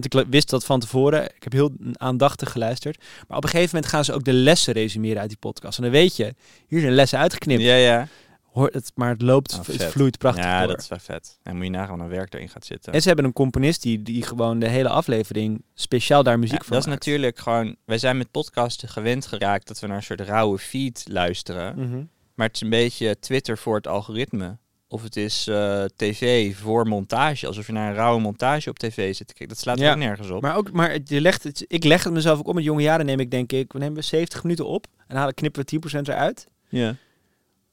Want 0.00 0.14
ik 0.14 0.24
wist 0.30 0.50
dat 0.50 0.64
van 0.64 0.80
tevoren. 0.80 1.24
Ik 1.24 1.42
heb 1.42 1.52
heel 1.52 1.72
aandachtig 1.92 2.52
geluisterd. 2.52 3.04
Maar 3.28 3.36
op 3.36 3.44
een 3.44 3.50
gegeven 3.50 3.74
moment 3.74 3.92
gaan 3.92 4.04
ze 4.04 4.12
ook 4.12 4.24
de 4.24 4.32
lessen 4.32 4.72
resumeren 4.72 5.20
uit 5.20 5.28
die 5.28 5.38
podcast. 5.38 5.76
En 5.76 5.82
dan 5.82 5.92
weet 5.92 6.16
je, 6.16 6.34
hier 6.66 6.80
zijn 6.80 6.92
lessen 6.92 7.18
uitgeknipt. 7.18 7.62
Ja, 7.62 7.74
ja. 7.74 8.08
Hoor 8.52 8.68
het, 8.72 8.92
maar 8.94 9.08
het 9.08 9.22
loopt, 9.22 9.52
Ah, 9.52 9.66
het 9.66 9.84
vloeit 9.84 10.18
prachtig 10.18 10.44
ja, 10.44 10.58
door. 10.58 10.68
dat 10.68 10.80
is 10.80 10.88
wel 10.88 10.98
vet. 10.98 11.38
En 11.42 11.56
moet 11.56 11.64
je 11.64 11.70
nagaan 11.70 12.00
een 12.00 12.08
werk 12.08 12.34
erin 12.34 12.48
gaat 12.48 12.64
zitten. 12.64 12.92
En 12.92 13.00
ze 13.00 13.06
hebben 13.06 13.24
een 13.24 13.32
componist 13.32 13.82
die, 13.82 14.02
die 14.02 14.22
gewoon 14.22 14.58
de 14.58 14.68
hele 14.68 14.88
aflevering 14.88 15.64
speciaal 15.74 16.22
daar 16.22 16.38
muziek 16.38 16.58
Ja, 16.58 16.64
voor 16.64 16.76
dat 16.76 16.86
is 16.86 16.92
natuurlijk 16.92 17.38
gewoon... 17.38 17.76
Wij 17.84 17.98
zijn 17.98 18.16
met 18.16 18.30
podcasten 18.30 18.88
gewend 18.88 19.26
geraakt 19.26 19.66
dat 19.68 19.80
we 19.80 19.86
naar 19.86 19.96
een 19.96 20.02
soort 20.02 20.20
rauwe 20.20 20.58
feed 20.58 21.04
luisteren. 21.10 21.78
Mhm. 21.78 22.04
Maar 22.34 22.46
het 22.46 22.56
is 22.56 22.62
een 22.62 22.70
beetje 22.70 23.18
Twitter 23.18 23.58
voor 23.58 23.76
het 23.76 23.86
algoritme. 23.86 24.56
Of 24.94 25.02
het 25.02 25.16
is 25.16 25.46
eh, 25.46 25.84
tv 25.96 26.56
voor 26.56 26.86
montage. 26.86 27.46
Alsof 27.46 27.66
je 27.66 27.72
naar 27.72 27.88
een 27.90 27.94
rauwe 27.94 28.20
montage 28.20 28.70
op 28.70 28.78
tv 28.78 29.14
zit 29.14 29.26
te 29.26 29.34
kijken. 29.34 29.48
Dat 29.48 29.58
slaat 29.58 29.78
Ja. 29.78 29.90
ook 29.90 29.96
nergens 29.98 30.30
op. 30.30 30.42
Maar, 30.42 30.56
ook, 30.56 30.72
maar 30.72 30.98
je 31.04 31.20
legt 31.20 31.42
het, 31.42 31.64
ik 31.68 31.84
leg 31.84 32.04
het 32.04 32.12
mezelf 32.12 32.38
ook 32.38 32.48
op. 32.48 32.54
Met 32.54 32.64
jonge 32.64 32.82
jaren 32.82 33.06
neem 33.06 33.20
ik 33.20 33.30
denk 33.30 33.52
ik, 33.52 33.72
we 33.72 33.78
nemen 33.78 34.04
70 34.04 34.42
minuten 34.42 34.66
op. 34.66 34.86
En 35.06 35.16
halen, 35.16 35.34
knippen 35.34 35.60
we 35.60 35.66
10% 35.98 36.08
eruit. 36.08 36.46
ja. 36.68 36.96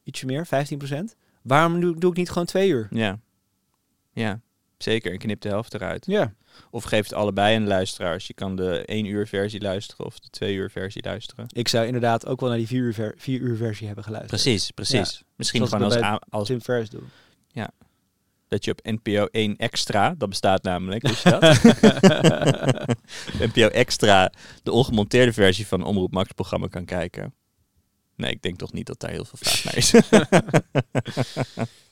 Ietsje 0.04 0.26
meer, 0.26 0.46
15%. 0.48 1.16
Waarom 1.42 1.80
doe, 1.82 2.00
doe 2.00 2.12
ik 2.12 2.18
niet 2.18 2.30
gewoon 2.30 2.46
twee 2.46 2.70
uur? 2.70 2.88
Ja. 2.92 3.20
Ja, 4.14 4.40
zeker. 4.78 5.12
En 5.12 5.18
knip 5.18 5.42
de 5.42 5.50
helft 5.50 5.74
eruit. 5.74 6.06
Ja. 6.06 6.34
Of 6.70 6.84
geef 6.84 7.04
het 7.04 7.14
allebei 7.14 7.56
aan 7.56 7.62
de 7.62 7.68
luisteraars. 7.68 8.28
Je 8.28 8.34
kan 8.34 8.56
de 8.56 8.86
1 8.86 9.06
uur 9.06 9.28
versie 9.28 9.62
luisteren 9.62 10.06
of 10.06 10.20
de 10.20 10.30
2 10.30 10.56
uur 10.56 10.70
versie 10.70 11.04
luisteren. 11.04 11.46
Ik 11.54 11.68
zou 11.68 11.86
inderdaad 11.86 12.26
ook 12.26 12.40
wel 12.40 12.50
naar 12.50 12.58
die 12.58 12.68
4 12.68 12.82
uur, 12.82 12.94
ver, 12.94 13.14
vier 13.18 13.40
uur 13.40 13.56
versie 13.58 13.86
hebben 13.86 14.04
geluisterd. 14.04 14.42
Precies, 14.42 14.72
precies. 14.72 15.24
Misschien 15.36 15.68
Zoals 15.68 15.84
gewoon 15.92 16.12
als, 16.12 16.22
als 16.30 16.48
Tim 16.48 16.62
Ferriss 16.62 16.90
doen. 16.90 17.10
dat 18.48 18.66
je 18.66 18.72
op 18.72 18.80
NPO 18.84 19.26
1 19.26 19.58
extra, 19.58 20.16
dat 20.18 20.30
bestaat 20.30 20.64
namelijk, 20.64 21.04
dus 21.04 21.22
dat. 21.22 21.42
NPO 23.48 23.68
extra 23.68 24.32
de 24.64 24.72
ongemonteerde 24.72 25.34
versie 25.34 25.68
van 25.68 25.84
Omroep 25.84 26.12
Max 26.12 26.32
programma 26.32 26.68
kan 26.68 26.86
kijken. 26.86 27.34
Nee, 28.16 28.32
ik 28.32 28.42
denk 28.42 28.58
toch 28.58 28.74
niet 28.74 28.86
dat 28.86 29.00
daar 29.00 29.12
heel 29.12 29.26
veel 29.26 29.40
vraag 29.42 29.64
naar 29.64 29.78
is. 29.78 29.94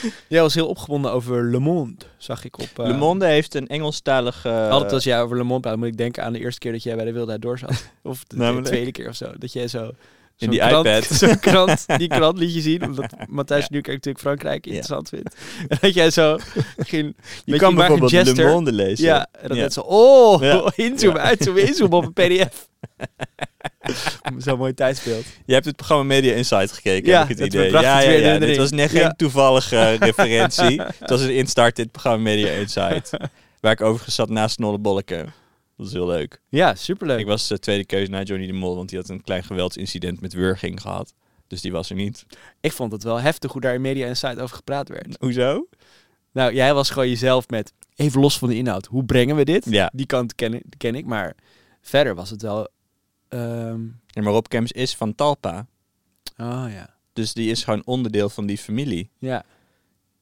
Jij 0.28 0.40
was 0.40 0.54
heel 0.54 0.68
opgewonden 0.68 1.12
over 1.12 1.44
Le 1.50 1.58
Monde, 1.58 2.04
zag 2.16 2.44
ik 2.44 2.58
op... 2.58 2.68
eh, 2.78 2.86
Le 2.86 2.96
Monde 2.96 3.26
heeft 3.26 3.54
een 3.54 3.68
Engelstalig... 3.68 4.44
eh, 4.44 4.68
Altijd 4.70 4.92
als 4.92 5.04
jij 5.04 5.22
over 5.22 5.36
Le 5.36 5.42
Monde 5.42 5.60
praat, 5.60 5.76
moet 5.76 5.86
ik 5.86 5.96
denken 5.96 6.24
aan 6.24 6.32
de 6.32 6.38
eerste 6.38 6.58
keer 6.60 6.72
dat 6.72 6.82
jij 6.82 6.96
bij 6.96 7.04
de 7.04 7.12
Wilde 7.12 7.38
Door 7.38 7.58
zat. 7.58 7.90
Of 8.02 8.24
de, 8.24 8.60
tweede 8.62 8.90
keer 8.92 9.08
of 9.08 9.14
zo. 9.14 9.32
Dat 9.38 9.52
jij 9.52 9.68
zo... 9.68 9.90
In 10.38 10.50
die 10.50 10.58
krant, 10.60 10.86
iPad. 10.86 11.04
Zo'n 11.18 11.38
krant, 11.38 11.84
die 11.98 12.08
krant 12.08 12.38
liet 12.38 12.54
je 12.54 12.60
zien. 12.60 12.84
Omdat 12.84 13.14
Matthijs 13.28 13.62
Ja. 13.62 13.68
nu 13.70 13.76
natuurlijk 13.80 14.18
Frankrijk 14.18 14.64
Ja. 14.64 14.70
interessant 14.70 15.08
vindt. 15.08 15.36
En 15.68 15.78
dat 15.80 15.94
jij 15.94 16.10
zo 16.10 16.38
ging... 16.76 17.16
je 17.44 17.56
kan 17.56 17.74
bijvoorbeeld 17.74 18.12
Le. 18.36 18.44
Monde 18.44 18.72
lezen. 18.72 19.04
Ja, 19.04 19.26
en 19.32 19.48
dan 19.48 19.56
Ja. 19.56 19.62
net 19.62 19.72
zo... 19.72 19.80
Oh, 19.80 20.66
inzoomen, 20.74 21.20
uitzoomen, 21.20 21.66
inzoomen 21.66 21.98
op 21.98 22.04
een 22.04 22.12
pdf. 22.12 22.68
Zo'n 24.38 24.58
mooi 24.58 24.74
tijdsbeeld. 24.74 25.24
Je 25.44 25.52
hebt 25.52 25.64
het 25.66 25.76
programma 25.76 26.04
Media 26.04 26.34
Insight 26.34 26.72
gekeken, 26.72 27.10
Ja, 27.10 27.18
heb 27.20 27.28
ik 27.30 27.38
het 27.38 27.46
idee. 27.46 27.70
Ja, 27.70 27.96
het 27.96 28.04
ja, 28.04 28.10
ja. 28.32 28.38
Dit 28.38 28.56
was 28.56 28.70
net 28.70 28.90
geen 28.90 29.00
Ja. 29.00 29.10
toevallige 29.12 29.92
referentie. 30.00 30.80
Het 30.82 31.10
was 31.10 31.20
een 31.20 31.34
instart 31.34 31.76
in 31.78 31.82
het 31.82 31.92
programma 31.92 32.22
Media 32.22 32.48
Insight. 32.50 33.10
waar 33.60 33.72
ik 33.72 33.80
overigens 33.80 34.14
zat 34.14 34.28
naast 34.28 34.54
Snolle 34.54 34.78
Bolleke. 34.78 35.26
Dat 35.76 35.86
is 35.86 35.92
heel 35.92 36.06
leuk. 36.06 36.40
Ja, 36.48 36.74
superleuk. 36.74 37.18
Ik 37.18 37.26
was 37.26 37.48
de 37.48 37.58
tweede 37.58 37.84
keuze 37.86 38.10
na 38.10 38.22
Johnny 38.22 38.46
de 38.46 38.52
Mol, 38.52 38.76
want 38.76 38.88
die 38.88 38.98
had 38.98 39.08
een 39.08 39.22
klein 39.22 39.44
geweldsincident 39.44 40.20
met 40.20 40.32
wurging 40.32 40.80
gehad. 40.80 41.14
Dus 41.46 41.60
die 41.60 41.72
was 41.72 41.90
er 41.90 41.96
niet. 41.96 42.24
Ik 42.60 42.72
vond 42.72 42.92
het 42.92 43.02
wel 43.02 43.20
heftig 43.20 43.52
hoe 43.52 43.60
daar 43.60 43.74
in 43.74 43.80
Media 43.80 44.06
Insight 44.06 44.38
over 44.40 44.56
gepraat 44.56 44.88
werd. 44.88 45.16
Hoezo? 45.18 45.66
Nou, 46.32 46.54
jij 46.54 46.74
was 46.74 46.90
gewoon 46.90 47.08
jezelf 47.08 47.48
met, 47.48 47.72
even 47.96 48.20
los 48.20 48.38
van 48.38 48.48
de 48.48 48.56
inhoud, 48.56 48.86
hoe 48.86 49.04
brengen 49.04 49.36
we 49.36 49.44
dit? 49.44 49.66
Ja. 49.70 49.90
Die 49.94 50.06
kant 50.06 50.34
ken 50.34 50.62
ken 50.76 50.94
ik 50.94 51.06
maar 51.06 51.34
verder 51.80 52.14
was 52.14 52.30
het 52.30 52.42
wel... 52.42 52.68
ehm, 53.32 53.80
En 54.12 54.22
maar 54.22 54.32
Rob 54.32 54.46
Kemps 54.48 54.72
is 54.72 54.94
van 54.96 55.14
Talpa. 55.14 55.66
oh 56.36 56.66
ja. 56.68 56.94
Dus 57.12 57.32
die 57.32 57.50
is 57.50 57.64
gewoon 57.64 57.82
onderdeel 57.84 58.28
van 58.28 58.46
die 58.46 58.58
familie. 58.58 59.10
Ja, 59.18 59.44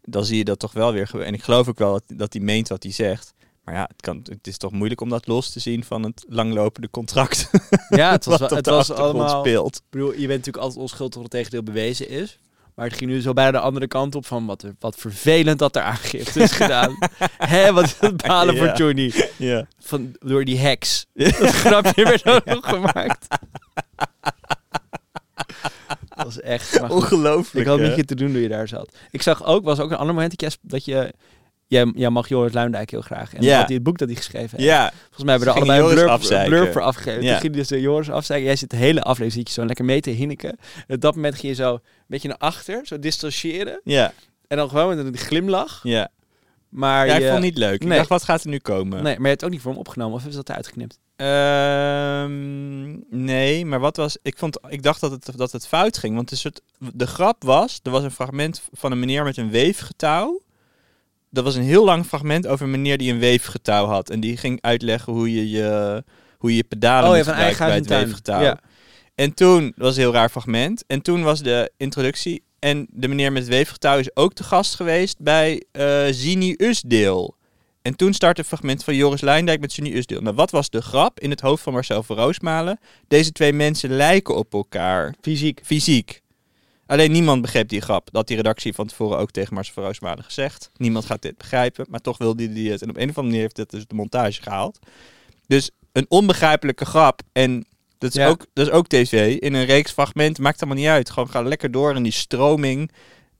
Dan 0.02 0.24
zie 0.24 0.36
je 0.36 0.44
dat 0.44 0.58
toch 0.58 0.72
wel 0.72 0.92
weer. 0.92 1.20
En 1.20 1.34
ik 1.34 1.42
geloof 1.42 1.68
ook 1.68 1.78
wel 1.78 2.00
dat, 2.06 2.32
hij 2.32 2.42
meent 2.42 2.68
wat 2.68 2.82
hij 2.82 2.92
zegt. 2.92 3.34
Maar 3.64 3.74
ja, 3.74 3.82
het, 3.92 4.00
kan, 4.00 4.20
het 4.22 4.46
is 4.46 4.56
toch 4.56 4.72
moeilijk 4.72 5.00
om 5.00 5.08
dat 5.08 5.26
los 5.26 5.50
te 5.50 5.60
zien 5.60 5.84
van 5.84 6.02
het 6.02 6.24
langlopende 6.28 6.90
contract. 6.90 7.50
ja 7.88 8.10
het 8.10 8.24
was, 8.30 8.38
wel, 8.38 8.48
het 8.48 8.66
was 8.66 8.90
allemaal... 8.90 9.40
speelt. 9.40 9.76
Ik 9.76 9.82
bedoel, 9.90 10.10
je 10.10 10.16
bent 10.16 10.28
natuurlijk 10.28 10.56
altijd 10.64 10.80
onschuldig 10.80 11.14
tot 11.14 11.22
het 11.22 11.32
tegendeel 11.32 11.62
bewezen 11.62 12.08
is. 12.08 12.38
Maar 12.80 12.88
het 12.88 12.98
ging 12.98 13.10
nu 13.10 13.20
zo 13.20 13.32
bijna 13.32 13.50
de 13.50 13.58
andere 13.58 13.86
kant 13.86 14.14
op 14.14 14.26
van 14.26 14.46
wat, 14.46 14.64
wat 14.78 14.96
vervelend 14.96 15.58
dat 15.58 15.76
er 15.76 15.82
aangifte 15.82 16.40
is 16.42 16.52
gedaan. 16.52 16.98
Hé, 17.52 17.72
wat 17.72 17.96
het 17.98 18.16
balen 18.16 18.54
Ja. 18.54 18.66
voor 18.66 18.76
Johnny. 18.76 19.12
Ja. 19.36 19.66
Van, 19.78 20.16
door 20.18 20.44
die 20.44 20.58
heks. 20.58 21.06
Dat 21.14 21.32
grapje 21.34 22.04
werd 22.04 22.26
ook 22.26 22.44
nog 22.44 22.68
gemaakt. 22.68 23.26
Dat 26.08 26.24
was 26.24 26.40
echt... 26.40 26.80
Ongelooflijk. 26.80 27.66
Ik 27.66 27.72
had 27.72 27.80
met 27.80 27.96
je 27.96 28.04
te 28.04 28.14
doen 28.14 28.32
toen 28.32 28.40
je 28.40 28.48
daar 28.48 28.68
zat. 28.68 28.96
Ik 29.10 29.22
zag 29.22 29.44
ook, 29.44 29.64
was 29.64 29.80
ook 29.80 29.90
een 29.90 29.96
ander 29.96 30.14
moment 30.14 30.58
dat 30.60 30.84
je... 30.84 31.12
Jij, 31.70 31.92
jij 31.94 32.10
mag 32.10 32.28
Joris 32.28 32.52
Luindijk 32.52 32.90
heel 32.90 33.00
graag. 33.00 33.34
En 33.34 33.42
Ja. 33.42 33.56
had 33.56 33.66
hij 33.66 33.74
het 33.74 33.82
boek 33.82 33.98
dat 33.98 34.08
hij 34.08 34.16
geschreven 34.16 34.50
heeft. 34.58 34.68
Ja, 34.70 34.92
Volgens 34.98 35.22
mij 35.24 35.30
hebben 35.34 35.38
we 35.54 35.60
er 35.60 35.66
Ze 35.66 35.72
allebei 35.72 35.78
een 35.78 35.84
Joris 35.84 35.94
blurb, 36.02 36.10
afzeiken. 36.10 36.50
blurb 36.58 36.72
voor 36.72 36.82
afgegeven. 36.82 37.22
Ja. 37.22 37.30
Toen 37.32 37.40
ging 37.40 37.54
dus 37.54 37.68
de 37.68 37.80
Joris 37.80 38.10
afzeiken. 38.10 38.46
Jij 38.46 38.56
zit 38.56 38.70
de 38.70 38.76
hele 38.76 39.02
aflevering, 39.02 39.48
zo 39.48 39.64
lekker 39.64 39.84
mee 39.84 40.00
te 40.00 40.10
hinniken. 40.10 40.56
En 40.86 40.94
op 40.94 41.00
dat 41.00 41.14
moment 41.14 41.34
ging 41.34 41.56
je 41.56 41.62
zo 41.62 41.72
een 41.74 41.80
beetje 42.06 42.28
naar 42.28 42.36
achter, 42.38 42.86
zo 42.86 42.98
distancieren. 42.98 43.80
ja, 43.84 44.12
En 44.48 44.56
dan 44.56 44.68
gewoon 44.68 44.96
met 44.96 45.06
een 45.06 45.16
glimlach. 45.16 45.80
ja. 45.82 46.08
Maar 46.68 47.06
ja, 47.06 47.14
je... 47.14 47.18
ik 47.20 47.24
vond 47.30 47.34
het 47.34 47.44
niet 47.44 47.58
leuk. 47.58 47.74
Ik 47.82 47.88
Nee. 47.88 47.96
dacht, 47.96 48.08
wat 48.08 48.22
gaat 48.22 48.42
er 48.42 48.48
nu 48.48 48.58
komen? 48.58 49.02
Nee, 49.02 49.02
maar 49.02 49.22
je 49.22 49.28
hebt 49.28 49.30
het 49.40 49.44
ook 49.44 49.50
niet 49.50 49.60
voor 49.60 49.70
hem 49.70 49.80
opgenomen. 49.80 50.14
Of 50.16 50.26
is 50.26 50.34
dat 50.34 50.50
uitgeknipt? 50.50 50.98
Ehm, 51.16 52.90
nee, 53.24 53.64
maar 53.66 53.80
wat 53.80 53.96
was... 53.96 54.18
Ik, 54.22 54.38
vond, 54.38 54.58
ik 54.68 54.82
dacht 54.82 55.00
dat 55.00 55.10
het, 55.10 55.30
dat 55.36 55.52
het 55.52 55.66
fout 55.66 55.98
ging. 55.98 56.14
Want 56.14 56.52
de 56.78 57.06
grap 57.06 57.42
was... 57.44 57.80
Er 57.82 57.90
was 57.90 58.02
een 58.02 58.10
fragment 58.10 58.62
van 58.72 58.92
een 58.92 58.98
meneer 58.98 59.24
met 59.24 59.36
een 59.36 59.50
weefgetouw. 59.50 60.40
Dat 61.30 61.44
was 61.44 61.54
een 61.54 61.62
heel 61.62 61.84
lang 61.84 62.06
fragment 62.06 62.46
over 62.46 62.64
een 62.64 62.70
meneer 62.70 62.98
die 62.98 63.12
een 63.12 63.18
weefgetouw 63.18 63.86
had. 63.86 64.10
En 64.10 64.20
die 64.20 64.36
ging 64.36 64.58
uitleggen 64.60 65.12
hoe 65.12 65.34
je 65.34 65.50
je, 65.50 66.02
hoe 66.38 66.56
je, 66.56 66.64
pedalen 66.64 67.10
oh 67.10 67.16
ja, 67.16 67.24
van 67.24 67.34
eigen 67.34 67.66
bij 67.66 67.74
het 67.74 67.86
weefgetouw. 67.86 68.42
Ja. 68.42 68.58
En 69.14 69.34
toen 69.34 69.64
dat 69.64 69.86
was 69.86 69.94
een 69.94 70.02
heel 70.02 70.12
raar 70.12 70.28
fragment. 70.28 70.84
En 70.86 71.02
toen 71.02 71.22
was 71.22 71.42
de 71.42 71.72
introductie. 71.76 72.42
en 72.58 72.86
de 72.90 73.08
meneer 73.08 73.32
met 73.32 73.42
het 73.42 73.50
weefgetouw 73.50 73.98
is 73.98 74.16
ook 74.16 74.32
te 74.32 74.44
gast 74.44 74.74
geweest 74.74 75.18
bij 75.18 75.64
eh 75.72 76.04
Zini 76.10 76.54
Usdeel. 76.56 77.38
En 77.82 77.96
toen 77.96 78.12
startte 78.12 78.40
een 78.40 78.46
fragment 78.46 78.84
van 78.84 78.94
Joris 78.94 79.20
Luijendijk 79.20 79.60
met 79.60 79.72
Zini 79.72 79.96
Usdeel. 79.96 80.20
Nou, 80.20 80.34
wat 80.34 80.50
was 80.50 80.70
de 80.70 80.82
grap 80.82 81.20
in 81.20 81.30
het 81.30 81.40
hoofd 81.40 81.62
van 81.62 81.72
Marcel 81.72 82.02
van 82.02 82.16
Roosmalen? 82.16 82.80
Deze 83.08 83.32
twee 83.32 83.52
mensen 83.52 83.90
lijken 83.90 84.36
op 84.36 84.54
elkaar. 84.54 85.14
Fysiek. 85.20 85.60
Fysiek. 85.64 86.20
Alleen 86.90 87.12
niemand 87.12 87.42
begreep 87.42 87.68
die 87.68 87.80
grap. 87.80 88.04
Dat 88.04 88.14
had 88.14 88.26
die 88.26 88.36
redactie 88.36 88.74
van 88.74 88.86
tevoren 88.86 89.18
ook 89.18 89.30
tegen 89.30 89.54
Marcel 89.54 89.74
van 89.74 89.82
Roosmalen 89.82 90.24
gezegd. 90.24 90.70
Niemand 90.76 91.04
gaat 91.04 91.22
dit 91.22 91.36
begrijpen, 91.38 91.86
maar 91.88 92.00
toch 92.00 92.18
wilde 92.18 92.48
hij 92.52 92.62
het. 92.62 92.82
En 92.82 92.90
op 92.90 92.96
een 92.96 93.02
of 93.08 93.08
andere 93.08 93.26
manier 93.26 93.40
heeft 93.40 93.56
het 93.56 93.70
dus 93.70 93.86
de 93.86 93.94
montage 93.94 94.42
gehaald. 94.42 94.78
Dus 95.46 95.70
een 95.92 96.06
onbegrijpelijke 96.08 96.84
grap. 96.84 97.22
En 97.32 97.66
dat 97.98 98.10
is, 98.10 98.16
Ja. 98.16 98.28
ook, 98.28 98.46
dat 98.52 98.66
is 98.66 98.72
ook 98.72 98.86
tv. 98.86 99.36
In 99.38 99.54
een 99.54 99.64
reeks 99.64 99.92
fragmenten 99.92 100.42
maakt 100.42 100.60
allemaal 100.60 100.78
niet 100.78 100.88
uit. 100.90 101.10
Gewoon 101.10 101.30
ga 101.30 101.42
lekker 101.42 101.70
door 101.70 101.94
in 101.96 102.02
die 102.02 102.12
stroming. 102.12 102.90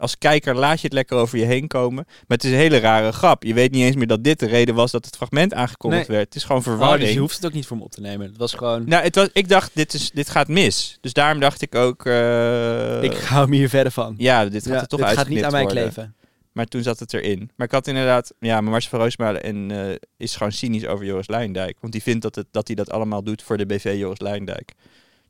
Als 0.01 0.19
kijker 0.19 0.55
laat 0.57 0.77
je 0.81 0.85
het 0.87 0.93
lekker 0.93 1.17
over 1.17 1.39
je 1.39 1.45
heen 1.45 1.67
komen. 1.67 2.05
Maar 2.07 2.37
het 2.37 2.45
is 2.45 2.51
een 2.51 2.57
hele 2.57 2.79
rare 2.79 3.13
grap. 3.13 3.43
Je 3.43 3.55
weet 3.55 3.71
niet 3.71 3.85
eens 3.85 3.97
meer 3.97 4.07
dat 4.07 4.25
dit 4.25 4.39
de 4.39 4.47
reden 4.47 4.75
was 4.75 4.91
dat 4.91 5.05
het 5.05 5.17
fragment 5.17 5.55
aangekondigd 5.55 6.09
Nee. 6.09 6.17
werd. 6.17 6.29
Het 6.29 6.37
is 6.37 6.43
gewoon 6.45 6.59
Oh, 6.61 6.67
verwarring. 6.67 7.01
dus 7.05 7.13
je 7.13 7.19
hoeft 7.21 7.37
het 7.37 7.47
ook 7.47 7.53
niet 7.53 7.67
voor 7.67 7.77
me 7.77 7.83
op 7.83 7.91
te 7.91 8.01
nemen. 8.01 8.27
Het 8.27 8.37
was 8.37 8.53
gewoon... 8.53 8.85
Nou, 8.89 9.03
het 9.03 9.15
was, 9.15 9.29
ik 9.33 9.49
dacht, 9.49 9.71
dit, 9.75 9.95
is, 9.95 10.11
dit 10.11 10.31
gaat 10.31 10.49
mis. 10.49 10.99
Dus 11.01 11.13
daarom 11.13 11.41
dacht 11.41 11.63
ik 11.63 11.75
ook... 11.75 12.07
eh, 12.07 13.03
ik 13.03 13.13
hou 13.13 13.49
me 13.49 13.57
hier 13.57 13.69
verder 13.69 13.93
van. 13.93 14.15
ja, 14.19 14.45
dit 14.45 14.63
gaat 14.63 14.73
Ja, 14.75 14.81
er 14.81 14.87
toch 14.87 14.99
dit 14.99 15.09
gaat 15.09 15.17
uitgeknipt 15.19 15.35
niet 15.37 15.45
aan 15.45 15.53
mij 15.53 15.63
worden. 15.75 15.83
kleven. 15.93 16.15
Maar 16.53 16.67
toen 16.67 16.83
zat 16.83 16.99
het 16.99 17.15
erin. 17.15 17.51
Maar 17.57 17.67
ik 17.67 17.73
had 17.73 17.87
inderdaad... 17.87 18.33
Ja, 18.41 18.61
maar 18.61 18.71
Marcel 18.71 18.91
van 18.91 18.99
Roosmalen 19.01 19.43
en, 19.43 19.71
eh, 19.71 19.95
is 20.17 20.37
gewoon 20.37 20.53
cynisch 20.53 20.87
over 20.87 21.05
Joris 21.07 21.29
Luijendijk. 21.29 21.77
Want 21.81 21.93
die 21.93 22.03
vindt 22.03 22.23
dat, 22.23 22.35
het, 22.35 22.47
dat 22.51 22.67
hij 22.67 22.77
dat 22.77 22.91
allemaal 22.91 23.23
doet 23.23 23.43
voor 23.43 23.57
de 23.57 23.67
BV 23.67 23.95
Joris 23.99 24.21
Luijendijk. 24.21 24.73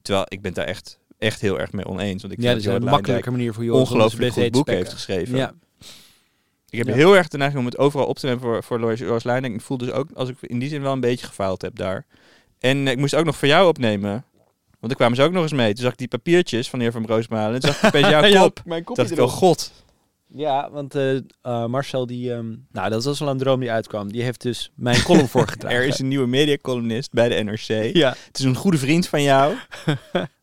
Terwijl 0.02 0.26
ik 0.28 0.40
ben 0.42 0.54
daar 0.54 0.66
echt, 0.66 0.98
echt 1.20 1.40
heel 1.40 1.58
erg 1.60 1.72
mee 1.72 1.84
oneens. 1.86 2.22
Want 2.22 2.34
ik 2.34 2.40
Ja, 2.40 2.50
vind 2.52 2.64
dat 2.64 2.74
is 2.74 2.80
een 2.82 2.88
makkelijke 2.90 3.30
manier 3.30 3.54
voor 3.54 3.64
Joris 3.64 3.80
om 3.80 3.86
ongelooflijk 3.86 4.32
goed 4.32 4.50
boek 4.50 4.66
heeft 4.66 4.92
geschreven. 4.92 5.36
Ja. 5.36 5.52
Ik 6.68 6.78
heb 6.78 6.86
Ja. 6.86 6.94
heel 6.94 7.16
erg 7.16 7.28
de 7.28 7.36
neiging 7.36 7.60
om 7.60 7.66
het 7.66 7.78
overal 7.78 8.06
op 8.06 8.18
te 8.18 8.26
nemen 8.26 8.40
voor, 8.40 8.62
voor 8.62 8.80
Luijendijk. 9.22 9.54
Ik 9.54 9.60
voel 9.60 9.78
dus 9.78 9.90
ook 9.90 10.08
als 10.14 10.28
ik 10.28 10.36
in 10.40 10.58
die 10.58 10.68
zin 10.68 10.82
wel 10.82 10.92
een 10.92 11.00
beetje 11.00 11.26
gefaald 11.26 11.62
heb 11.62 11.76
daar. 11.76 12.06
En 12.58 12.86
eh, 12.86 12.92
ik 12.92 12.98
moest 12.98 13.14
ook 13.14 13.24
nog 13.24 13.36
voor 13.36 13.48
jou 13.48 13.68
opnemen. 13.68 14.24
Want 14.80 14.92
ik 14.92 14.98
kwam 14.98 15.14
ze 15.14 15.22
ook 15.22 15.32
nog 15.32 15.42
eens 15.42 15.52
mee. 15.52 15.74
Toen 15.74 15.82
zag 15.82 15.92
ik 15.92 15.98
die 15.98 16.08
papiertjes 16.08 16.68
van 16.70 16.78
de 16.78 16.84
heer 16.84 16.94
Van 16.94 17.06
Roosmalen. 17.06 17.54
En 17.54 17.60
toen 17.60 17.70
zag 17.72 17.78
ik 17.82 17.86
opeens 17.86 18.08
jouw 18.14 18.24
Ja, 18.24 18.40
kop. 18.42 18.62
mijn 18.64 18.84
kopje 18.84 19.02
dacht 19.02 19.14
ik 19.14 19.18
erop. 19.18 19.30
god. 19.30 19.72
Ja, 20.34 20.70
want 20.70 20.94
eh, 20.94 21.16
eh, 21.16 21.66
Marcel, 21.66 22.06
die, 22.06 22.32
ehm, 22.32 22.54
nou, 22.72 22.90
dat 22.90 23.04
was 23.04 23.18
wel 23.18 23.28
een 23.28 23.38
droom 23.38 23.60
die 23.60 23.70
uitkwam. 23.70 24.12
Die 24.12 24.22
heeft 24.22 24.42
dus 24.42 24.70
mijn 24.74 25.02
column 25.02 25.28
voorgedragen. 25.38 25.78
Er 25.78 25.84
is 25.86 25.98
een 25.98 26.08
nieuwe 26.08 26.26
mediacolumnist 26.26 27.12
bij 27.12 27.28
de 27.28 27.42
NRC. 27.44 27.94
Ja, 27.96 28.14
Het 28.26 28.38
is 28.38 28.44
een 28.44 28.54
goede 28.54 28.78
vriend 28.78 29.08
van 29.08 29.22
jou. 29.22 29.54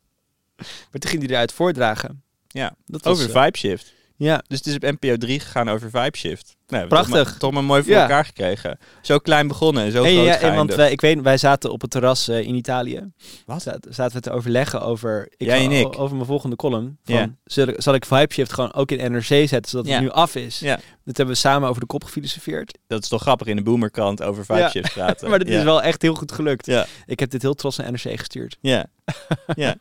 maar 0.91 0.99
toen 0.99 1.09
ging 1.11 1.21
hij 1.23 1.31
eruit 1.31 1.51
voordragen. 1.51 2.21
Ja, 2.47 2.75
Dat 2.85 3.03
was, 3.03 3.13
over 3.13 3.35
eh, 3.35 3.43
Vibe 3.43 3.57
Shift. 3.57 3.93
ja, 4.15 4.43
Dus 4.47 4.57
het 4.57 4.67
is 4.67 4.75
op 4.75 4.81
NPO 4.81 5.17
3 5.17 5.39
gegaan 5.39 5.69
over 5.69 5.89
Vibe 5.89 6.17
Shift. 6.17 6.55
Nou, 6.67 6.87
Prachtig. 6.87 7.15
Toch 7.15 7.23
maar, 7.29 7.37
toch 7.37 7.51
maar 7.51 7.63
mooi 7.63 7.83
voor 7.83 7.91
Ja. 7.91 8.01
elkaar 8.01 8.25
gekregen. 8.25 8.79
Zo 9.01 9.17
klein 9.17 9.47
begonnen 9.47 9.83
en 9.83 9.91
zo 9.91 10.03
Hey, 10.03 10.13
groot 10.13 10.39
ja, 10.41 10.55
want 10.55 10.75
wij, 10.75 10.91
ik 10.91 11.01
weet, 11.01 11.21
wij 11.21 11.37
zaten 11.37 11.71
op 11.71 11.81
het 11.81 11.89
terras 11.91 12.27
eh, 12.27 12.39
in 12.39 12.55
Italië. 12.55 13.11
Wat? 13.45 13.61
Zaten, 13.61 13.93
zaten 13.93 14.15
we 14.15 14.21
te 14.21 14.31
overleggen 14.31 14.81
over, 14.81 15.27
ik 15.37 15.47
Jij 15.47 15.65
en 15.65 15.71
ik. 15.71 15.99
over 15.99 16.15
mijn 16.15 16.27
volgende 16.27 16.55
column. 16.55 16.97
Van, 17.03 17.15
Ja. 17.15 17.29
zal, 17.45 17.67
ik, 17.67 17.75
zal 17.81 17.93
ik 17.93 18.05
Vibe 18.05 18.33
Shift 18.33 18.53
gewoon 18.53 18.73
ook 18.73 18.91
in 18.91 19.11
NRC 19.11 19.23
zetten, 19.25 19.65
zodat 19.69 19.87
het 19.91 19.99
nu 20.01 20.09
af 20.09 20.35
is? 20.35 20.59
Ja, 20.59 20.75
Dat 21.03 21.17
hebben 21.17 21.35
we 21.35 21.41
samen 21.41 21.69
over 21.69 21.81
de 21.81 21.87
kop 21.87 22.03
gefilosofeerd. 22.03 22.77
dat 22.87 23.03
is 23.03 23.09
toch 23.09 23.21
grappig 23.21 23.47
in 23.47 23.55
de 23.55 23.63
boomerkant 23.63 24.23
over 24.23 24.45
Vibe 24.45 24.59
Ja. 24.59 24.69
Shift 24.69 24.93
praten. 24.99 25.29
Maar 25.29 25.39
dat 25.39 25.47
is 25.47 25.63
wel 25.63 25.81
echt 25.81 26.01
heel 26.01 26.13
goed 26.15 26.31
gelukt. 26.31 26.65
Ja, 26.65 26.85
Ik 27.05 27.19
heb 27.19 27.29
dit 27.29 27.41
heel 27.41 27.53
trots 27.53 27.77
naar 27.77 27.91
NRC 27.91 28.19
gestuurd. 28.19 28.57
ja. 28.61 28.85
ja. 29.55 29.75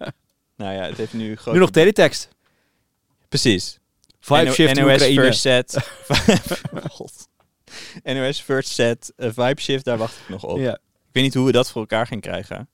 Nou 0.57 0.75
ja, 0.75 0.83
het 0.83 0.97
heeft 0.97 1.13
nu 1.13 1.37
groot... 1.37 1.55
Nu 1.55 1.61
nog 1.61 1.71
teletext. 1.71 2.29
Precies. 3.29 3.79
Vibe 4.21 4.53
Shift 4.53 4.75
NOS 4.75 4.93
Oekraïne. 4.93 5.21
First 5.23 5.41
Set. 5.41 5.77
God. 6.91 7.29
NOS 8.05 8.41
First 8.41 8.69
Set, 8.69 9.13
eh, 9.17 9.31
Vibe 9.33 9.61
Shift, 9.61 9.85
daar 9.85 9.99
wacht 9.99 10.19
ik 10.21 10.29
nog 10.29 10.45
op. 10.45 10.59
Ja. 10.59 10.73
Ik 10.75 11.13
weet 11.13 11.23
niet 11.25 11.35
hoe 11.35 11.47
we 11.47 11.53
dat 11.53 11.71
voor 11.71 11.81
elkaar 11.81 12.07
gaan 12.07 12.21
krijgen. 12.21 12.69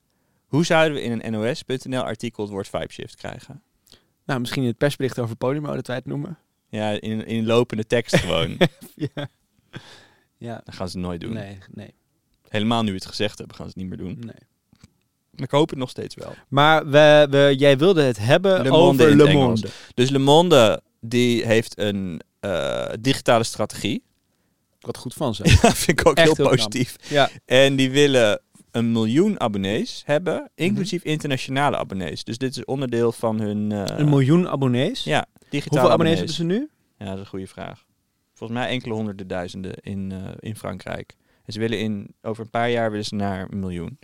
Hoe 0.46 0.64
zouden 0.64 0.94
we 0.94 1.02
in 1.02 1.20
een 1.22 1.32
NOS.nl 1.32 2.02
artikel 2.02 2.42
het 2.42 2.52
woord 2.52 2.68
Vibe 2.68 2.92
Shift 2.92 3.16
krijgen? 3.16 3.62
Nou, 4.24 4.40
misschien 4.40 4.62
in 4.62 4.68
het 4.68 4.78
persbericht 4.78 5.18
over 5.18 5.36
Podimo, 5.36 5.74
dat 5.74 5.86
wij 5.86 5.96
het 5.96 6.06
noemen. 6.06 6.38
Ja, 6.68 6.90
in, 6.90 7.26
in 7.26 7.46
lopende 7.46 7.86
tekst 7.86 8.16
gewoon. 8.16 8.56
ja. 9.14 9.28
Ja, 10.36 10.60
Dat 10.64 10.74
gaan 10.74 10.88
ze 10.88 10.98
nooit 10.98 11.20
doen. 11.20 11.32
nee, 11.32 11.58
nee, 11.70 11.94
Helemaal 12.48 12.82
nu 12.82 12.88
we 12.88 12.94
het 12.96 13.06
gezegd 13.06 13.38
hebben, 13.38 13.56
gaan 13.56 13.70
ze 13.70 13.72
het 13.78 13.88
niet 13.88 13.98
meer 13.98 14.08
doen. 14.08 14.18
nee. 14.26 14.50
Ik 15.34 15.50
hoop 15.50 15.70
het 15.70 15.78
nog 15.78 15.90
steeds 15.90 16.14
wel. 16.14 16.34
Maar 16.48 16.86
we, 16.90 17.26
we, 17.30 17.54
jij 17.58 17.78
wilde 17.78 18.02
het 18.02 18.18
hebben 18.18 18.62
Le 18.62 18.70
Monde 18.70 19.02
over 19.02 19.08
in 19.10 19.16
Le 19.16 19.24
Monde. 19.24 19.38
Engels. 19.38 19.62
Dus 19.94 20.10
Le 20.10 20.18
Monde, 20.18 20.82
die 21.00 21.46
heeft 21.46 21.78
een 21.78 22.20
eh, 22.40 22.88
digitale 23.00 23.44
strategie. 23.44 24.02
Wat 24.80 24.96
goed 24.96 25.14
van 25.14 25.34
ze. 25.34 25.42
Ja, 25.62 25.72
vind 25.74 26.00
ik 26.00 26.06
ook 26.08 26.16
Echt 26.16 26.36
heel 26.36 26.48
positief. 26.48 26.96
ja. 27.08 27.30
En 27.44 27.76
die 27.76 27.90
willen 27.90 28.40
een 28.70 28.92
miljoen 28.92 29.40
abonnees 29.40 30.02
hebben, 30.06 30.34
Mhm. 30.34 30.48
inclusief 30.54 31.02
internationale 31.02 31.76
abonnees. 31.76 32.24
Dus 32.24 32.38
dit 32.38 32.56
is 32.56 32.64
onderdeel 32.64 33.12
van 33.12 33.40
hun... 33.40 33.72
eh, 33.72 33.98
Een 33.98 34.08
miljoen 34.08 34.48
abonnees. 34.48 35.04
Ja, 35.04 35.26
digitale 35.48 35.80
Hoeveel 35.80 35.90
abonnees 35.90 36.18
abonnees. 36.18 36.36
hebben 36.36 36.56
ze 36.58 36.64
nu? 36.64 36.70
Ja, 36.98 37.04
dat 37.04 37.14
is 37.14 37.20
een 37.20 37.26
goede 37.26 37.46
vraag. 37.46 37.84
Volgens 38.34 38.58
mij 38.58 38.68
enkele 38.68 38.94
honderden 38.94 39.26
duizenden 39.26 39.74
in, 39.80 40.12
eh, 40.12 40.18
in 40.38 40.56
Frankrijk. 40.56 41.16
En 41.44 41.52
ze 41.52 41.58
willen 41.58 41.78
in, 41.78 42.14
over 42.22 42.44
een 42.44 42.50
paar 42.50 42.70
jaar 42.70 42.90
willen 42.90 43.04
ze 43.06 43.14
naar 43.14 43.46
een 43.50 43.58
miljoen. 43.58 43.98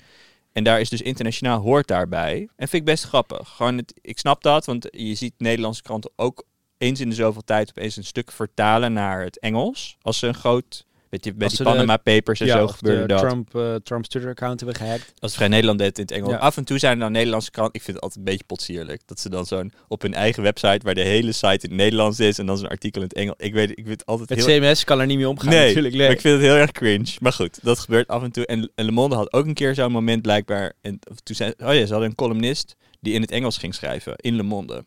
En 0.59 0.65
daar 0.65 0.81
is 0.81 0.89
dus 0.89 1.03
internationaal 1.03 1.61
hoort 1.61 1.87
daarbij. 1.87 2.49
En 2.57 2.69
vind 2.69 2.73
ik 2.73 2.85
best 2.85 3.05
grappig. 3.05 3.49
Gewoon 3.49 3.77
het, 3.77 3.95
ik 4.01 4.19
snap 4.19 4.43
dat, 4.43 4.67
want 4.67 4.89
je 4.91 5.15
ziet 5.15 5.35
Nederlandse 5.39 5.83
kranten 5.83 6.11
ook 6.17 6.45
eens 6.79 7.01
in 7.01 7.09
de 7.09 7.15
zoveel 7.15 7.45
tijd 7.45 7.69
opeens 7.69 7.97
een 7.97 8.05
stuk 8.05 8.33
vertalen 8.33 8.93
naar 8.93 9.23
het 9.23 9.39
Engels. 9.39 9.97
Als 10.03 10.19
ze 10.19 10.27
een 10.27 10.35
groot, 10.35 10.85
weet 11.11 11.25
Als 11.27 11.39
die 11.39 11.49
ze 11.49 11.57
de- 11.57 11.63
Panama 11.63 11.97
Papers 11.97 12.41
en 12.41 12.49
zo 12.49 12.67
gebeurde 12.69 13.01
de 13.01 13.07
dat. 13.07 13.19
Trump, 13.19 13.55
eh, 13.55 13.75
Trump's 13.75 14.09
Twitter-account 14.09 14.61
hebben 14.61 14.79
gehackt. 14.79 15.13
Als 15.19 15.35
Vrij 15.35 15.49
Nederland 15.49 15.79
deed 15.79 15.99
in 15.99 16.03
het 16.03 16.13
Engels. 16.13 16.31
Ja. 16.31 16.39
Af 16.39 16.57
en 16.57 16.65
toe 16.65 16.79
zijn 16.79 16.93
er 16.93 16.99
dan 16.99 17.13
Nederlandse 17.13 17.51
kranten. 17.51 17.75
Ik 17.75 17.83
vind 17.83 17.97
het 17.97 18.05
altijd 18.05 18.25
een 18.27 18.31
beetje 18.33 18.47
potsierlijk. 18.47 19.01
Dat 19.07 19.21
ze 19.21 19.29
dan 19.29 19.47
zo'n 19.47 19.73
op 19.89 20.03
hun 20.03 20.15
eigen 20.15 20.43
website, 20.43 20.81
waar 20.83 20.95
de 20.95 21.01
hele 21.01 21.33
site 21.33 21.47
in 21.47 21.59
het 21.61 21.71
Nederlands 21.71 22.21
is, 22.21 22.39
en 22.39 22.47
dan 22.47 22.59
zo'n 22.59 22.69
artikel 22.69 23.01
in 23.03 23.09
het 23.09 23.17
Engels. 23.17 23.37
Ik 23.39 23.53
weet, 23.53 23.71
ik 23.71 23.77
vind 23.77 23.89
het 23.89 24.07
altijd 24.07 24.29
Het 24.29 24.45
heel 24.47 24.61
CMS 24.61 24.85
kan 24.85 25.01
er 25.01 25.07
niet 25.07 25.17
mee 25.17 25.29
omgaan 25.29 25.49
nee, 25.51 25.67
natuurlijk. 25.67 25.97
maar 25.97 26.11
ik 26.11 26.21
vind 26.21 26.35
het 26.35 26.43
heel 26.43 26.55
erg 26.57 26.73
cringe. 26.73 27.17
Maar 27.21 27.33
goed, 27.33 27.59
dat 27.63 27.79
gebeurt 27.79 28.09
af 28.09 28.23
en 28.23 28.33
toe. 28.33 28.47
En, 28.47 28.71
en 28.75 28.85
Le 28.85 28.91
Monde 28.91 29.15
had 29.15 29.33
ook 29.33 29.47
een 29.47 29.55
keer 29.55 29.75
zo'n 29.75 29.93
moment 29.93 30.23
blijkbaar. 30.23 30.73
En 30.81 30.99
toen 31.23 31.37
zei, 31.37 31.53
oh 31.59 31.75
ja, 31.75 31.87
ze 31.87 31.93
hadden 31.93 32.09
een 32.11 32.15
columnist 32.15 32.77
die 33.01 33.15
in 33.15 33.21
het 33.21 33.31
Engels 33.31 33.59
ging 33.59 33.75
schrijven 33.75 34.17
in 34.17 34.37
Le 34.37 34.43
Monde. 34.43 34.85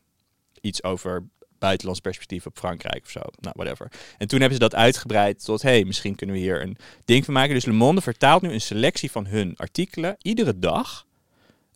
Iets 0.61 0.83
over 0.83 1.23
buitenlands 1.61 1.99
perspectief 1.99 2.45
op 2.45 2.57
Frankrijk 2.57 3.03
of 3.03 3.09
zo. 3.09 3.19
Nou, 3.39 3.55
whatever. 3.57 3.91
En 4.17 4.27
toen 4.27 4.39
hebben 4.39 4.57
ze 4.57 4.63
dat 4.63 4.75
uitgebreid 4.75 5.43
tot, 5.43 5.61
hey, 5.61 5.83
misschien 5.83 6.15
kunnen 6.15 6.35
we 6.35 6.41
hier 6.41 6.61
een 6.61 6.77
ding 7.05 7.25
van 7.25 7.33
maken. 7.33 7.53
Dus 7.53 7.65
Le 7.65 7.71
Monde 7.71 8.01
vertaalt 8.01 8.41
nu 8.41 8.51
een 8.51 8.61
selectie 8.61 9.11
van 9.11 9.25
hun 9.25 9.53
artikelen 9.57 10.15
iedere 10.21 10.59
dag 10.59 11.05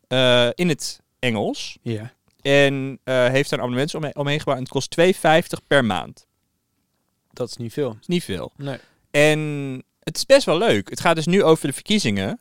eh, 0.08 0.48
in 0.54 0.68
het 0.68 1.00
Engels. 1.18 1.78
Ja. 1.82 2.12
En 2.42 2.98
eh, 3.04 3.26
heeft 3.26 3.50
daar 3.50 3.58
een 3.58 3.64
abonnement 3.64 3.94
omheen, 3.94 4.16
omheen 4.16 4.38
gebouwd. 4.38 4.56
En 4.56 4.62
het 4.62 4.72
kost 4.72 4.96
2,50 5.00 5.66
per 5.66 5.84
maand. 5.84 6.26
Dat 7.32 7.48
is 7.48 7.56
niet 7.56 7.72
veel. 7.72 7.88
Dat 7.88 8.00
is 8.00 8.06
niet 8.06 8.24
veel. 8.24 8.52
Nee. 8.56 8.78
En 9.10 9.82
het 10.00 10.16
is 10.16 10.26
best 10.26 10.46
wel 10.46 10.58
leuk. 10.58 10.90
Het 10.90 11.00
gaat 11.00 11.16
dus 11.16 11.26
nu 11.26 11.42
over 11.42 11.66
de 11.66 11.72
verkiezingen. 11.72 12.40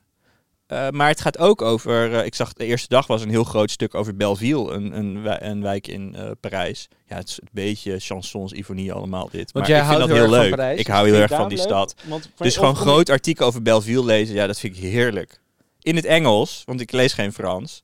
Eh, 0.68 0.90
maar 0.90 1.08
het 1.08 1.22
gaat 1.22 1.38
ook 1.38 1.62
over. 1.62 2.14
eh, 2.20 2.26
ik 2.26 2.36
zag 2.36 2.54
de 2.54 2.66
eerste 2.66 2.88
dag 2.88 3.08
was 3.08 3.22
een 3.22 3.30
heel 3.30 3.44
groot 3.44 3.72
stuk 3.72 3.96
over 3.96 4.16
Belleville, 4.16 4.72
een, 4.74 4.98
een, 4.98 5.22
wij- 5.24 5.42
een 5.44 5.62
wijk 5.62 5.88
in 5.88 6.16
eh, 6.16 6.32
Parijs. 6.40 6.88
Ja, 7.08 7.16
het 7.16 7.30
is 7.30 7.40
een 7.42 7.48
beetje 7.52 8.00
chansons, 8.00 8.52
ironie 8.52 8.94
allemaal 8.94 9.30
dit. 9.32 9.52
Want 9.52 9.54
maar 9.68 9.68
jij 9.78 9.80
ik 9.80 9.86
vind 9.96 10.00
dat 10.00 10.18
heel 10.18 10.30
leuk. 10.30 10.48
van 10.50 10.58
Parijs. 10.58 10.80
Ik 10.80 10.88
hou 10.88 11.10
heel 11.10 11.20
erg 11.22 11.32
van 11.32 11.50
die 11.50 11.58
leuk? 11.58 11.68
stad. 11.68 11.96
Want, 12.08 12.30
Dus 12.38 12.56
gewoon 12.58 12.76
groot 12.76 13.10
artikel 13.10 13.46
over 13.48 13.62
Belleville 13.62 14.04
lezen, 14.06 14.36
ja, 14.36 14.48
dat 14.48 14.60
vind 14.60 14.76
ik 14.78 14.82
heerlijk. 14.84 15.40
In 15.82 15.96
het 15.96 16.06
Engels, 16.06 16.62
want 16.66 16.82
ik 16.82 16.92
lees 16.92 17.14
geen 17.14 17.34
Frans. 17.34 17.84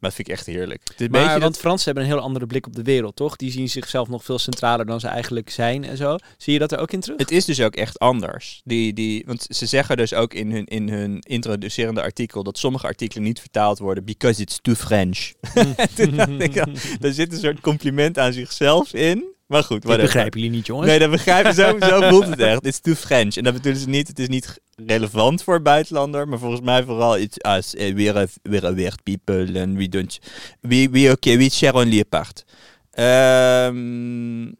Maar 0.00 0.10
dat 0.10 0.14
vind 0.14 0.28
ik 0.28 0.34
echt 0.34 0.46
heerlijk. 0.46 0.82
Het 0.96 1.10
Maar, 1.10 1.28
want 1.28 1.40
dat- 1.40 1.58
Fransen 1.58 1.84
hebben 1.84 2.04
een 2.04 2.10
heel 2.10 2.20
andere 2.20 2.46
blik 2.46 2.66
op 2.66 2.74
de 2.76 2.82
wereld, 2.82 3.16
toch? 3.16 3.36
Die 3.36 3.50
zien 3.50 3.68
zichzelf 3.68 4.08
nog 4.08 4.24
veel 4.24 4.38
centraler 4.38 4.86
dan 4.86 5.00
ze 5.00 5.06
eigenlijk 5.08 5.50
zijn 5.50 5.84
en 5.84 5.96
zo. 5.96 6.16
Zie 6.36 6.52
je 6.52 6.58
dat 6.58 6.72
er 6.72 6.78
ook 6.78 6.92
in 6.92 7.00
terug? 7.00 7.18
Het 7.18 7.30
is 7.30 7.44
dus 7.44 7.60
ook 7.60 7.74
echt 7.76 7.98
anders. 7.98 8.60
Die, 8.64 8.92
die, 8.92 9.22
want 9.26 9.46
ze 9.48 9.66
zeggen 9.66 9.96
dus 9.96 10.14
ook 10.14 10.34
in 10.34 10.50
hun, 10.52 10.64
in 10.64 10.88
hun 10.88 11.18
introducerende 11.18 12.02
artikel 12.02 12.42
dat 12.42 12.58
sommige 12.58 12.86
artikelen 12.86 13.24
niet 13.24 13.40
vertaald 13.40 13.78
worden 13.78 14.04
because 14.04 14.42
it's 14.42 14.58
too 14.62 14.74
French. 14.74 15.32
Toen 15.96 16.16
dacht 16.16 16.40
ik, 16.40 16.54
ja, 16.54 16.66
daar 16.98 17.12
zit 17.12 17.32
een 17.32 17.38
soort 17.38 17.60
compliment 17.60 18.18
aan 18.18 18.32
zichzelf 18.32 18.94
in. 18.94 19.24
Maar 19.50 19.64
goed, 19.64 19.82
Dat 19.82 20.00
begrijpen 20.00 20.40
jullie 20.40 20.56
niet, 20.56 20.66
jongens. 20.66 20.88
Nee, 20.88 20.98
dat 20.98 21.10
begrijpen 21.10 21.54
zo, 21.54 21.76
zo 21.80 22.00
voelt 22.10 22.26
het 22.26 22.40
echt. 22.40 22.66
It's 22.66 22.80
too 22.80 22.94
French. 22.94 23.36
En 23.36 23.44
dat 23.44 23.52
bedoelen 23.52 23.80
ze 23.80 23.88
niet. 23.88 24.08
Het 24.08 24.18
is 24.18 24.28
niet 24.28 24.58
relevant 24.86 25.42
voor 25.42 25.62
buitenlander, 25.62 26.28
maar 26.28 26.38
volgens 26.38 26.60
mij 26.60 26.84
vooral 26.84 27.16
it's 27.18 27.36
us. 27.56 27.74
eh, 27.74 27.94
we're, 27.94 28.18
a, 28.18 28.26
we're 28.42 28.66
a 28.66 28.74
weird 28.74 29.02
people 29.02 29.60
and 29.60 29.76
we 29.76 29.88
don't. 29.88 30.18
We, 30.60 30.88
we 30.90 31.10
okay, 31.10 31.36
we 31.38 31.50
share 31.50 31.72
only 31.78 31.98
a 32.00 32.04
part. 32.08 32.44
Ehm, 32.90 34.52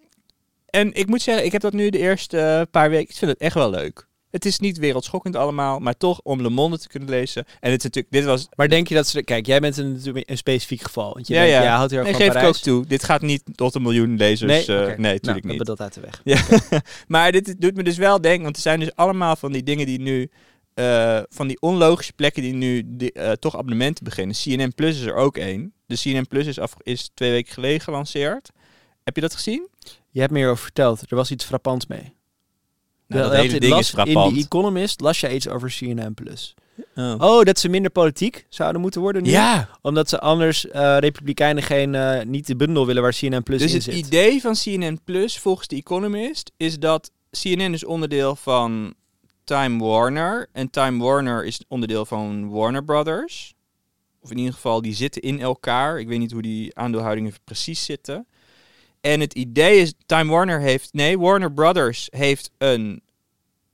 en 0.67 0.93
ik 0.93 1.07
moet 1.07 1.23
zeggen, 1.23 1.45
ik 1.45 1.53
heb 1.53 1.61
dat 1.61 1.73
nu 1.73 1.91
de 1.91 1.99
eerste 1.99 2.39
eh, 2.39 2.63
paar 2.71 2.91
weken. 2.91 3.09
Ik 3.11 3.17
vind 3.17 3.31
het 3.31 3.41
echt 3.41 3.55
wel 3.55 3.71
leuk. 3.71 4.09
Het 4.31 4.45
is 4.45 4.59
niet 4.59 4.79
wereldschokkend 4.79 5.37
allemaal, 5.37 5.79
maar 5.79 5.97
toch 5.97 6.21
om 6.23 6.43
Le 6.43 6.51
Monde 6.51 6.79
te 6.79 6.89
kunnen 6.89 7.09
lezen. 7.09 7.45
En 7.61 7.71
het 7.71 7.79
is 7.79 7.85
natuurlijk, 7.85 8.15
dit 8.15 8.25
was... 8.25 8.49
Maar 8.57 8.69
denk 8.69 8.89
je 8.89 8.95
dat 8.95 9.07
ze... 9.07 9.23
Kijk, 9.23 9.47
jij 9.47 9.61
bent 9.61 9.77
een, 9.77 10.01
een 10.05 10.37
specifiek 10.37 10.83
geval. 10.83 11.15
Want 11.15 11.27
je 11.27 11.35
Ja, 11.35 11.43
ja. 11.43 11.63
jij 11.63 11.71
houdt 11.71 11.91
heel 11.91 12.01
erg 12.01 12.09
Nee, 12.09 12.27
van 12.27 12.33
geef 12.33 12.43
ik 12.43 12.49
ook 12.49 12.57
toe. 12.57 12.87
Dit 12.87 13.05
gaat 13.05 13.23
niet 13.23 13.43
tot 13.55 13.75
een 13.75 13.83
miljoen 13.83 14.17
lezers. 14.17 14.67
Nee, 14.67 14.79
eh, 14.79 14.87
nee, 14.87 14.97
Nou, 14.97 15.13
natuurlijk 15.13 15.47
niet. 15.47 15.57
hebben 15.57 15.67
dat 15.77 15.81
uit 15.81 15.95
de 15.95 16.01
weg. 16.01 16.21
Ja. 16.71 16.81
maar 17.07 17.33
dit 17.33 17.61
doet 17.61 17.77
me 17.77 17.83
dus 17.83 17.97
wel 17.97 18.21
denken, 18.21 18.43
want 18.43 18.57
er 18.57 18.63
zijn 18.63 18.81
dus 18.81 18.95
allemaal 18.95 19.37
van 19.37 19.53
die 19.53 19.63
dingen 19.63 19.87
die 19.87 20.01
nu, 20.01 20.31
eh, 20.75 21.21
van 21.29 21.47
die 21.47 21.61
onlogische 21.61 22.13
plekken 22.13 22.43
die 22.43 22.55
nu 22.55 22.83
die, 22.87 23.13
eh, 23.13 23.33
toch 23.33 23.57
abonnementen 23.57 24.05
beginnen. 24.05 24.37
CNN 24.37 24.75
Plus 24.75 24.99
is 24.99 25.07
er 25.07 25.15
ook 25.15 25.37
één. 25.37 25.73
De 25.87 25.99
CNN 25.99 26.27
Plus 26.27 26.47
is, 26.47 26.59
af, 26.59 26.75
is 26.83 27.11
twee 27.15 27.31
weken 27.31 27.53
geleden 27.53 27.81
gelanceerd. 27.81 28.51
Heb 29.05 29.15
je 29.15 29.21
dat 29.21 29.35
gezien? 29.35 29.69
Je 30.11 30.21
hebt 30.21 30.33
me 30.33 30.39
hierover 30.39 30.63
verteld. 30.63 31.11
Er 31.11 31.17
was 31.17 31.31
iets 31.31 31.45
frappants 31.45 31.87
mee. 31.87 32.15
Nou, 33.19 33.23
dat 33.31 33.43
Je 33.43 33.47
hele 33.49 33.61
ding 33.61 33.73
las- 33.73 33.81
is 33.81 33.91
frappant. 33.91 34.33
In 34.33 34.39
The 34.39 34.45
Economist 34.45 35.01
las 35.01 35.21
jij 35.21 35.35
iets 35.35 35.49
over 35.49 35.75
CNN+. 35.79 36.15
Plus. 36.15 36.55
Oh. 36.97 37.15
Oh, 37.19 37.43
dat 37.43 37.59
ze 37.59 37.69
minder 37.69 37.91
politiek 37.91 38.47
zouden 38.49 38.81
moeten 38.81 39.01
worden 39.01 39.23
nu? 39.23 39.31
Ja, 39.31 39.69
Omdat 39.83 40.09
ze 40.09 40.21
anders 40.21 40.69
eh, 40.69 40.97
Republikeinen 40.99 41.63
geen, 41.63 41.95
eh, 41.95 42.25
niet 42.25 42.47
de 42.47 42.57
bundel 42.57 42.87
willen 42.87 43.03
waar 43.03 43.13
CNN 43.19 43.43
Plus 43.43 43.59
dus 43.61 43.69
in 43.71 43.75
het 43.77 43.85
zit. 43.85 43.95
idee 44.07 44.41
van 44.41 44.55
CNN 44.55 45.01
Plus 45.05 45.39
volgens 45.39 45.67
The 45.67 45.77
Economist 45.77 46.53
is 46.57 46.79
dat 46.79 47.11
CNN 47.31 47.73
is 47.73 47.85
onderdeel 47.85 48.37
van 48.37 48.95
Time 49.45 49.85
Warner. 49.85 50.49
En 50.53 50.71
Time 50.71 51.03
Warner 51.05 51.45
is 51.45 51.61
onderdeel 51.69 52.05
van 52.07 52.51
Warner 52.51 52.85
Brothers. 52.85 53.55
Of 54.23 54.31
in 54.31 54.39
ieder 54.39 54.55
geval, 54.55 54.83
die 54.83 54.95
zitten 54.95 55.23
in 55.23 55.41
elkaar. 55.41 56.01
Ik 56.01 56.09
weet 56.09 56.19
niet 56.19 56.33
hoe 56.33 56.43
die 56.43 56.77
aandeelhoudingen 56.77 57.33
precies 57.45 57.85
zitten. 57.85 58.27
En 59.01 59.21
het 59.21 59.35
idee 59.35 59.81
is, 59.81 59.93
Time 60.07 60.31
Warner 60.31 60.61
heeft, 60.61 60.93
nee, 60.93 61.19
Warner 61.19 61.53
Brothers 61.53 62.09
heeft 62.11 62.51
een 62.59 63.03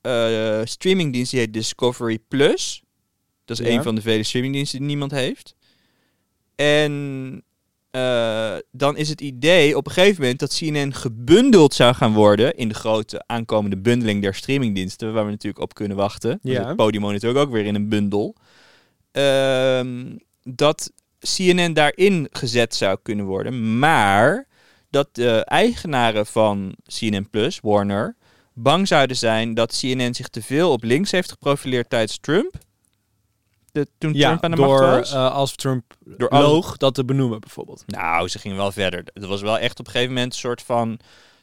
eh, 0.01 0.61
streamingdienst 0.65 1.31
die 1.31 1.41
heet 1.41 1.53
Discovery 1.53 2.19
Plus. 2.29 2.83
Dat 3.45 3.59
is 3.61 3.67
Ja. 3.67 3.73
een 3.73 3.83
van 3.83 3.95
de 3.95 4.01
vele 4.01 4.23
streamingdiensten 4.23 4.79
die 4.79 4.89
niemand 4.89 5.11
heeft. 5.11 5.55
En 6.55 7.43
eh, 7.91 8.55
dan 8.73 8.97
is 8.97 9.09
het 9.09 9.21
idee 9.21 9.77
op 9.77 9.87
een 9.87 9.93
gegeven 9.93 10.21
moment 10.21 10.39
dat 10.41 10.57
CNN 10.59 10.95
gebundeld 10.95 11.75
zou 11.75 11.95
gaan 11.95 12.13
worden 12.13 12.55
in 12.57 12.69
de 12.69 12.75
grote 12.75 13.23
aankomende 13.27 13.77
bundeling 13.77 14.23
der 14.23 14.35
streamingdiensten, 14.35 15.13
waar 15.13 15.25
we 15.25 15.31
natuurlijk 15.31 15.63
op 15.63 15.75
kunnen 15.75 15.97
wachten. 15.97 16.39
Ja. 16.43 16.53
Ja. 16.53 16.75
Podimo 16.75 17.13
natuurlijk 17.13 17.45
ook 17.47 17.53
weer 17.53 17.65
in 17.65 17.75
een 17.75 17.89
bundel. 17.89 18.35
Ehm, 19.13 20.17
dat 20.43 20.93
CNN 21.37 21.73
daarin 21.73 22.29
gezet 22.31 22.75
zou 22.75 22.99
kunnen 23.03 23.25
worden, 23.27 23.79
maar 23.79 24.47
dat 24.97 25.09
de 25.15 25.45
eigenaren 25.45 26.27
van 26.27 26.75
CNN 26.85 27.29
Plus, 27.31 27.59
Warner, 27.63 28.17
bang 28.53 28.89
zouden 28.89 29.17
zijn 29.17 29.55
dat 29.55 29.79
CNN 29.81 30.15
zich 30.15 30.29
te 30.29 30.43
veel 30.43 30.73
op 30.73 30.83
links 30.83 31.11
heeft 31.11 31.31
geprofileerd 31.31 31.91
tijdens 31.91 32.19
Trump. 32.19 32.55
De, 33.73 33.87
toen 33.99 34.15
ja, 34.15 34.27
Trump 34.27 34.45
aan 34.45 34.51
de 34.51 34.57
door 34.57 34.67
macht 34.67 34.81
was. 34.81 35.13
eh, 35.13 35.31
als 35.35 35.55
Trump 35.55 35.95
Door 36.05 36.29
loog 36.31 36.77
dat 36.77 36.95
te 36.95 37.05
benoemen 37.05 37.41
bijvoorbeeld. 37.41 37.83
Nou, 37.87 38.29
ze 38.29 38.39
gingen 38.39 38.57
wel 38.57 38.73
verder. 38.73 39.05
Het 39.15 39.25
was 39.25 39.41
wel 39.41 39.59
echt 39.59 39.79
op 39.79 39.87
een 39.87 39.93
gegeven 39.93 40.15
moment 40.15 40.33
een 40.33 40.39
soort 40.39 40.63
van... 40.63 40.99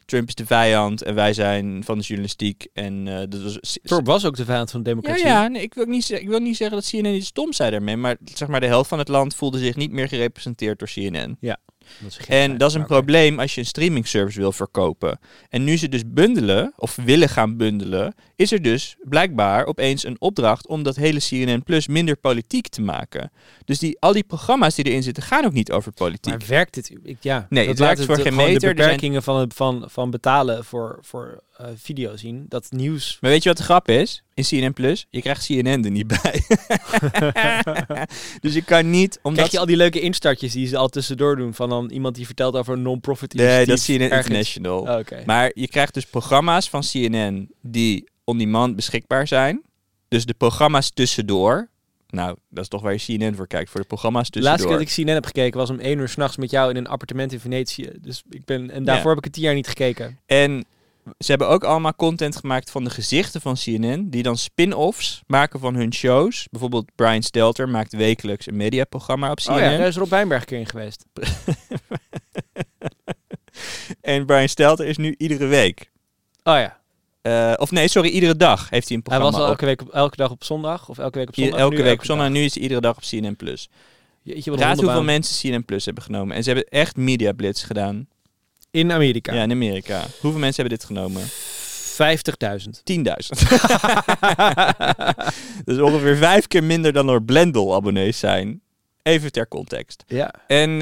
Trump 0.06 0.28
is 0.28 0.36
de 0.36 0.46
vijand 0.46 1.02
en 1.04 1.16
wij 1.16 1.34
zijn 1.34 1.84
van 1.84 1.98
de 1.98 2.04
journalistiek. 2.04 2.68
En 2.74 3.08
eh 3.08 3.24
dat 3.30 3.42
was... 3.42 3.60
Trump 3.84 4.06
was 4.06 4.26
ook 4.26 4.36
de 4.36 4.46
vijand 4.46 4.72
van 4.72 4.84
de 4.84 4.90
Ja, 4.90 4.96
democratie. 4.96 5.26
ja 5.28 5.48
nee, 5.48 5.62
ik, 5.62 5.74
wil 5.74 5.86
niet, 5.86 6.10
ik 6.10 6.28
wil 6.28 6.40
niet 6.40 6.58
zeggen 6.58 6.78
dat 6.78 6.90
CNN 6.90 7.06
iets 7.16 7.28
stom 7.28 7.54
zei 7.54 7.72
daarmee. 7.72 7.98
Maar 7.98 8.18
zeg 8.24 8.48
maar, 8.48 8.60
de 8.60 8.66
helft 8.66 8.90
van 8.90 9.00
het 9.00 9.08
land 9.08 9.36
voelde 9.36 9.58
zich 9.60 9.76
niet 9.76 9.92
meer 9.92 10.08
gerepresenteerd 10.08 10.80
door 10.80 10.88
CNN. 10.94 11.38
Geen 11.40 11.58
En 12.28 12.58
dat 12.58 12.70
is 12.70 12.76
een 12.76 12.86
probleem 12.86 13.40
als 13.40 13.54
je 13.56 13.62
een 13.62 13.68
streaming 13.68 14.08
service 14.08 14.40
wil 14.40 14.52
verkopen. 14.52 15.20
En 15.50 15.64
nu 15.64 15.78
ze 15.78 15.90
dus 15.90 16.02
bundelen, 16.06 16.74
of 16.76 16.96
willen 16.96 17.30
gaan 17.30 17.58
bundelen, 17.58 18.16
is 18.36 18.52
er 18.52 18.62
dus 18.62 18.96
blijkbaar 19.02 19.66
opeens 19.66 20.06
een 20.06 20.22
opdracht 20.22 20.68
om 20.68 20.84
dat 20.84 20.96
hele 20.96 21.20
CNN 21.20 21.64
Plus 21.64 21.88
minder 21.88 22.16
politiek 22.16 22.68
te 22.68 22.82
maken. 22.82 23.32
Dus 23.66 23.80
die, 23.80 23.98
al 24.00 24.14
die 24.14 24.24
programma's 24.24 24.76
die 24.76 24.86
erin 24.86 25.04
zitten, 25.04 25.24
gaan 25.24 25.46
ook 25.46 25.54
niet 25.54 25.72
over 25.72 25.92
politiek. 25.92 26.34
Maar 26.38 26.48
werkt 26.48 26.74
dit? 26.74 26.92
Ik, 27.04 27.18
ja, 27.22 27.46
Nee, 27.50 27.60
dat 27.68 27.70
het 27.78 27.80
werkt 27.86 27.98
laat 27.98 28.08
voor 28.08 28.20
geen 28.20 28.36
meter. 28.36 28.46
De 28.46 28.54
Er 28.54 28.60
zijn- 28.60 28.76
beperkingen 28.76 29.24
van, 29.24 29.40
het, 29.40 29.54
van, 29.54 29.84
van 29.88 30.10
betalen 30.12 30.66
voor, 30.66 30.98
voor 31.02 31.44
eh, 31.64 31.70
video 31.76 32.16
zien. 32.16 32.46
Dat 32.48 32.72
nieuws. 32.72 33.18
Maar 33.22 33.32
weet 33.32 33.44
je 33.44 33.50
wat 33.50 33.58
de 33.58 33.64
grap 33.64 33.90
is? 33.90 34.24
In 34.34 34.44
CNN 34.44 34.74
Plus, 34.74 35.08
je 35.10 35.22
krijgt 35.22 35.46
CNN 35.46 35.86
er 35.86 35.92
niet 35.92 36.08
bij. 36.08 36.44
dus 38.42 38.54
je 38.54 38.64
kan 38.66 38.90
niet, 38.90 39.20
omdat... 39.22 39.34
Krijg 39.34 39.52
je 39.52 39.60
al 39.60 39.66
die 39.66 39.76
leuke 39.76 40.00
instartjes 40.00 40.54
die 40.54 40.68
ze 40.68 40.78
al 40.78 40.90
tussendoor 40.90 41.36
doen 41.36 41.54
van 41.54 41.70
dan 41.70 41.90
iemand 41.90 42.16
die 42.16 42.26
vertelt 42.26 42.56
over 42.56 42.74
een 42.74 42.82
non-profit 42.82 43.34
Nee, 43.34 43.66
dat 43.66 43.78
is 43.78 43.86
CNN 43.86 44.02
ergens. 44.02 44.26
International. 44.26 44.80
Oh. 44.80 45.26
Maar 45.26 45.52
je 45.54 45.68
krijgt 45.68 45.94
dus 45.94 46.06
programma's 46.06 46.70
van 46.70 46.82
CNN 46.82 47.50
die 47.62 48.10
on-demand 48.24 48.76
beschikbaar 48.76 49.28
zijn. 49.28 49.62
Dus 50.08 50.26
de 50.26 50.34
programma's 50.34 50.90
tussendoor. 50.90 51.70
Nou, 52.10 52.38
dat 52.50 52.64
is 52.64 52.70
toch 52.70 52.82
waar 52.82 52.94
je 52.94 53.18
CNN 53.18 53.36
voor 53.36 53.48
kijkt, 53.48 53.70
voor 53.70 53.82
de 53.82 53.88
programma's 53.88 54.30
De 54.30 54.40
laatste 54.40 54.52
tussendoor. 54.52 54.78
keer 54.78 54.88
dat 54.88 54.98
ik 54.98 55.06
CNN 55.06 55.14
heb 55.14 55.26
gekeken 55.26 55.60
was 55.60 55.70
om 55.70 55.80
één 55.80 56.00
uur 56.00 56.10
s'nachts 56.10 56.38
met 56.38 56.52
jou 56.52 56.70
in 56.70 56.76
een 56.76 56.88
appartement 56.88 57.32
in 57.32 57.40
Venetië. 57.40 57.90
Dus 58.02 58.24
ik 58.30 58.46
ben, 58.46 58.72
en 58.72 58.84
daarvoor 58.84 59.10
heb 59.10 59.18
ik 59.18 59.24
het 59.24 59.34
tien 59.34 59.44
jaar 59.44 59.54
niet 59.54 59.68
gekeken. 59.68 60.20
En 60.26 60.66
ze 61.04 61.30
hebben 61.30 61.48
ook 61.48 61.64
allemaal 61.64 61.96
content 61.96 62.36
gemaakt 62.36 62.72
van 62.72 62.84
de 62.84 62.90
gezichten 62.90 63.42
van 63.42 63.56
CNN, 63.56 64.10
die 64.10 64.24
dan 64.24 64.38
spin-offs 64.38 65.22
maken 65.28 65.60
van 65.60 65.76
hun 65.76 65.94
shows. 65.94 66.48
Bijvoorbeeld 66.52 66.92
Brian 66.96 67.22
Stelter 67.24 67.70
maakt 67.70 67.94
wekelijks 67.94 68.48
een 68.48 68.56
mediaprogramma 68.56 69.32
op 69.32 69.38
CNN. 69.40 69.54
Oh 69.56 69.60
ja, 69.62 69.78
daar 69.78 69.88
is 69.88 69.96
Rob 69.96 70.10
Wijnberg 70.10 70.42
een 70.42 70.48
keer 70.48 70.60
in 70.60 70.66
geweest. 70.70 71.06
En 74.02 74.26
Brian 74.26 74.50
Stelter 74.50 74.86
is 74.86 74.98
nu 74.98 75.16
iedere 75.18 75.46
week. 75.46 75.92
Oh 76.44 76.54
ja. 76.58 76.82
Eh, 77.22 77.54
of 77.56 77.72
nee, 77.72 77.88
sorry, 77.88 78.10
iedere 78.10 78.36
dag 78.36 78.70
heeft 78.70 78.88
hij 78.88 78.98
een 78.98 79.04
Hij 79.06 79.18
programma 79.18 79.32
was 79.32 79.40
al 79.42 79.48
elke, 79.48 79.66
week 79.66 79.82
op, 79.82 79.90
elke 79.90 80.16
dag 80.16 80.32
op 80.32 80.44
zondag 80.44 80.90
of 80.90 80.98
elke 80.98 81.18
week 81.18 81.28
op 81.28 81.36
I- 81.36 81.42
zondag. 81.42 81.60
elke 81.60 81.82
week 81.84 82.00
op 82.00 82.06
zondag. 82.06 82.26
dag. 82.26 82.36
En 82.36 82.42
nu 82.42 82.46
is 82.48 82.54
hij 82.54 82.64
iedere 82.64 82.82
dag 82.82 82.96
op 82.96 83.04
CNN+. 83.10 83.36
Plus. 83.36 83.70
Jeetje, 84.22 84.56
Raad 84.56 84.80
hoeveel 84.80 85.04
mensen 85.04 85.52
CNN 85.52 85.66
Plus 85.66 85.86
hebben 85.86 86.04
genomen. 86.04 86.36
En 86.36 86.44
ze 86.44 86.52
hebben 86.52 86.70
echt 86.70 86.96
Media 86.96 87.32
Blitz 87.32 87.66
gedaan. 87.66 88.08
In 88.74 88.92
Amerika. 88.92 89.34
Ja, 89.34 89.44
in 89.44 89.52
Amerika. 89.52 90.02
Hoeveel 90.20 90.40
mensen 90.40 90.62
hebben 90.62 90.78
dit 90.80 90.88
genomen? 90.88 91.22
50.000. 91.24 91.28
10.000. 92.84 92.84
dus 95.66 95.80
ongeveer 95.80 96.16
vijf 96.18 96.48
keer 96.48 96.64
minder 96.64 96.94
dan 96.94 97.10
er 97.10 97.24
Blendel-abonnees 97.24 98.20
zijn. 98.20 98.62
Even 99.04 99.32
ter 99.32 99.48
context. 99.48 100.04
Ja. 100.08 100.34
En 100.48 100.82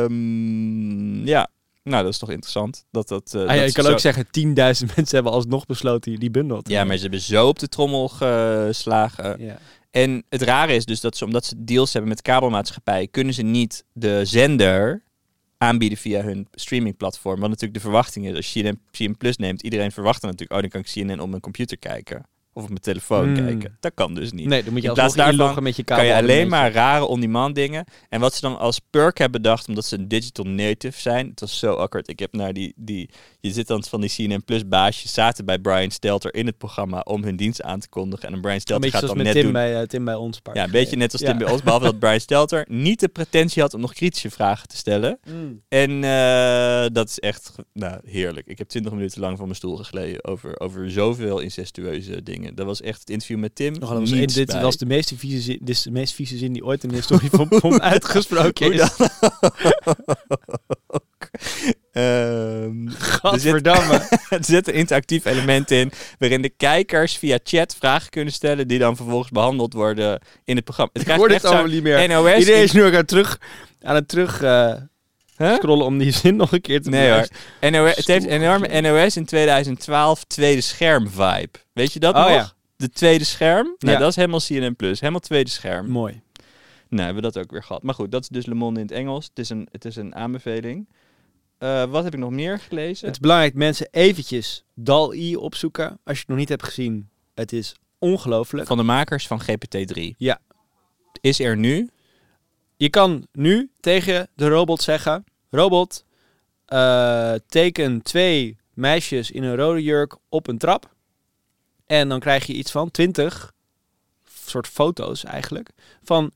ehm, 0.00 1.26
ja, 1.26 1.48
nou 1.82 2.02
dat 2.02 2.12
is 2.12 2.18
toch 2.18 2.30
interessant. 2.30 2.84
Dat, 2.90 3.08
dat, 3.08 3.34
Ah, 3.34 3.54
ja, 3.54 3.60
dat 3.60 3.68
ze 3.68 3.74
kan 3.74 3.84
zo- 3.84 3.90
ook 3.90 3.98
zeggen, 4.00 4.24
10.000 4.26 4.86
mensen 4.96 5.14
hebben 5.14 5.32
alsnog 5.32 5.66
besloten 5.66 6.20
die 6.20 6.30
bundel 6.30 6.60
Ja, 6.62 6.84
maar 6.84 6.96
ze 6.96 7.02
hebben 7.02 7.20
zo 7.20 7.48
op 7.48 7.58
de 7.58 7.68
trommel 7.68 8.08
geslagen. 8.08 9.44
Ja. 9.44 9.58
En 9.90 10.24
het 10.28 10.42
rare 10.42 10.74
is 10.74 10.84
dus 10.84 11.00
dat 11.00 11.16
ze, 11.16 11.24
omdat 11.24 11.44
ze 11.44 11.54
deals 11.64 11.92
hebben 11.92 12.10
met 12.10 12.22
kabelmaatschappij, 12.22 13.08
kunnen 13.10 13.34
ze 13.34 13.42
niet 13.42 13.84
de 13.92 14.20
zender 14.24 15.02
aanbieden 15.62 15.98
via 15.98 16.22
hun 16.22 16.48
streamingplatform. 16.52 17.40
Wat 17.40 17.48
natuurlijk 17.48 17.74
de 17.74 17.84
verwachting 17.84 18.26
is. 18.26 18.34
Als 18.36 18.52
je 18.52 18.62
CNN, 18.62 18.80
CNN 18.90 19.16
Plus 19.16 19.36
neemt, 19.36 19.62
iedereen 19.62 19.92
verwacht 19.92 20.20
dan 20.20 20.30
natuurlijk, 20.30 20.56
oh, 20.56 20.70
dan 20.70 20.70
kan 20.70 20.80
ik 20.80 21.06
CNN 21.06 21.20
op 21.20 21.28
mijn 21.28 21.40
computer 21.40 21.78
kijken. 21.78 22.26
Of 22.52 22.62
op 22.62 22.68
mijn 22.68 22.80
telefoon 22.80 23.24
Hmm. 23.36 23.46
kijken. 23.46 23.76
Dat 23.80 23.92
kan 23.94 24.14
dus 24.14 24.32
niet. 24.32 24.46
Nee, 24.46 24.62
dan 24.64 24.72
moet 24.72 24.82
je 24.82 24.88
In 24.88 24.94
plaats 24.94 25.08
alsnog 25.08 25.16
daarvan 25.26 25.32
inloggen 25.40 25.62
met 25.62 25.76
je 25.76 25.84
kan 25.84 25.96
je 26.04 26.10
kabel. 26.10 26.22
alleen 26.22 26.48
maar 26.48 26.72
rare 26.72 27.04
on-demand 27.04 27.54
dingen. 27.54 27.84
En 28.08 28.20
wat 28.20 28.34
ze 28.34 28.40
dan 28.40 28.58
als 28.58 28.78
perk 28.90 29.18
hebben 29.18 29.42
bedacht, 29.42 29.68
omdat 29.68 29.84
ze 29.84 29.96
een 29.98 30.08
digital 30.08 30.44
native 30.44 31.00
zijn. 31.00 31.28
Het 31.28 31.40
was 31.40 31.58
zo 31.58 31.74
awkward. 31.74 32.08
Ik 32.08 32.18
heb 32.18 32.32
naar 32.32 32.52
die, 32.52 32.72
die 32.76 33.10
je 33.40 33.50
zit 33.52 33.66
dan 33.66 33.84
van 33.84 34.00
die 34.00 34.10
CNN 34.10 34.44
Plus 34.44 34.68
baasjes 34.68 35.14
zaten 35.14 35.44
bij 35.44 35.58
Brian 35.58 35.90
Stelter 35.90 36.34
in 36.34 36.46
het 36.46 36.58
programma 36.58 37.00
om 37.00 37.22
hun 37.24 37.36
dienst 37.36 37.62
aan 37.62 37.80
te 37.80 37.88
kondigen. 37.88 38.28
En 38.28 38.34
een 38.34 38.40
Brian 38.40 38.60
Stelter 38.60 38.90
gaat 38.90 39.00
dan 39.06 39.16
met 39.16 39.24
net 39.24 39.34
Tim 39.34 39.42
doen. 39.42 39.52
bij, 39.52 39.80
eh, 39.80 39.86
Tim 39.86 40.04
bij 40.04 40.14
ons. 40.14 40.40
Ja, 40.52 40.64
een 40.64 40.70
beetje 40.70 40.96
net 40.96 41.12
als 41.12 41.20
Tim 41.20 41.30
Ja. 41.32 41.36
bij 41.44 41.52
ons. 41.52 41.62
Behalve 41.62 41.84
dat 41.84 41.98
Brian 41.98 42.20
Stelter 42.20 42.64
niet 42.68 43.00
de 43.00 43.08
pretentie 43.08 43.62
had 43.62 43.74
om 43.74 43.80
nog 43.80 43.92
kritische 43.92 44.30
vragen 44.30 44.68
te 44.68 44.76
stellen. 44.76 45.18
Mm. 45.28 45.62
En 45.68 46.04
eh, 46.04 46.86
dat 46.92 47.08
is 47.08 47.18
echt 47.18 47.54
nou, 47.72 48.00
heerlijk. 48.04 48.46
Ik 48.46 48.58
heb 48.58 48.68
twintig 48.68 48.92
minuten 48.92 49.20
lang 49.20 49.36
van 49.36 49.44
mijn 49.44 49.56
stoel 49.56 49.76
gegleden 49.76 50.24
over, 50.24 50.60
over 50.60 50.90
zoveel 50.90 51.38
incestueuze 51.38 52.22
dingen. 52.22 52.38
Dat 52.54 52.66
was 52.66 52.80
echt 52.80 53.00
het 53.00 53.10
interview 53.10 53.38
met 53.38 53.54
Tim. 53.54 53.72
Nog 53.78 53.88
wel 53.88 54.00
eens, 54.00 54.10
Niets 54.10 54.34
dit 54.34 54.46
bij. 54.46 54.62
was 54.62 54.76
de 54.76 54.86
meest 54.86 55.12
vieze 55.16 55.40
zin, 55.40 55.58
dit 55.60 55.68
is 55.68 55.82
de 55.82 55.90
meest 55.90 56.14
vieze 56.14 56.36
zin 56.38 56.52
die 56.52 56.64
ooit 56.64 56.82
in 56.82 56.88
de 56.88 56.94
historie 56.94 57.30
van 57.30 57.48
Pom 57.60 57.80
uitgesproken 57.80 58.66
Hoe 58.66 58.74
is. 58.74 58.90
Ehm, 61.92 62.88
Gadverdamme. 62.88 63.94
er 64.28 64.44
zit 64.44 64.68
een 64.68 64.74
interactief 64.74 65.24
element 65.24 65.70
in 65.70 65.92
waarin 66.18 66.42
de 66.42 66.48
kijkers 66.48 67.16
via 67.16 67.38
chat 67.42 67.76
vragen 67.78 68.10
kunnen 68.10 68.32
stellen 68.32 68.68
die 68.68 68.78
dan 68.78 68.96
vervolgens 68.96 69.30
behandeld 69.30 69.72
worden 69.72 70.20
in 70.44 70.56
het 70.56 70.64
programma. 70.64 70.90
Het 70.92 71.02
Ik 71.02 71.06
krijgt 71.06 71.22
hoor 71.22 71.32
echt 71.32 71.42
dit 71.42 71.50
allemaal 71.50 71.72
niet 71.72 71.82
meer. 71.82 72.08
NOS. 72.08 72.38
Iedereen 72.38 72.62
is 72.62 72.72
nu 72.72 72.84
ook 72.84 72.92
aan 72.92 72.98
het 72.98 73.08
terug, 73.08 73.40
aan 73.82 73.94
het 73.94 74.08
terug 74.08 74.42
eh, 74.42 74.74
Huh? 75.46 75.54
scrollen 75.54 75.86
om 75.86 75.98
die 75.98 76.10
zin 76.22 76.36
nog 76.36 76.52
een 76.52 76.60
keer 76.60 76.82
te 76.82 76.88
Nee 76.90 77.10
hoor. 77.10 77.26
NOS, 77.70 77.96
het 77.96 78.06
heeft 78.06 78.08
een 78.08 78.20
Stoel. 78.22 78.30
enorme 78.30 78.80
NOS 78.80 79.16
in 79.16 79.24
2012 79.24 80.24
tweede 80.24 80.60
scherm 80.60 81.08
vibe. 81.08 81.50
Weet 81.72 81.92
je 81.92 81.98
dat 82.00 82.14
Oh 82.14 82.20
nog? 82.20 82.30
ja. 82.30 82.52
De 82.76 82.90
tweede 82.90 83.24
scherm? 83.24 83.74
Nou, 83.78 83.92
Ja. 83.94 83.98
dat 84.00 84.08
is 84.08 84.16
helemaal 84.16 84.40
CNN+. 84.40 84.74
Plus. 84.76 85.00
Helemaal 85.00 85.20
tweede 85.20 85.50
scherm. 85.50 85.88
Mooi. 85.88 86.20
Nou, 86.88 87.04
hebben 87.04 87.22
we 87.22 87.30
dat 87.32 87.44
ook 87.44 87.50
weer 87.50 87.62
gehad. 87.62 87.82
Maar 87.82 87.94
goed, 87.94 88.10
dat 88.12 88.22
is 88.22 88.28
dus 88.28 88.46
Le 88.46 88.54
Monde 88.54 88.80
in 88.80 88.86
het 88.86 88.94
Engels. 88.94 89.24
Het 89.24 89.38
is 89.38 89.48
een, 89.50 89.68
het 89.72 89.84
is 89.84 89.96
een 89.96 90.14
aanbeveling. 90.14 90.88
Eh, 91.58 91.84
wat 91.84 92.04
heb 92.04 92.12
ik 92.14 92.18
nog 92.20 92.30
meer 92.30 92.58
gelezen? 92.58 93.06
Het 93.06 93.14
is 93.14 93.20
belangrijk 93.20 93.54
mensen 93.54 93.88
eventjes 93.90 94.64
DAL-I 94.74 95.36
opzoeken. 95.36 95.88
Als 96.04 96.16
je 96.16 96.20
het 96.20 96.28
nog 96.28 96.38
niet 96.38 96.48
hebt 96.48 96.62
gezien, 96.64 97.08
het 97.34 97.52
is 97.52 97.74
ongelooflijk. 97.98 98.66
Van 98.66 98.76
de 98.76 98.82
makers 98.82 99.26
van 99.26 99.40
GPT-3. 99.40 100.00
Ja. 100.16 100.40
Is 101.20 101.40
er 101.40 101.56
nu? 101.56 101.88
Je 102.76 102.88
kan 102.90 103.26
nu 103.32 103.70
tegen 103.80 104.28
de 104.34 104.48
robot 104.48 104.82
zeggen: 104.82 105.24
Robot, 105.50 106.04
eh, 106.64 107.32
teken 107.46 108.02
twee 108.02 108.56
meisjes 108.74 109.30
in 109.30 109.42
een 109.42 109.56
rode 109.56 109.82
jurk 109.82 110.16
op 110.28 110.48
een 110.48 110.58
trap. 110.58 110.94
En 111.86 112.08
dan 112.08 112.20
krijg 112.20 112.46
je 112.46 112.52
iets 112.52 112.70
van 112.70 112.90
20 112.90 113.52
soort 114.46 114.66
foto's 114.66 115.24
eigenlijk. 115.24 115.70
Van 116.02 116.32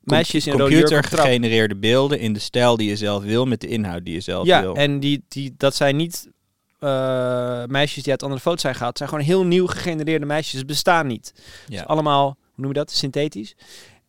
meisjes 0.00 0.46
in 0.46 0.52
een 0.52 0.58
rode 0.58 0.70
jurk 0.74 0.88
Computer 0.88 1.18
gegenereerde 1.18 1.76
beelden 1.76 2.18
in 2.18 2.32
de 2.32 2.38
stijl 2.38 2.76
die 2.76 2.88
je 2.88 2.96
zelf 2.96 3.22
wil, 3.22 3.44
met 3.46 3.60
de 3.60 3.66
inhoud 3.66 4.04
die 4.04 4.14
je 4.14 4.20
zelf 4.20 4.46
Ja, 4.46 4.60
wil. 4.60 4.74
en 4.74 5.00
die, 5.00 5.24
die, 5.28 5.54
dat 5.56 5.74
zijn 5.74 5.96
niet 5.96 6.30
eh, 6.78 7.64
meisjes 7.64 8.02
die 8.02 8.12
uit 8.12 8.22
andere 8.22 8.40
foto's 8.40 8.60
zijn 8.60 8.74
gehaald. 8.74 8.98
Het 8.98 9.08
zijn 9.08 9.20
gewoon 9.20 9.36
heel 9.36 9.48
nieuw 9.48 9.66
gegenereerde 9.66 10.26
meisjes. 10.26 10.60
Ze 10.60 10.66
bestaan 10.66 11.06
niet. 11.06 11.32
Ja. 11.66 11.80
is 11.80 11.86
allemaal, 11.86 12.24
hoe 12.24 12.54
noem 12.56 12.68
je 12.68 12.78
dat, 12.78 12.90
synthetisch. 12.90 13.54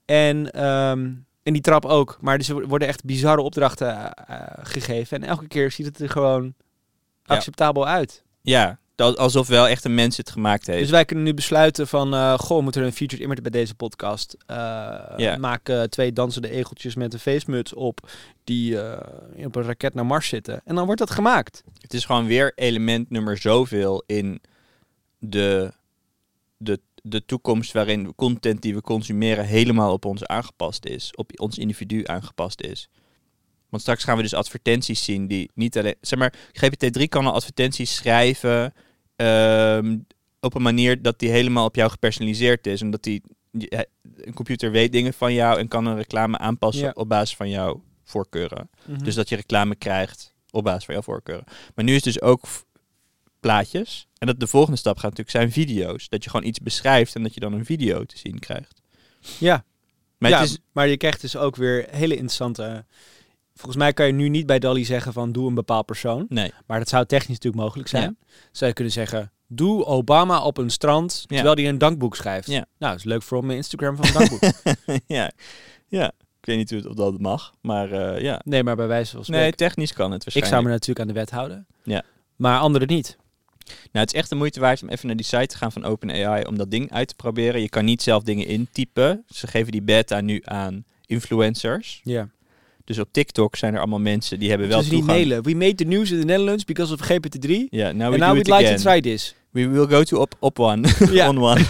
En, 0.06 0.52
ehm, 0.52 1.12
en 1.44 1.54
die 1.54 1.62
trap 1.62 1.86
ook. 1.86 2.18
Maar 2.22 2.38
dus 2.38 2.50
er 2.50 2.68
worden 2.68 2.88
echt 2.88 3.04
bizarre 3.04 3.42
opdrachten 3.42 3.88
eh, 4.16 4.36
eh, 4.40 4.48
gegeven. 4.64 5.22
En 5.22 5.28
elke 5.30 5.48
keer 5.48 5.72
ziet 5.72 5.86
het 5.86 6.00
er 6.00 6.10
gewoon 6.10 6.44
Ja. 7.24 7.36
acceptabel 7.36 7.88
uit. 7.88 8.24
ja, 8.42 8.80
dat- 8.96 9.18
alsof 9.18 9.48
wel 9.48 9.68
echt 9.68 9.86
een 9.86 9.94
mens 9.96 10.18
het 10.18 10.30
gemaakt 10.32 10.68
heeft. 10.68 10.80
Dus 10.80 10.90
wij 10.90 11.06
kunnen 11.06 11.26
nu 11.26 11.34
besluiten 11.34 11.88
van, 11.88 12.14
eh 12.14 12.34
goh, 12.40 12.64
moet 12.64 12.76
er 12.76 12.84
een 12.84 12.94
featured 12.94 13.26
image 13.26 13.42
bij 13.42 13.52
deze 13.52 13.76
podcast? 13.76 14.36
Eh, 14.46 14.56
Ja. 15.18 15.38
Maak 15.38 15.72
twee 15.90 16.14
dansende 16.14 16.50
egeltjes 16.50 16.96
met 16.96 17.14
een 17.14 17.20
feestmuts 17.20 17.74
op 17.74 18.10
die 18.44 18.78
op 19.46 19.56
een 19.56 19.64
raket 19.64 19.94
naar 19.94 20.06
Mars 20.06 20.28
zitten. 20.28 20.62
En 20.66 20.76
dan 20.76 20.86
wordt 20.86 21.00
dat 21.00 21.12
gemaakt. 21.12 21.64
Het 21.82 21.94
is 21.94 22.06
gewoon 22.06 22.26
weer 22.26 22.52
element 22.56 23.10
nummer 23.10 23.38
zoveel 23.38 24.04
in 24.06 24.42
de, 25.20 25.74
de, 26.58 26.80
de 27.06 27.26
toekomst 27.26 27.72
waarin 27.72 28.16
content 28.16 28.62
die 28.62 28.74
we 28.76 28.82
consumeren 28.82 29.46
helemaal 29.46 29.94
op 29.94 30.06
ons 30.06 30.26
aangepast 30.26 30.86
is. 30.86 31.16
Op 31.16 31.40
ons 31.40 31.58
individu 31.58 32.02
aangepast 32.06 32.62
is. 32.62 32.90
Want 33.70 33.82
straks 33.82 34.04
gaan 34.04 34.16
we 34.18 34.22
dus 34.24 34.34
advertenties 34.34 35.04
zien 35.04 35.28
die 35.28 35.52
niet 35.54 35.78
alleen... 35.78 35.96
Zeg 36.02 36.20
maar, 36.20 36.34
GPT-3 36.52 37.04
kan 37.10 37.26
al 37.26 37.34
advertenties 37.34 37.96
schrijven 37.96 38.74
ehm, 39.16 39.98
op 40.40 40.56
een 40.56 40.62
manier 40.62 41.02
dat 41.02 41.20
die 41.20 41.30
helemaal 41.30 41.66
op 41.66 41.76
jou 41.76 41.90
gepersonaliseerd 41.92 42.68
is. 42.68 42.82
En 42.82 42.92
dat 42.92 43.04
die, 43.04 43.22
die- 43.52 43.70
een 44.16 44.34
computer 44.34 44.72
weet 44.72 44.92
dingen 44.92 45.14
van 45.14 45.34
jou 45.34 45.60
en 45.60 45.68
kan 45.68 45.86
een 45.86 45.96
reclame 45.96 46.38
aanpassen 46.38 46.86
Ja. 46.86 46.92
op 46.94 47.10
basis 47.10 47.36
van 47.36 47.50
jouw 47.50 47.84
voorkeuren. 48.04 48.70
Mhm. 48.86 49.04
Dus 49.04 49.16
dat 49.16 49.30
je 49.30 49.36
reclame 49.36 49.76
krijgt 49.76 50.34
op 50.52 50.64
basis 50.64 50.86
van 50.86 50.94
jouw 50.94 51.04
voorkeuren. 51.04 51.46
Maar 51.76 51.86
nu 51.86 51.96
is 51.96 52.02
dus 52.02 52.22
ook 52.22 52.42
plaatjes. 53.44 54.08
En 54.18 54.28
dat 54.28 54.40
de 54.40 54.48
volgende 54.48 54.78
stap 54.78 54.96
gaat 54.96 55.18
natuurlijk 55.18 55.38
zijn 55.38 55.52
video's. 55.52 56.10
Dat 56.10 56.24
je 56.24 56.30
gewoon 56.30 56.46
iets 56.46 56.60
beschrijft 56.60 57.16
en 57.16 57.24
dat 57.24 57.34
je 57.34 57.40
dan 57.40 57.54
een 57.54 57.66
video 57.66 58.04
te 58.04 58.18
zien 58.18 58.40
krijgt. 58.40 58.82
Ja, 59.40 59.64
Maar 60.18 60.30
ja 60.30 60.42
is, 60.42 60.58
maar 60.72 60.88
je 60.88 60.98
krijgt 60.98 61.22
dus 61.22 61.36
ook 61.36 61.56
weer 61.56 61.86
hele 61.90 62.14
interessante... 62.14 62.86
Volgens 63.56 63.78
mij 63.78 63.94
kan 63.94 64.06
je 64.06 64.12
nu 64.12 64.30
niet 64.30 64.46
bij 64.46 64.60
DALI 64.60 64.86
zeggen 64.86 65.14
van 65.14 65.32
doe 65.32 65.48
een 65.48 65.54
bepaald 65.54 65.86
persoon. 65.86 66.26
nee, 66.30 66.54
Maar 66.68 66.80
dat 66.80 66.90
zou 66.90 67.06
technisch 67.06 67.36
natuurlijk 67.36 67.64
mogelijk 67.64 67.90
zijn. 67.90 68.18
Zou 68.52 68.70
je 68.70 68.76
kunnen 68.76 68.94
zeggen, 68.94 69.32
doe 69.48 69.86
Obama 69.86 70.44
op 70.44 70.58
een 70.58 70.70
strand 70.70 71.24
Ja. 71.28 71.36
terwijl 71.36 71.56
hij 71.56 71.68
een 71.68 71.78
dankboek 71.78 72.16
schrijft. 72.16 72.48
Ja. 72.48 72.66
Nou, 72.78 72.92
dat 72.92 72.96
is 72.96 73.04
leuk 73.04 73.24
voor 73.24 73.38
op 73.38 73.44
mijn 73.44 73.58
Instagram 73.58 73.96
van 73.96 74.06
een 74.06 74.14
dankboek. 74.14 74.42
ja. 75.18 75.32
ja, 75.88 76.08
ik 76.40 76.46
weet 76.46 76.58
niet 76.58 76.70
hoe 76.70 76.80
het, 76.80 76.88
of 76.88 76.96
dat 76.96 77.20
mag. 77.20 77.54
Maar 77.62 77.92
eh, 77.92 78.22
ja, 78.22 78.42
nee, 78.46 78.64
maar 78.64 78.76
bij 78.76 78.88
wijze 78.88 79.12
van 79.12 79.24
spreken. 79.24 79.44
nee, 79.46 79.54
technisch 79.54 79.94
kan 79.94 80.12
het 80.12 80.26
ik 80.26 80.34
waarschijnlijk. 80.34 80.54
zou 80.54 80.64
me 80.64 80.70
natuurlijk 80.70 81.00
aan 81.00 81.08
de 81.14 81.20
wet 81.20 81.30
houden. 81.30 81.68
Ja. 81.84 82.04
Maar 82.36 82.60
anderen 82.60 82.88
niet. 82.88 83.18
Nou, 83.66 84.06
het 84.06 84.14
is 84.14 84.20
echt 84.20 84.30
de 84.30 84.36
moeite 84.36 84.60
waard 84.60 84.82
om 84.84 84.90
even 84.90 85.08
naar 85.08 85.16
die 85.16 85.26
site 85.26 85.46
te 85.48 85.58
gaan 85.58 85.72
van 85.72 85.84
OpenAI 85.86 86.44
om 86.44 86.58
dat 86.58 86.72
ding 86.72 86.92
uit 86.92 87.08
te 87.08 87.16
proberen. 87.16 87.62
Je 87.62 87.70
kan 87.70 87.86
niet 87.86 88.02
zelf 88.02 88.24
dingen 88.24 88.48
intypen. 88.48 89.24
Ze 89.30 89.48
geven 89.48 89.72
die 89.72 89.82
beta 89.82 90.22
nu 90.22 90.42
aan 90.44 90.84
influencers. 91.06 92.02
Ja. 92.04 92.30
Dus 92.86 93.00
op 93.00 93.08
TikTok 93.12 93.56
zijn 93.56 93.74
er 93.74 93.80
allemaal 93.80 94.00
mensen 94.00 94.40
die 94.40 94.50
hebben 94.50 94.68
wel 94.68 94.80
Dus 94.80 94.90
niet 94.90 95.00
toegang. 95.00 95.18
mailen. 95.18 95.44
We 95.44 95.56
made 95.56 95.76
the 95.76 95.84
news 95.84 96.12
in 96.12 96.20
the 96.20 96.26
Netherlands 96.26 96.64
because 96.66 96.94
of 96.94 97.00
GPT-3. 97.02 97.50
Ja, 97.70 97.92
now 97.92 97.98
we 98.00 98.04
And 98.06 98.18
now 98.18 98.34
we'd 98.34 98.48
like 98.48 98.54
again. 98.66 98.76
to 98.78 98.82
try 98.84 99.02
this. 99.02 99.36
We 99.50 99.68
will 99.70 99.86
go 99.88 100.04
to 100.04 100.18
op, 100.20 100.36
op 100.40 100.60
one. 100.60 100.88
Ja. 101.12 101.28
On 101.30 101.38
one. 101.38 101.62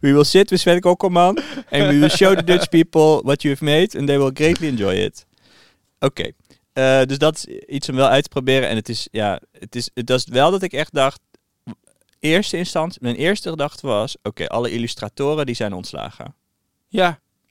we 0.00 0.12
will 0.12 0.24
sit 0.24 0.50
with 0.50 0.60
Sven 0.60 0.80
Kokkelman 0.80 1.38
and 1.70 1.88
we 1.88 1.98
will 1.98 2.08
show 2.08 2.34
the 2.34 2.44
Dutch 2.44 2.68
people 2.68 3.20
what 3.22 3.42
you 3.42 3.50
have 3.54 3.64
made 3.64 3.98
and 3.98 4.06
they 4.08 4.18
will 4.18 4.30
greatly 4.32 4.68
enjoy 4.68 4.94
it. 4.94 5.26
Oké. 5.98 6.32
Eh, 6.74 7.02
dus 7.02 7.18
dat 7.18 7.36
is 7.36 7.46
iets 7.66 7.88
om 7.88 7.96
wel 7.96 8.08
uit 8.08 8.22
te 8.22 8.28
proberen. 8.28 8.68
En 8.68 8.76
het 8.76 8.88
is, 8.88 9.08
ja, 9.10 9.40
het 9.58 9.74
is, 9.76 9.90
het 9.94 10.08
was 10.08 10.24
wel 10.24 10.50
dat 10.50 10.62
ik 10.62 10.72
echt 10.72 10.94
dacht, 10.94 11.20
eerste 12.18 12.56
instantie, 12.56 12.98
mijn 13.02 13.14
eerste 13.16 13.50
gedachte 13.50 13.86
was, 13.86 14.16
oké, 14.22 14.46
alle 14.46 14.70
illustratoren 14.70 15.46
die 15.46 15.54
zijn 15.54 15.72
ontslagen. 15.72 16.34
Ja. 16.88 17.06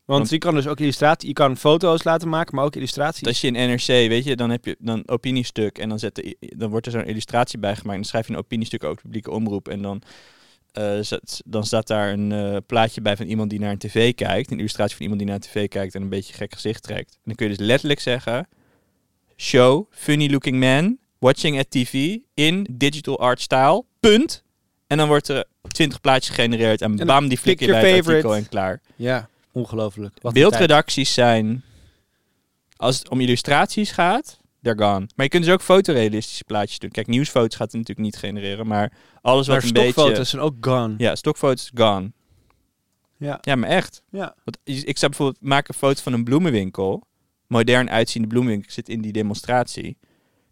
Want, 0.06 0.20
Want- 0.20 0.30
je 0.30 0.38
kan 0.38 0.56
dus 0.56 0.68
ook 0.68 0.80
illustratie, 0.80 1.28
je 1.28 1.34
kan 1.34 1.58
foto's 1.58 2.04
laten 2.04 2.30
maken, 2.30 2.56
maar 2.56 2.66
ook 2.66 2.76
illustraties. 2.76 3.28
Als 3.28 3.42
je 3.42 3.48
in 3.48 3.70
NRC, 3.70 3.86
weet 3.86 4.24
je, 4.24 4.36
dan 4.36 4.50
heb 4.50 4.66
je 4.66 4.76
dan 4.80 5.04
opiniestuk 5.06 5.78
en 5.78 5.90
dan, 5.90 6.00
zet 6.00 6.16
de, 6.16 6.38
dan 6.40 6.70
wordt 6.70 6.86
er 6.86 6.92
zo'n 6.92 7.06
illustratie 7.06 7.60
bij 7.60 7.76
gemaakt. 7.76 7.98
Dan 7.98 8.08
schrijf 8.08 8.28
je 8.28 8.34
een 8.34 8.40
opiniestuk 8.40 8.84
over 8.84 9.02
publieke 9.02 9.32
omroep 9.32 9.68
en 9.68 9.82
dan, 9.82 10.02
eh, 10.72 10.98
zet- 11.02 11.42
dan 11.46 11.64
staat 11.64 11.88
daar 11.88 12.12
een 12.14 12.32
eh, 12.32 12.58
plaatje 12.66 13.02
bij 13.02 13.16
van 13.18 13.26
iemand 13.26 13.50
die 13.50 13.60
naar 13.60 13.72
een 13.72 13.78
tv 13.78 14.14
kijkt. 14.14 14.52
Een 14.52 14.58
illustratie 14.58 14.94
van 14.96 15.02
iemand 15.02 15.22
die 15.22 15.30
naar 15.32 15.40
een 15.40 15.50
tv 15.50 15.68
kijkt 15.68 15.96
en 15.96 16.02
een 16.02 16.10
beetje 16.10 16.34
gek 16.34 16.54
gezicht 16.54 16.84
trekt. 16.84 17.14
En 17.14 17.22
dan 17.24 17.36
kun 17.36 17.50
je 17.50 17.56
dus 17.58 17.66
letterlijk 17.66 18.00
zeggen, 18.00 18.48
show, 19.36 19.88
funny 19.92 20.30
looking 20.30 20.60
man, 20.60 20.98
watching 21.20 21.60
at 21.60 21.72
TV 21.72 22.18
in 22.34 22.68
digital 22.72 23.20
art 23.20 23.42
style, 23.42 23.84
punt. 24.00 24.44
En 24.88 24.98
dan 24.98 25.08
wordt 25.08 25.28
er 25.28 25.46
20 25.68 26.02
plaatjes 26.02 26.36
gegenereerd 26.36 26.82
en, 26.82 27.00
En 27.00 27.08
bam, 27.08 27.28
die 27.28 27.38
flik 27.38 27.60
je 27.60 27.68
bij 27.68 27.96
het 27.96 28.08
artikel 28.08 28.36
en 28.36 28.50
klaar. 28.50 28.82
Ja, 28.96 29.30
ongelooflijk. 29.52 30.18
Wat 30.22 30.34
Beeldredacties 30.34 31.14
zijn, 31.14 31.64
als 32.76 32.98
het 32.98 33.10
om 33.10 33.22
illustraties 33.22 33.92
gaat, 33.92 34.40
they're 34.62 34.84
gone. 34.84 35.08
Maar 35.16 35.26
je 35.26 35.30
kunt 35.30 35.44
dus 35.44 35.54
ook 35.54 35.62
fotorealistische 35.62 36.44
plaatjes 36.44 36.80
doen. 36.80 36.92
Kijk, 36.92 37.08
nieuwsfoto's 37.08 37.56
gaat 37.56 37.72
het 37.72 37.76
natuurlijk 37.76 38.08
niet 38.08 38.18
genereren, 38.18 38.68
maar 38.68 38.92
alles 39.22 39.48
wat 39.48 39.56
Maar 39.56 39.66
een 39.66 39.70
stokfoto's 39.70 40.10
beetje... 40.10 40.24
zijn 40.24 40.42
ook 40.42 40.56
gone. 40.62 40.94
Ja, 40.98 41.16
stokfoto's 41.16 41.72
gone. 41.74 42.12
Ja. 43.18 43.38
Ja, 43.42 43.56
maar 43.56 43.70
echt. 43.70 44.04
Ja. 44.10 44.36
Want 44.44 44.58
ik 44.64 44.98
zou 44.98 45.12
bijvoorbeeld 45.12 45.44
maken 45.44 45.74
een 45.74 45.80
foto 45.80 46.02
van 46.02 46.14
een 46.14 46.24
bloemenwinkel. 46.24 47.08
Modern 47.48 47.90
uitziende 47.90 48.28
bloemenwinkel. 48.28 48.68
Ik 48.70 48.74
zit 48.74 48.90
in 48.90 49.02
die 49.02 49.12
demonstratie. 49.12 49.98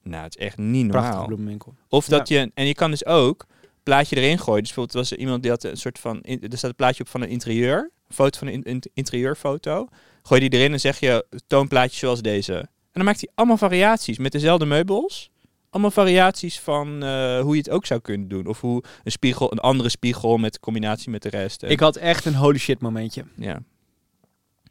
Nou, 0.03 0.23
het 0.23 0.37
is 0.37 0.45
echt 0.45 0.57
niet 0.57 0.83
normaal. 0.83 1.01
Prachtige 1.01 1.25
bloemenwinkel. 1.25 1.75
Of 1.89 2.05
dat 2.05 2.27
je, 2.27 2.51
en 2.53 2.65
je 2.65 2.73
kan 2.75 2.91
dus 2.91 3.05
ook 3.05 3.45
een 3.61 3.67
plaatje 3.83 4.15
erin 4.15 4.39
gooien. 4.39 4.63
Dus 4.63 4.73
bijvoorbeeld 4.73 4.93
was 4.97 5.11
er 5.11 5.17
iemand 5.17 5.41
die 5.41 5.51
had 5.51 5.63
een 5.63 5.77
soort 5.77 5.99
van, 5.99 6.21
in- 6.21 6.41
er 6.51 6.57
staat 6.57 6.69
een 6.69 6.75
plaatje 6.75 7.03
op 7.03 7.09
van 7.09 7.21
een 7.21 7.29
interieur, 7.29 7.91
een 8.07 8.15
foto 8.15 8.39
van 8.39 8.47
een 8.47 8.53
in- 8.53 8.63
in- 8.63 8.83
interieurfoto. 8.93 9.87
Gooi 10.23 10.41
die 10.49 10.59
erin 10.59 10.71
en 10.73 10.79
zeg 10.79 10.99
je, 10.99 11.25
toon 11.47 11.67
plaatjes 11.67 11.99
zoals 11.99 12.21
deze. 12.21 12.53
En 12.55 12.67
dan 12.91 13.03
maakt 13.05 13.19
hij 13.21 13.29
allemaal 13.35 13.57
variaties 13.57 14.17
met 14.17 14.31
dezelfde 14.31 14.65
meubels. 14.65 15.29
Allemaal 15.69 15.91
variaties 15.91 16.59
van 16.59 17.03
eh, 17.03 17.39
hoe 17.39 17.51
je 17.55 17.57
het 17.61 17.69
ook 17.69 17.85
zou 17.85 17.99
kunnen 18.01 18.27
doen. 18.27 18.45
Of 18.45 18.61
hoe 18.61 18.83
een 19.03 19.11
spiegel, 19.11 19.51
een 19.51 19.59
andere 19.59 19.89
spiegel 19.89 20.37
met 20.37 20.59
combinatie 20.59 21.09
met 21.11 21.21
de 21.21 21.29
rest. 21.29 21.63
En- 21.63 21.69
Ik 21.69 21.79
had 21.79 21.95
echt 21.95 22.25
een 22.25 22.35
holy 22.35 22.57
shit 22.57 22.81
momentje. 22.81 23.25
ja. 23.35 23.59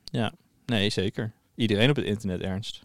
Ja, 0.04 0.32
nee, 0.66 0.90
zeker. 0.90 1.32
Iedereen 1.60 1.90
op 1.90 1.96
het 1.96 2.04
internet, 2.04 2.40
Ernst. 2.40 2.82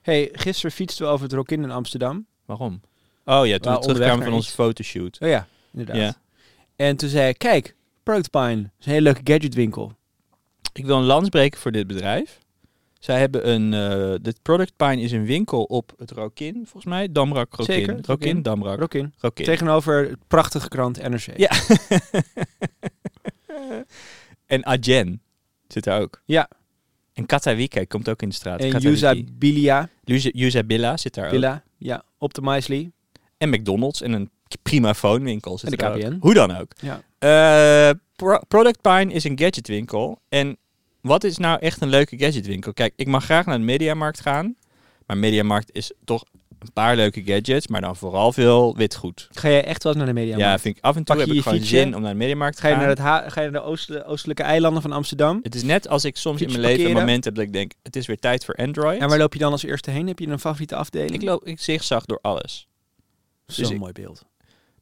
hey, 0.00 0.28
gisteren 0.32 0.70
fietsten 0.70 1.06
we 1.06 1.12
over 1.12 1.24
het 1.24 1.34
Rokin 1.34 1.62
in 1.62 1.70
Amsterdam. 1.70 2.26
Waarom? 2.44 2.80
Oh 3.24 3.46
ja, 3.46 3.58
toen 3.58 3.72
we 3.72 3.80
terugkwamen 3.80 4.24
van 4.24 4.32
onze 4.32 4.50
fotoshoot. 4.50 5.18
Oh 5.20 5.28
ja, 5.28 5.46
inderdaad. 5.72 5.96
Ja. 5.96 6.14
En 6.76 6.96
toen 6.96 7.08
zei 7.08 7.28
ik, 7.28 7.38
kijk, 7.38 7.74
Product 8.02 8.30
Pine. 8.30 8.62
Dat 8.62 8.70
is 8.80 8.86
een 8.86 8.92
hele 8.92 9.02
leuke 9.02 9.32
gadgetwinkel. 9.32 9.92
Ik 10.72 10.86
wil 10.86 10.96
een 10.96 11.04
lans 11.04 11.28
breken 11.28 11.60
voor 11.60 11.72
dit 11.72 11.86
bedrijf. 11.86 12.38
Zij 12.98 13.18
hebben 13.18 13.48
een... 13.48 13.72
eh 13.72 14.14
de 14.22 14.34
Product 14.42 14.76
Pine 14.76 15.00
is 15.00 15.12
een 15.12 15.24
winkel 15.24 15.62
op 15.62 15.92
het 15.96 16.10
Rokin, 16.10 16.54
volgens 16.54 16.84
mij. 16.84 17.12
Damrak, 17.12 17.54
Rokin. 17.54 17.74
Zeker, 17.74 17.98
Rokin. 18.02 18.42
Damrak, 18.42 18.78
Rokin. 18.78 19.14
Rokin. 19.18 19.44
Tegenover 19.44 20.08
het 20.08 20.26
prachtige 20.26 20.68
krant 20.68 21.08
NRC. 21.08 21.36
Ja. 21.36 21.50
en 24.46 24.66
Agen 24.66 25.22
zit 25.68 25.84
daar 25.84 26.00
ook. 26.00 26.22
Ja. 26.24 26.48
En 27.14 27.26
Katawike 27.26 27.86
komt 27.86 28.08
ook 28.08 28.22
in 28.22 28.28
de 28.28 28.34
straat. 28.34 28.60
En. 28.60 28.70
Usabilia. 28.92 29.88
Usabilla 30.34 30.96
zit 30.96 31.14
daar 31.14 31.26
ook. 31.26 31.32
Ja, 31.78 32.02
Optimizely. 32.18 32.90
En 33.38 33.48
McDonald's 33.50 34.02
en 34.02 34.12
een 34.12 34.30
prima 34.62 34.94
phonewinkel 34.94 35.58
zit 35.58 35.70
En 35.70 35.76
de 35.76 35.84
er 35.84 35.90
ook. 35.90 35.96
Hoe 36.20 36.34
dan 36.34 36.56
ook. 36.56 36.72
Ja. 36.80 37.02
Eh, 37.88 37.94
Pro- 38.16 38.40
Product 38.48 38.80
Pine 38.80 39.12
is 39.12 39.24
een 39.24 39.38
gadgetwinkel. 39.38 40.20
En 40.28 40.56
wat 41.00 41.24
is 41.24 41.36
nou 41.38 41.58
echt 41.60 41.80
een 41.80 41.88
leuke 41.88 42.18
gadgetwinkel? 42.18 42.72
Kijk, 42.72 42.92
ik 42.96 43.06
mag 43.06 43.24
graag 43.24 43.46
naar 43.46 43.58
de 43.58 43.64
Mediamarkt 43.64 44.20
gaan. 44.20 44.56
Maar 45.06 45.16
Mediamarkt 45.16 45.72
is 45.72 45.92
toch 46.04 46.24
een 46.66 46.72
paar 46.72 46.96
leuke 46.96 47.22
gadgets, 47.24 47.66
maar 47.66 47.80
dan 47.80 47.96
vooral 47.96 48.32
veel 48.32 48.76
witgoed. 48.76 49.28
Ga 49.32 49.48
jij 49.48 49.64
echt 49.64 49.82
wel 49.82 49.92
eens 49.92 50.02
naar 50.04 50.14
de 50.14 50.20
media? 50.20 50.36
Ja, 50.36 50.58
vind 50.58 50.76
ik 50.76 50.82
af 50.84 50.96
en 50.96 51.04
toe 51.04 51.16
Pak 51.16 51.16
je 51.16 51.20
heb 51.20 51.30
ik 51.30 51.36
je 51.36 51.42
gewoon 51.42 51.58
fietsje? 51.58 51.76
zin 51.76 51.94
om 51.94 52.02
naar 52.02 52.12
de 52.12 52.18
mediamarkt 52.18 52.56
te 52.56 52.62
Ga 52.62 52.68
je 52.68 52.74
gaan. 52.74 52.82
naar, 52.82 52.92
het 52.92 52.98
ha- 53.04 53.28
ga 53.28 53.40
je 53.40 53.50
naar 53.50 53.60
de 53.60 53.66
oostelijke, 53.66 54.06
oostelijke 54.08 54.42
eilanden 54.42 54.82
van 54.82 54.92
Amsterdam? 54.92 55.40
Het 55.42 55.54
is 55.54 55.62
net 55.62 55.88
als 55.88 56.04
ik 56.04 56.16
soms 56.16 56.40
in 56.40 56.46
mijn 56.46 56.60
leven 56.60 56.72
een 56.74 56.82
parkeren? 56.82 57.02
moment 57.06 57.24
heb 57.24 57.34
dat 57.34 57.44
ik 57.44 57.52
denk, 57.52 57.72
het 57.82 57.96
is 57.96 58.06
weer 58.06 58.18
tijd 58.18 58.44
voor 58.44 58.54
Android. 58.54 59.00
En 59.00 59.08
waar 59.08 59.18
loop 59.18 59.32
je 59.32 59.38
dan 59.38 59.52
als 59.52 59.62
eerste 59.64 59.90
heen? 59.90 60.06
Heb 60.06 60.18
je 60.18 60.26
een 60.28 60.38
favoriete 60.38 60.76
afdeling? 60.76 61.12
ik 61.12 61.22
loop, 61.22 61.44
ik 61.44 61.60
zigzag 61.60 62.04
door 62.04 62.18
alles. 62.22 62.68
Zo'n 63.46 63.64
dus 63.64 63.72
ik- 63.72 63.78
mooi 63.80 63.92
beeld. 63.92 64.24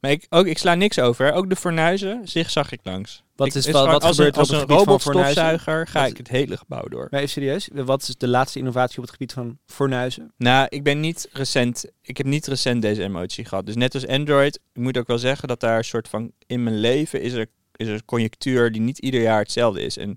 Maar 0.02 0.10
ik, 0.10 0.26
ook, 0.28 0.46
ik 0.46 0.58
sla 0.58 0.74
niks 0.74 0.98
over. 0.98 1.32
Ook 1.32 1.48
de 1.48 1.56
fornuizen 1.56 2.20
zigzag 2.28 2.72
ik 2.72 2.80
langs. 2.82 3.22
Wat 3.36 3.46
Ik- 3.46 3.54
is 3.54 3.66
wel- 3.66 3.86
wat 3.86 4.02
als 4.04 4.16
gebeurt 4.16 4.36
er 4.36 4.42
op 4.42 4.48
als 4.48 4.58
een 4.60 4.66
robotstofzuiger 4.76 5.86
ga 5.86 6.00
Wat- 6.00 6.10
ik 6.10 6.16
het 6.16 6.28
hele 6.28 6.56
gebouw 6.56 6.82
door. 6.88 7.06
Maar 7.10 7.20
even 7.20 7.32
serieus, 7.32 7.68
wat 7.72 8.02
is 8.02 8.16
de 8.16 8.28
laatste 8.28 8.58
innovatie 8.58 8.96
op 8.96 9.02
het 9.02 9.12
gebied 9.12 9.32
van 9.32 9.58
fornuizen? 9.66 10.32
Nou, 10.36 10.66
ik 10.68 10.82
ben 10.82 11.00
niet 11.00 11.28
recent. 11.32 11.84
Ik 12.02 12.16
heb 12.16 12.26
niet 12.26 12.46
recent 12.46 12.82
deze 12.82 13.02
emotie 13.02 13.44
gehad. 13.44 13.66
Dus 13.66 13.74
net 13.76 13.94
als 13.94 14.06
Android, 14.06 14.60
ik 14.72 14.82
moet 14.82 14.98
ook 14.98 15.06
wel 15.06 15.18
zeggen 15.18 15.48
dat 15.48 15.60
daar 15.60 15.78
een 15.78 15.84
soort 15.84 16.08
van 16.08 16.32
in 16.46 16.62
mijn 16.62 16.78
leven 16.80 17.20
is 17.22 17.32
er, 17.32 17.46
is 17.76 17.86
er 17.86 17.94
een 17.94 18.04
conjunctuur 18.04 18.72
die 18.72 18.80
niet 18.80 18.98
ieder 18.98 19.20
jaar 19.22 19.40
hetzelfde 19.40 19.82
is. 19.82 19.96
En 19.96 20.16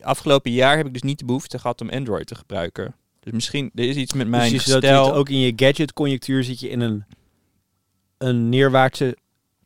afgelopen 0.00 0.50
jaar 0.50 0.76
heb 0.76 0.86
ik 0.86 0.92
dus 0.92 1.02
niet 1.02 1.18
de 1.18 1.24
behoefte 1.24 1.58
gehad 1.58 1.80
om 1.80 1.90
Android 1.90 2.26
te 2.26 2.34
gebruiken. 2.34 2.94
Dus 3.20 3.32
misschien 3.32 3.70
er 3.74 3.84
is 3.88 3.96
iets 3.96 4.12
met 4.12 4.28
mijn 4.28 4.42
dus 4.52 4.64
je 4.64 4.70
zit 4.70 4.80
gestel. 4.80 5.14
ook 5.14 5.28
in 5.28 5.38
je 5.38 5.52
gadget-conjunctuur 5.56 6.44
zit 6.44 6.60
je 6.60 6.68
in 6.68 6.80
een, 6.80 7.04
een 8.22 8.48
neerwaartse... 8.48 9.16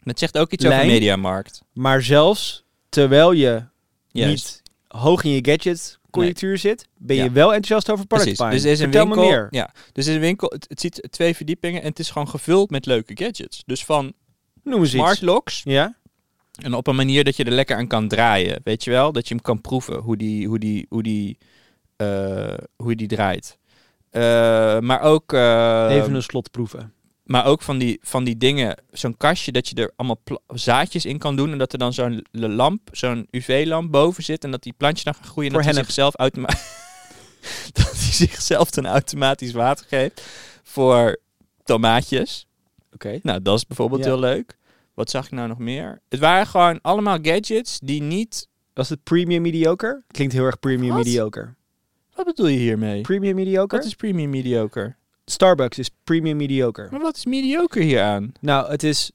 Het 0.02 0.18
zegt 0.18 0.38
ook 0.38 0.50
iets 0.50 0.64
lijn. 0.64 0.80
over 0.80 0.92
mediamarkt. 0.92 1.62
Maar 1.72 2.02
zelfs 2.02 2.64
terwijl 2.88 3.32
je 3.32 3.62
Juist. 4.08 4.28
niet 4.30 4.62
hoog 4.88 5.24
in 5.24 5.30
je 5.30 5.44
gadget-conjunctuur 5.50 6.58
zit, 6.58 6.88
ben 6.98 7.16
je 7.16 7.22
Ja. 7.22 7.32
wel 7.32 7.46
enthousiast 7.54 7.90
over 7.90 8.06
Precies. 8.06 8.34
Product 8.36 8.62
Dus 8.62 8.64
is 8.72 8.78
een 8.78 8.84
Vertel 8.84 9.04
winkel. 9.06 9.22
me 9.24 9.28
meer. 9.30 9.46
Ja. 9.50 9.70
Dus 9.92 10.06
is 10.06 10.14
een 10.14 10.20
winkel. 10.20 10.48
Het, 10.54 10.64
het 10.68 10.80
ziet 10.80 11.06
twee 11.10 11.36
verdiepingen 11.36 11.82
en 11.82 11.88
het 11.88 11.98
is 11.98 12.10
gewoon 12.10 12.28
gevuld 12.28 12.70
met 12.70 12.86
leuke 12.86 13.16
gadgets. 13.24 13.62
Dus 13.66 13.84
van 13.84 14.12
Noem 14.62 14.84
smart 14.86 15.20
locks 15.22 15.60
Ja? 15.64 15.94
En 16.62 16.74
op 16.74 16.86
een 16.86 16.96
manier 16.96 17.24
dat 17.24 17.36
je 17.36 17.44
er 17.44 17.52
lekker 17.52 17.76
aan 17.76 17.86
kan 17.86 18.08
draaien. 18.08 18.60
Weet 18.64 18.84
je 18.84 18.90
wel? 18.90 19.12
Dat 19.12 19.28
je 19.28 19.34
hem 19.34 19.42
kan 19.42 19.60
proeven. 19.60 19.96
Hoe 19.98 20.16
die, 20.16 20.46
hoe 20.48 20.58
die, 20.58 20.86
hoe 20.88 21.02
die, 21.02 21.38
eh, 21.96 22.54
hoe 22.76 22.94
die 22.94 23.08
draait. 23.08 23.58
Eh, 24.10 24.20
maar 24.80 25.00
ook... 25.00 25.32
eh, 25.32 25.86
Even 25.90 26.14
een 26.14 26.22
slot 26.22 26.50
proeven. 26.50 26.92
Maar 27.26 27.44
ook 27.44 27.62
van 27.62 27.78
die, 27.78 27.98
van 28.02 28.24
die 28.24 28.36
dingen. 28.36 28.76
Zo'n 28.90 29.16
kastje 29.16 29.52
dat 29.52 29.68
je 29.68 29.74
er 29.74 29.92
allemaal 29.96 30.20
zaadjes 30.54 31.04
in 31.04 31.18
kan 31.18 31.36
doen. 31.36 31.52
En 31.52 31.58
dat 31.58 31.72
er 31.72 31.78
dan 31.78 31.92
zo'n 31.92 32.26
lamp, 32.30 32.88
zo'n 32.92 33.28
UV-lamp 33.30 33.92
boven 33.92 34.22
zit. 34.22 34.44
En 34.44 34.50
dat 34.50 34.62
die 34.62 34.72
plantjes 34.76 35.04
dan 35.04 35.14
gaan 35.14 35.24
groeien. 35.24 35.50
En 35.50 35.56
Voor 35.56 35.64
dat 35.64 35.74
hij 35.74 35.84
zichzelf 35.84 36.14
dat 37.72 37.90
hij 37.92 38.12
zichzelf 38.12 38.70
dan 38.70 38.86
automatisch 38.86 39.52
water 39.52 39.86
geeft. 39.88 40.22
Voor 40.62 41.16
tomaatjes. 41.64 42.46
Oké. 42.92 43.18
Nou, 43.22 43.42
dat 43.42 43.56
is 43.56 43.66
bijvoorbeeld 43.66 44.04
Ja. 44.04 44.06
heel 44.06 44.18
leuk. 44.18 44.56
Wat 44.94 45.10
zag 45.10 45.24
ik 45.24 45.30
nou 45.30 45.48
nog 45.48 45.58
meer? 45.58 46.00
Het 46.08 46.20
waren 46.20 46.46
gewoon 46.46 46.80
allemaal 46.80 47.18
gadgets 47.22 47.78
die 47.82 48.02
niet... 48.02 48.48
Was 48.72 48.88
het 48.88 49.02
premium 49.02 49.42
mediocre? 49.42 50.02
Klinkt 50.06 50.32
heel 50.32 50.44
erg 50.44 50.58
premium 50.58 50.94
Wat? 50.94 51.04
mediocre. 51.04 51.54
Wat 52.14 52.26
bedoel 52.26 52.46
je 52.46 52.58
hiermee? 52.58 53.00
Premium 53.00 53.34
mediocre? 53.34 53.76
Wat 53.76 53.86
is 53.86 53.94
premium 53.94 54.30
mediocre? 54.30 54.94
Starbucks 55.30 55.78
is 55.78 55.90
premium 56.04 56.36
mediocre. 56.36 56.88
Maar 56.90 57.00
wat 57.00 57.16
is 57.16 57.24
mediocre 57.24 57.82
hieraan? 57.82 58.32
Nou, 58.40 58.70
het 58.70 58.82
is... 58.82 59.10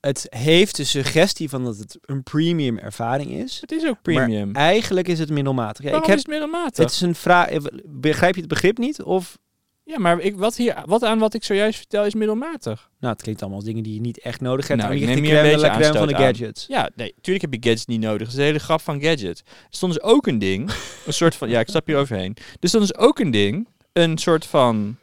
Het 0.00 0.26
heeft 0.28 0.76
de 0.76 0.84
suggestie 0.84 1.48
van 1.48 1.64
dat 1.64 1.76
het 1.78 1.98
een 2.00 2.22
premium 2.22 2.78
ervaring 2.78 3.30
is. 3.30 3.58
Het 3.60 3.72
is 3.72 3.86
ook 3.86 4.02
premium. 4.02 4.50
Maar 4.50 4.62
eigenlijk 4.62 5.08
is 5.08 5.18
het 5.18 5.30
middelmatig. 5.30 5.84
Ja, 5.84 5.86
ik 5.86 5.90
Waarom 5.90 6.08
heb, 6.10 6.18
is 6.18 6.22
het 6.22 6.32
middelmatig? 6.32 6.84
het 6.84 6.92
is 6.92 7.00
een 7.00 7.14
vraag... 7.14 7.48
Begrijp 7.84 8.34
je 8.34 8.40
het 8.40 8.48
begrip 8.48 8.78
niet? 8.78 9.02
Of... 9.02 9.38
Ja, 9.84 9.98
maar 9.98 10.20
ik, 10.20 10.36
wat, 10.36 10.56
hier, 10.56 10.82
wat 10.86 11.02
aan 11.02 11.18
wat 11.18 11.34
ik 11.34 11.44
zojuist 11.44 11.78
vertel 11.78 12.04
is 12.04 12.14
middelmatig. 12.14 12.90
Nou, 13.00 13.12
het 13.12 13.22
klinkt 13.22 13.40
allemaal 13.40 13.58
als 13.58 13.68
dingen 13.68 13.82
die 13.82 13.94
je 13.94 14.00
niet 14.00 14.18
echt 14.20 14.40
nodig 14.40 14.68
hebt. 14.68 14.80
Nou, 14.80 14.92
Dan 14.92 15.02
ik 15.02 15.08
de 15.08 15.14
neem 15.14 15.24
hier 15.24 15.38
een 15.38 15.50
beetje 15.60 15.70
crème 15.70 15.98
van 15.98 16.08
de 16.08 16.14
aan. 16.16 16.22
gadgets. 16.22 16.66
Ja, 16.68 16.90
nee, 16.94 17.14
tuurlijk 17.20 17.44
heb 17.44 17.62
je 17.62 17.68
gadgets 17.68 17.86
niet 17.86 18.00
nodig. 18.00 18.18
Dat 18.18 18.28
is 18.28 18.34
de 18.34 18.42
hele 18.42 18.58
grap 18.58 18.80
van 18.80 19.00
gadgets. 19.02 19.40
Er 19.40 19.46
stond 19.70 19.92
dus 19.92 20.02
ook 20.02 20.26
een 20.26 20.38
ding, 20.38 20.70
een 21.06 21.12
soort 21.12 21.34
van... 21.34 21.48
Ja, 21.48 21.60
ik 21.60 21.68
stap 21.68 21.86
hier 21.86 21.96
overheen. 21.96 22.36
Er 22.60 22.68
stond 22.68 22.86
dus 22.88 22.96
ook 22.98 23.18
een 23.18 23.30
ding, 23.30 23.68
een 23.92 24.18
soort 24.18 24.46
van 24.46 24.96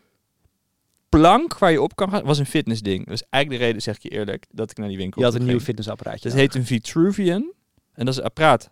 plank 1.19 1.57
waar 1.57 1.71
je 1.71 1.81
op 1.81 1.95
kan 1.95 2.09
gaan. 2.09 2.23
Was 2.23 2.37
een 2.37 2.45
fitnessding. 2.45 3.05
Dat 3.05 3.13
is 3.13 3.23
eigenlijk 3.29 3.61
de 3.61 3.67
reden, 3.67 3.81
zeg 3.81 3.95
ik 3.95 4.01
je 4.03 4.09
eerlijk, 4.09 4.45
dat 4.51 4.71
ik 4.71 4.77
naar 4.77 4.87
die 4.87 4.97
winkel 4.97 5.21
Je 5.21 5.27
had 5.27 5.35
een 5.35 5.45
nieuw 5.45 5.59
fitnessapparaatje. 5.59 6.29
Dat 6.29 6.37
heet 6.37 6.55
een 6.55 6.65
Vitruvian. 6.65 7.51
En 7.93 8.05
dat 8.05 8.13
is 8.13 8.17
een 8.19 8.25
apparaat 8.25 8.69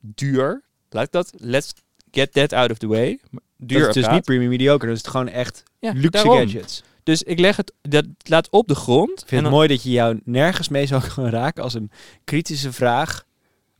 duur. 0.00 0.62
Laat 0.90 1.12
dat, 1.12 1.32
let's 1.36 1.72
get 2.10 2.32
that 2.32 2.52
out 2.52 2.70
of 2.70 2.78
the 2.78 2.86
way. 2.86 3.18
Duur 3.56 3.80
Dat 3.80 3.96
is 3.96 4.02
dus 4.02 4.12
niet 4.12 4.24
premium 4.24 4.48
mediocre. 4.50 4.86
Dat 4.86 4.96
is 4.96 5.02
het 5.02 5.10
gewoon 5.10 5.28
echt 5.28 5.62
Ja, 5.78 5.92
luxe 5.92 6.10
daarom. 6.10 6.36
gadgets. 6.36 6.82
Dus 7.02 7.22
ik 7.22 7.38
leg 7.38 7.56
het, 7.56 7.72
dat 7.82 8.04
laat 8.22 8.50
op 8.50 8.68
de 8.68 8.74
grond. 8.74 9.10
Ik 9.10 9.28
vind 9.28 9.30
en 9.30 9.42
het 9.44 9.52
mooi 9.52 9.68
dat 9.68 9.82
je 9.82 9.90
jou 9.90 10.20
nergens 10.24 10.68
mee 10.68 10.86
zou 10.86 11.02
kunnen 11.14 11.32
raken 11.32 11.62
als 11.62 11.74
een 11.74 11.90
kritische 12.24 12.72
vraag. 12.72 13.24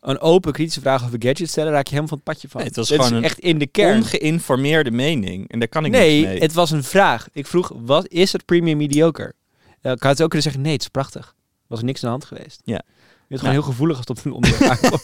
Een 0.01 0.21
open 0.21 0.53
kritische 0.53 0.81
vraag 0.81 1.05
over 1.05 1.23
gadgets 1.23 1.51
stellen, 1.51 1.73
raak 1.73 1.85
je 1.87 1.95
helemaal 1.95 2.09
van 2.09 2.19
het 2.19 2.27
padje 2.27 2.49
van. 2.49 2.61
Nee, 2.61 2.69
het 2.69 2.77
was 2.77 2.89
Dit 2.89 2.97
gewoon 2.97 3.13
is 3.13 3.19
een 3.19 3.25
echt 3.25 3.39
in 3.39 3.59
de 3.59 3.67
kern. 3.67 3.97
ongeïnformeerde 3.97 4.91
mening. 4.91 5.51
En 5.51 5.59
daar 5.59 5.69
kan 5.69 5.85
ik 5.85 5.91
nee, 5.91 6.21
niks 6.21 6.33
mee. 6.33 6.41
het 6.41 6.53
was 6.53 6.71
een 6.71 6.85
vraag. 6.85 7.29
Ik 7.33 7.47
vroeg, 7.47 7.73
wat 7.77 8.09
is 8.09 8.33
het 8.33 8.45
premium 8.45 8.77
mediocre? 8.77 9.33
Ja, 9.83 9.93
ik 9.93 10.03
had 10.03 10.11
het 10.11 10.23
ook 10.23 10.31
kunnen 10.31 10.43
zeggen, 10.43 10.63
nee, 10.63 10.73
het 10.73 10.83
is 10.83 10.89
prachtig. 10.89 11.27
Er 11.27 11.65
was 11.75 11.83
niks 11.83 12.05
aan 12.05 12.13
de 12.13 12.17
hand 12.19 12.25
geweest. 12.25 12.61
Ja. 12.65 12.83
Je 12.85 13.35
bent 13.35 13.41
gewoon 13.41 13.55
heel 13.55 13.73
gevoelig 13.73 13.97
als 13.97 14.07
het 14.09 14.19
op 14.19 14.25
een 14.25 14.33
onderwerp 14.33 14.71
aankomt. 14.83 15.03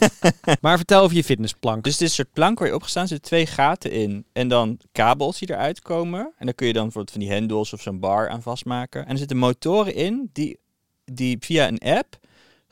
maar 0.61 0.77
vertel 0.77 1.03
over 1.03 1.17
je 1.17 1.25
fitnessplank. 1.25 1.85
Dus 1.85 1.93
het 1.93 2.03
is 2.03 2.09
een 2.09 2.15
soort 2.15 2.33
plank 2.33 2.59
waar 2.59 2.69
je 2.69 2.75
opgestaan 2.75 3.09
zitten 3.09 3.27
twee 3.29 3.47
gaten 3.47 3.91
in. 3.91 4.25
En 4.33 4.49
dan 4.49 4.79
kabels 4.93 5.39
die 5.39 5.51
eruit 5.51 5.81
komen. 5.81 6.33
En 6.39 6.47
dan 6.47 6.55
kun 6.55 6.67
je 6.67 6.73
dan 6.73 6.83
bijvoorbeeld 6.83 7.17
van 7.17 7.25
die 7.25 7.31
hendels 7.33 7.73
of 7.73 7.81
zo'n 7.81 7.99
bar 8.01 8.29
aan 8.29 8.43
vastmaken. 8.43 9.05
En 9.07 9.11
er 9.13 9.19
zitten 9.19 9.37
motoren 9.37 9.95
in 9.95 10.31
die, 10.33 10.59
die 11.05 11.37
via 11.41 11.69
een 11.69 11.79
app 11.79 12.17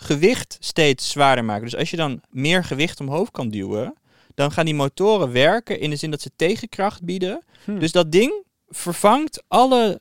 gewicht 0.02 0.56
steeds 0.60 1.10
zwaarder 1.10 1.44
maken. 1.44 1.64
Dus 1.64 1.76
als 1.76 1.90
je 1.90 1.96
dan 1.96 2.20
meer 2.30 2.64
gewicht 2.64 3.00
omhoog 3.00 3.30
kan 3.30 3.48
duwen, 3.48 3.94
dan 4.34 4.52
gaan 4.52 4.64
die 4.64 4.74
motoren 4.74 5.32
werken 5.32 5.80
in 5.80 5.90
de 5.90 5.96
zin 5.96 6.10
dat 6.10 6.20
ze 6.20 6.30
tegenkracht 6.36 7.04
bieden. 7.04 7.44
Hm. 7.64 7.78
Dus 7.78 7.92
dat 7.92 8.12
ding 8.12 8.44
vervangt 8.68 9.42
alle 9.48 10.00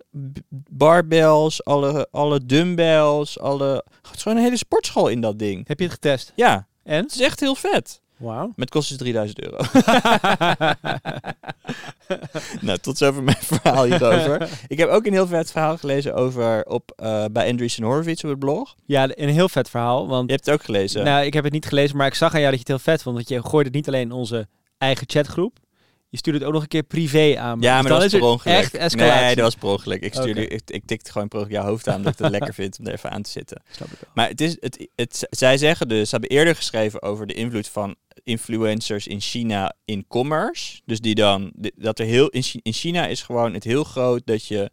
barbells, 0.70 1.66
alle, 1.66 2.08
alle 2.12 2.46
dumbbells, 2.46 3.40
alle... 3.40 3.86
Het 4.02 4.16
is 4.16 4.22
gewoon 4.22 4.38
een 4.38 4.44
hele 4.44 4.58
sportschool 4.58 5.08
in 5.08 5.22
dat 5.22 5.40
ding. 5.40 5.68
Heb 5.68 5.78
je 5.80 5.86
het 5.86 5.94
getest? 5.94 6.32
Ja, 6.36 6.68
En? 6.84 7.04
het 7.04 7.14
is 7.14 7.20
echt 7.20 7.40
heel 7.40 7.56
vet. 7.56 8.01
Wauw. 8.22 8.46
Maar 8.46 8.54
het 8.56 8.70
kost 8.70 8.90
dus 8.90 8.98
3000 8.98 9.42
euro. 9.42 9.58
nou, 12.62 12.78
tot 12.78 12.98
zover 12.98 13.24
mijn 13.24 13.38
verhaal 13.40 13.84
hierover. 13.84 14.50
Ik 14.68 14.78
heb 14.78 14.90
ook 14.90 15.06
een 15.06 15.14
heel 15.14 15.28
vet 15.28 15.52
verhaal 15.52 15.78
gelezen 15.78 16.16
over 16.16 16.66
op, 16.66 16.92
eh, 16.96 17.26
bij 17.32 17.50
Andreessen 17.50 17.84
Horowitz 17.84 18.24
op 18.24 18.30
het 18.30 18.40
blog. 18.40 18.76
ja, 18.86 19.10
een 19.12 19.30
heel 19.30 19.50
vet 19.50 19.70
verhaal. 19.70 20.08
Want 20.08 20.26
Je 20.30 20.34
hebt 20.34 20.46
het 20.46 20.56
ook 20.56 20.64
gelezen. 20.64 21.04
Nou, 21.04 21.26
ik 21.26 21.34
heb 21.34 21.44
het 21.44 21.54
niet 21.54 21.66
gelezen, 21.66 21.98
maar 21.98 22.08
ik 22.08 22.14
zag 22.14 22.34
aan 22.34 22.40
jou 22.40 22.52
dat 22.56 22.68
je 22.68 22.74
het 22.74 22.84
heel 22.84 22.94
vet 22.94 23.04
vond. 23.04 23.16
Want 23.16 23.30
je 23.30 23.42
gooide 23.42 23.64
het 23.70 23.74
niet 23.74 23.88
alleen 23.88 24.02
in 24.02 24.12
onze 24.12 24.48
eigen 24.78 25.10
chatgroep. 25.10 25.58
Je 26.12 26.18
stuurde 26.18 26.40
het 26.40 26.48
ook 26.48 26.54
nog 26.54 26.62
een 26.62 26.68
keer 26.68 26.84
privé 26.84 27.38
aan. 27.40 27.58
me. 27.60 27.64
ja, 27.64 27.82
Dus 27.82 27.90
maar 27.90 28.00
dat 28.00 28.04
is 28.06 28.12
was 28.12 28.20
per 28.20 28.30
er 28.30 28.34
ongeluk. 28.34 28.58
echt 28.58 28.74
escalatie. 28.74 29.24
Nee, 29.26 29.36
dat 29.36 29.44
was 29.44 29.56
per 29.56 29.70
ongeluk. 29.70 30.02
Ik, 30.02 30.14
stuurde, 30.14 30.42
Oké. 30.44 30.54
ik, 30.54 30.62
ik 30.66 30.86
tikte 30.86 31.12
gewoon 31.12 31.28
per 31.28 31.38
ongeluk 31.40 31.58
jouw 31.58 31.66
hoofd 31.68 31.88
aan 31.88 31.96
omdat 31.96 32.14
ik 32.14 32.20
het 32.20 32.30
lekker 32.38 32.54
vind 32.54 32.80
om 32.80 32.86
er 32.86 32.94
even 32.94 33.12
aan 33.12 33.22
te 33.22 33.30
zitten. 33.30 33.62
Snap 33.72 33.88
ik 33.92 33.98
wel. 34.00 34.10
Maar 34.14 34.28
het 34.28 34.42
is, 34.42 34.58
het, 34.60 34.88
het, 34.96 35.28
zij 35.30 35.58
zeggen 35.58 35.88
dus, 35.88 36.10
ze 36.10 36.16
hebben 36.16 36.30
eerder 36.38 36.56
geschreven 36.56 37.02
over 37.02 37.28
de 37.28 37.34
invloed 37.34 37.68
van 37.68 37.96
influencers 38.24 39.08
in 39.08 39.22
China 39.22 39.74
in 39.86 40.06
commerce. 40.08 40.82
Dus 40.86 41.00
die 41.00 41.16
dan, 41.16 41.52
dat 41.76 42.00
er 42.00 42.06
heel, 42.06 42.28
in 42.62 42.74
China 42.74 43.08
is 43.08 43.22
gewoon 43.22 43.54
het 43.54 43.64
heel 43.64 43.84
groot 43.84 44.22
dat 44.26 44.46
je 44.48 44.72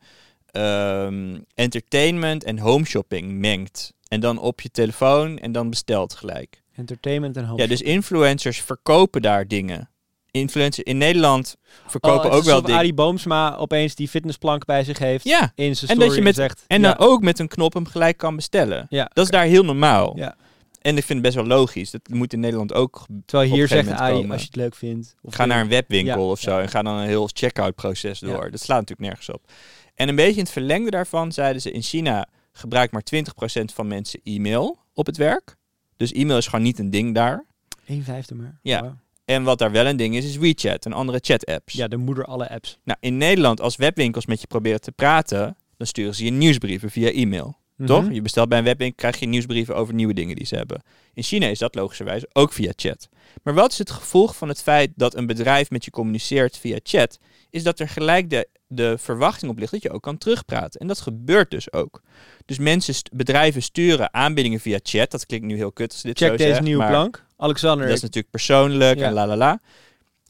ehm, 0.50 1.38
entertainment 1.54 2.44
en 2.44 2.58
home 2.58 2.84
shopping 2.84 3.32
mengt. 3.32 3.92
En 4.08 4.20
dan 4.20 4.38
op 4.38 4.60
je 4.60 4.70
telefoon 4.70 5.38
en 5.38 5.52
dan 5.52 5.70
bestelt 5.70 6.14
gelijk. 6.14 6.62
Entertainment 6.76 7.36
en 7.36 7.44
home 7.44 7.60
Ja, 7.62 7.66
dus 7.68 7.82
influencers 7.82 8.60
verkopen 8.60 9.22
daar 9.22 9.48
dingen. 9.48 9.90
Influencers 10.30 10.86
in 10.86 10.98
Nederland 10.98 11.56
verkopen 11.86 12.30
Oh, 12.30 12.36
ook 12.36 12.42
wel 12.44 12.62
dingen. 12.62 12.78
Adi 12.80 12.94
Boomsma 12.94 13.56
opeens 13.56 13.94
die 13.94 14.08
fitnessplank 14.08 14.64
bij 14.64 14.84
zich 14.84 14.98
heeft. 14.98 15.24
Ja, 15.24 15.52
In 15.54 15.76
zijn 15.76 15.90
En 15.90 15.98
dat 15.98 16.14
je 16.14 16.22
met- 16.22 16.34
zegt. 16.34 16.64
en 16.66 16.80
ja, 16.80 16.94
dan 16.94 17.06
ook 17.08 17.22
met 17.22 17.38
een 17.38 17.48
knop 17.48 17.72
hem 17.74 17.86
gelijk 17.86 18.16
kan 18.16 18.36
bestellen. 18.36 18.86
ja, 18.88 19.10
Dat 19.12 19.24
is 19.24 19.30
daar 19.30 19.44
heel 19.44 19.64
normaal. 19.64 20.16
Ja. 20.16 20.36
En 20.80 20.96
ik 20.96 21.04
vind 21.04 21.08
het 21.18 21.22
best 21.22 21.34
wel 21.34 21.58
logisch. 21.58 21.90
Dat 21.90 22.00
moet 22.08 22.32
in 22.32 22.40
Nederland 22.40 22.72
ook 22.72 23.06
Terwijl 23.26 23.52
hier 23.52 23.68
zegt 23.68 23.94
komen. 23.94 24.30
als 24.30 24.40
je 24.40 24.46
het 24.46 24.56
leuk 24.56 24.74
vindt. 24.74 25.14
Of 25.22 25.34
Ga 25.34 25.44
naar 25.44 25.60
een 25.60 25.68
webwinkel 25.68 26.24
Ja, 26.24 26.30
of 26.30 26.40
zo 26.40 26.50
ja. 26.50 26.60
en 26.60 26.68
ga 26.68 26.82
dan 26.82 26.94
een 26.96 27.06
heel 27.06 27.28
checkout 27.32 27.74
proces 27.74 28.18
door. 28.18 28.44
Ja. 28.44 28.50
Dat 28.50 28.60
slaat 28.60 28.78
natuurlijk 28.80 29.08
nergens 29.08 29.30
op. 29.30 29.50
En 29.94 30.08
een 30.08 30.16
beetje 30.16 30.32
in 30.36 30.42
het 30.42 30.50
verlengde 30.50 30.90
daarvan 30.90 31.32
zeiden 31.32 31.62
ze 31.62 31.70
in 31.70 31.82
China 31.82 32.26
gebruikt 32.52 32.92
maar 32.92 33.02
20% 33.02 33.72
van 33.74 33.86
mensen 33.86 34.20
e-mail 34.24 34.78
op 34.94 35.06
het 35.06 35.16
werk. 35.16 35.56
Dus 35.96 36.12
e-mail 36.12 36.38
is 36.38 36.46
gewoon 36.46 36.64
niet 36.64 36.78
een 36.78 36.90
ding 36.90 37.14
daar. 37.14 37.44
Een 37.86 38.02
vijfde 38.04 38.34
maar. 38.34 38.58
Ja. 38.62 38.96
En 39.28 39.42
wat 39.42 39.58
daar 39.58 39.70
wel 39.70 39.86
een 39.86 39.96
ding 39.96 40.16
is, 40.16 40.24
is 40.24 40.36
WeChat 40.36 40.84
en 40.84 40.92
andere 40.92 41.18
chat-apps. 41.22 41.74
Ja, 41.74 41.88
de 41.88 41.96
moeder 41.96 42.24
alle 42.24 42.50
apps. 42.50 42.78
Nou, 42.84 42.98
in 43.00 43.16
Nederland, 43.16 43.60
als 43.60 43.76
webwinkels 43.76 44.26
met 44.26 44.40
je 44.40 44.46
proberen 44.46 44.80
te 44.80 44.92
praten, 44.92 45.56
dan 45.76 45.86
sturen 45.86 46.14
ze 46.14 46.24
je 46.24 46.30
nieuwsbrieven 46.30 46.90
via 46.90 47.10
e-mail. 47.10 47.56
Toch? 47.84 48.04
Mhm. 48.04 48.12
Je 48.12 48.22
bestelt 48.22 48.48
bij 48.48 48.58
een 48.58 48.64
webwinkel, 48.64 48.96
krijg 48.96 49.18
je 49.18 49.26
nieuwsbrieven 49.26 49.76
over 49.76 49.94
nieuwe 49.94 50.14
dingen 50.14 50.36
die 50.36 50.46
ze 50.46 50.56
hebben. 50.56 50.82
In 51.14 51.22
China 51.22 51.46
is 51.46 51.58
dat 51.58 51.74
logischerwijs 51.74 52.24
ook 52.32 52.52
via 52.52 52.72
chat. 52.76 53.08
Maar 53.42 53.54
wat 53.54 53.72
is 53.72 53.78
het 53.78 53.90
gevolg 53.90 54.36
van 54.36 54.48
het 54.48 54.62
feit 54.62 54.90
dat 54.96 55.16
een 55.16 55.26
bedrijf 55.26 55.70
met 55.70 55.84
je 55.84 55.90
communiceert 55.90 56.58
via 56.58 56.78
chat? 56.82 57.18
Is 57.50 57.62
dat 57.62 57.80
er 57.80 57.88
gelijk 57.88 58.30
de, 58.30 58.48
de 58.66 58.98
verwachting 58.98 59.50
op 59.50 59.58
ligt 59.58 59.72
dat 59.72 59.82
je 59.82 59.90
ook 59.90 60.02
kan 60.02 60.18
terugpraten. 60.18 60.80
En 60.80 60.86
dat 60.86 61.00
gebeurt 61.00 61.50
dus 61.50 61.72
ook. 61.72 62.02
Dus 62.44 62.58
mensen, 62.58 62.94
bedrijven 63.12 63.62
sturen 63.62 64.14
aanbiedingen 64.14 64.60
via 64.60 64.78
chat. 64.82 65.10
Dat 65.10 65.26
klinkt 65.26 65.46
nu 65.46 65.56
heel 65.56 65.72
kut 65.72 65.92
als 65.92 66.02
dit 66.02 66.18
Check 66.18 66.30
zo 66.30 66.36
deze 66.36 66.54
zeg, 66.54 66.62
nieuwe 66.62 66.82
maar 66.82 66.90
plank. 66.90 67.26
Alexander, 67.38 67.86
Dat 67.86 67.96
is 67.96 68.02
natuurlijk 68.02 68.30
persoonlijk 68.30 68.98
Ja. 68.98 69.06
en 69.06 69.12
la 69.12 69.26
la 69.26 69.36
la. 69.36 69.60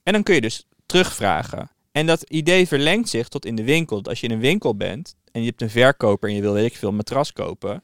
En 0.03 0.13
dan 0.13 0.23
kun 0.23 0.35
je 0.35 0.41
dus 0.41 0.67
terugvragen. 0.87 1.71
En 1.93 2.07
dat 2.07 2.23
idee 2.23 2.67
verlengt 2.69 3.09
zich 3.09 3.29
tot 3.29 3.45
in 3.47 3.57
de 3.57 3.65
winkel. 3.65 3.97
Dat 3.97 4.09
als 4.09 4.21
je 4.21 4.27
in 4.27 4.33
een 4.33 4.41
winkel 4.41 4.77
bent 4.77 5.15
en 5.33 5.41
je 5.41 5.47
hebt 5.49 5.63
een 5.63 5.71
verkoper 5.71 6.29
en 6.29 6.35
je 6.35 6.41
wil 6.41 6.53
weet 6.53 6.65
ik 6.71 6.77
veel 6.77 6.89
een 6.89 6.95
matras 6.97 7.33
kopen. 7.33 7.83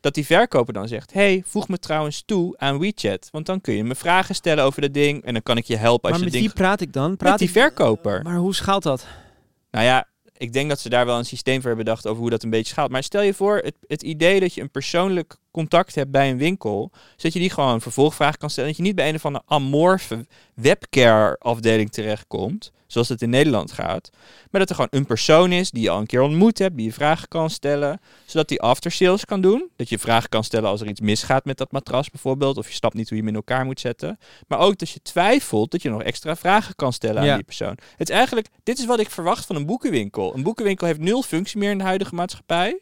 Dat 0.00 0.14
die 0.14 0.26
verkoper 0.26 0.72
dan 0.74 0.88
zegt: 0.88 1.12
hey, 1.12 1.42
voeg 1.46 1.68
me 1.68 1.78
trouwens 1.78 2.22
toe 2.26 2.54
aan 2.58 2.78
WeChat. 2.78 3.28
Want 3.32 3.46
dan 3.46 3.60
kun 3.60 3.74
je 3.74 3.84
me 3.84 3.94
vragen 3.94 4.34
stellen 4.34 4.64
over 4.64 4.80
dat 4.80 4.94
ding. 4.94 5.24
En 5.24 5.32
dan 5.32 5.42
kan 5.42 5.56
ik 5.56 5.64
je 5.64 5.76
helpen 5.76 6.10
als 6.10 6.18
maar 6.18 6.18
je 6.18 6.24
met 6.24 6.32
het 6.34 6.42
wie 6.42 6.48
ding. 6.50 6.60
praat 6.60 6.80
ik 6.80 6.92
dan? 6.92 7.16
Praat 7.16 7.30
Met 7.30 7.38
die 7.38 7.48
ik- 7.48 7.54
verkoper. 7.54 8.22
Maar 8.22 8.36
hoe 8.36 8.54
schaalt 8.54 8.82
dat? 8.82 9.06
Nou 9.70 9.84
ja, 9.84 10.06
ik 10.36 10.52
denk 10.52 10.68
dat 10.68 10.80
ze 10.80 10.88
daar 10.88 11.06
wel 11.06 11.18
een 11.18 11.24
systeem 11.24 11.60
voor 11.60 11.66
hebben 11.66 11.84
bedacht 11.84 12.06
over 12.06 12.20
hoe 12.20 12.30
dat 12.30 12.42
een 12.42 12.50
beetje 12.50 12.72
schaalt. 12.72 12.90
Maar 12.90 13.02
stel 13.02 13.22
je 13.22 13.34
voor, 13.34 13.56
het, 13.56 13.74
het 13.86 14.02
idee 14.02 14.40
dat 14.40 14.54
je 14.54 14.60
een 14.60 14.70
persoonlijk 14.70 15.36
contact 15.50 15.94
hebt 15.94 16.10
bij 16.10 16.30
een 16.30 16.38
winkel, 16.38 16.90
zodat 17.16 17.32
je 17.32 17.38
die 17.38 17.50
gewoon 17.50 17.74
een 17.74 17.80
vervolgvraag 17.80 18.36
kan 18.36 18.50
stellen. 18.50 18.68
Dat 18.68 18.78
je 18.78 18.84
niet 18.84 18.94
bij 18.94 19.08
een 19.08 19.14
of 19.14 19.26
andere 19.26 19.44
amorfe 19.46 20.26
webcare 20.54 21.36
afdeling 21.38 21.90
terechtkomt, 21.90 22.72
zoals 22.86 23.08
het 23.08 23.22
in 23.22 23.30
Nederland 23.30 23.72
gaat. 23.72 24.10
Maar 24.50 24.60
dat 24.60 24.68
er 24.68 24.74
gewoon 24.74 25.00
een 25.00 25.06
persoon 25.06 25.52
is 25.52 25.70
die 25.70 25.82
je 25.82 25.90
al 25.90 25.98
een 25.98 26.06
keer 26.06 26.20
ontmoet 26.20 26.58
hebt, 26.58 26.76
die 26.76 26.86
je 26.86 26.92
vragen 26.92 27.28
kan 27.28 27.50
stellen, 27.50 28.00
zodat 28.24 28.48
die 28.48 28.60
aftersales 28.60 29.24
kan 29.24 29.40
doen. 29.40 29.68
Dat 29.76 29.88
je 29.88 29.98
vragen 29.98 30.28
kan 30.28 30.44
stellen 30.44 30.68
als 30.68 30.80
er 30.80 30.88
iets 30.88 31.00
misgaat 31.00 31.44
met 31.44 31.56
dat 31.56 31.72
matras 31.72 32.10
bijvoorbeeld, 32.10 32.58
of 32.58 32.68
je 32.68 32.74
snapt 32.74 32.94
niet 32.94 33.08
hoe 33.08 33.18
je 33.18 33.24
hem 33.24 33.32
in 33.32 33.38
elkaar 33.38 33.64
moet 33.64 33.80
zetten. 33.80 34.18
Maar 34.48 34.58
ook 34.58 34.78
dat 34.78 34.90
je 34.90 35.02
twijfelt, 35.02 35.70
dat 35.70 35.82
je 35.82 35.90
nog 35.90 36.02
extra 36.02 36.36
vragen 36.36 36.74
kan 36.74 36.92
stellen 36.92 37.22
aan 37.22 37.34
die 37.34 37.44
persoon. 37.44 37.78
Het 37.96 38.08
is 38.08 38.14
eigenlijk, 38.14 38.48
dit 38.62 38.78
is 38.78 38.84
wat 38.86 39.00
ik 39.00 39.10
verwacht 39.10 39.46
van 39.46 39.56
een 39.56 39.66
boekenwinkel. 39.66 40.34
Een 40.34 40.42
boekenwinkel 40.42 40.86
heeft 40.86 41.00
nul 41.00 41.22
functie 41.22 41.58
meer 41.58 41.70
in 41.70 41.78
de 41.78 41.84
huidige 41.84 42.14
maatschappij. 42.14 42.78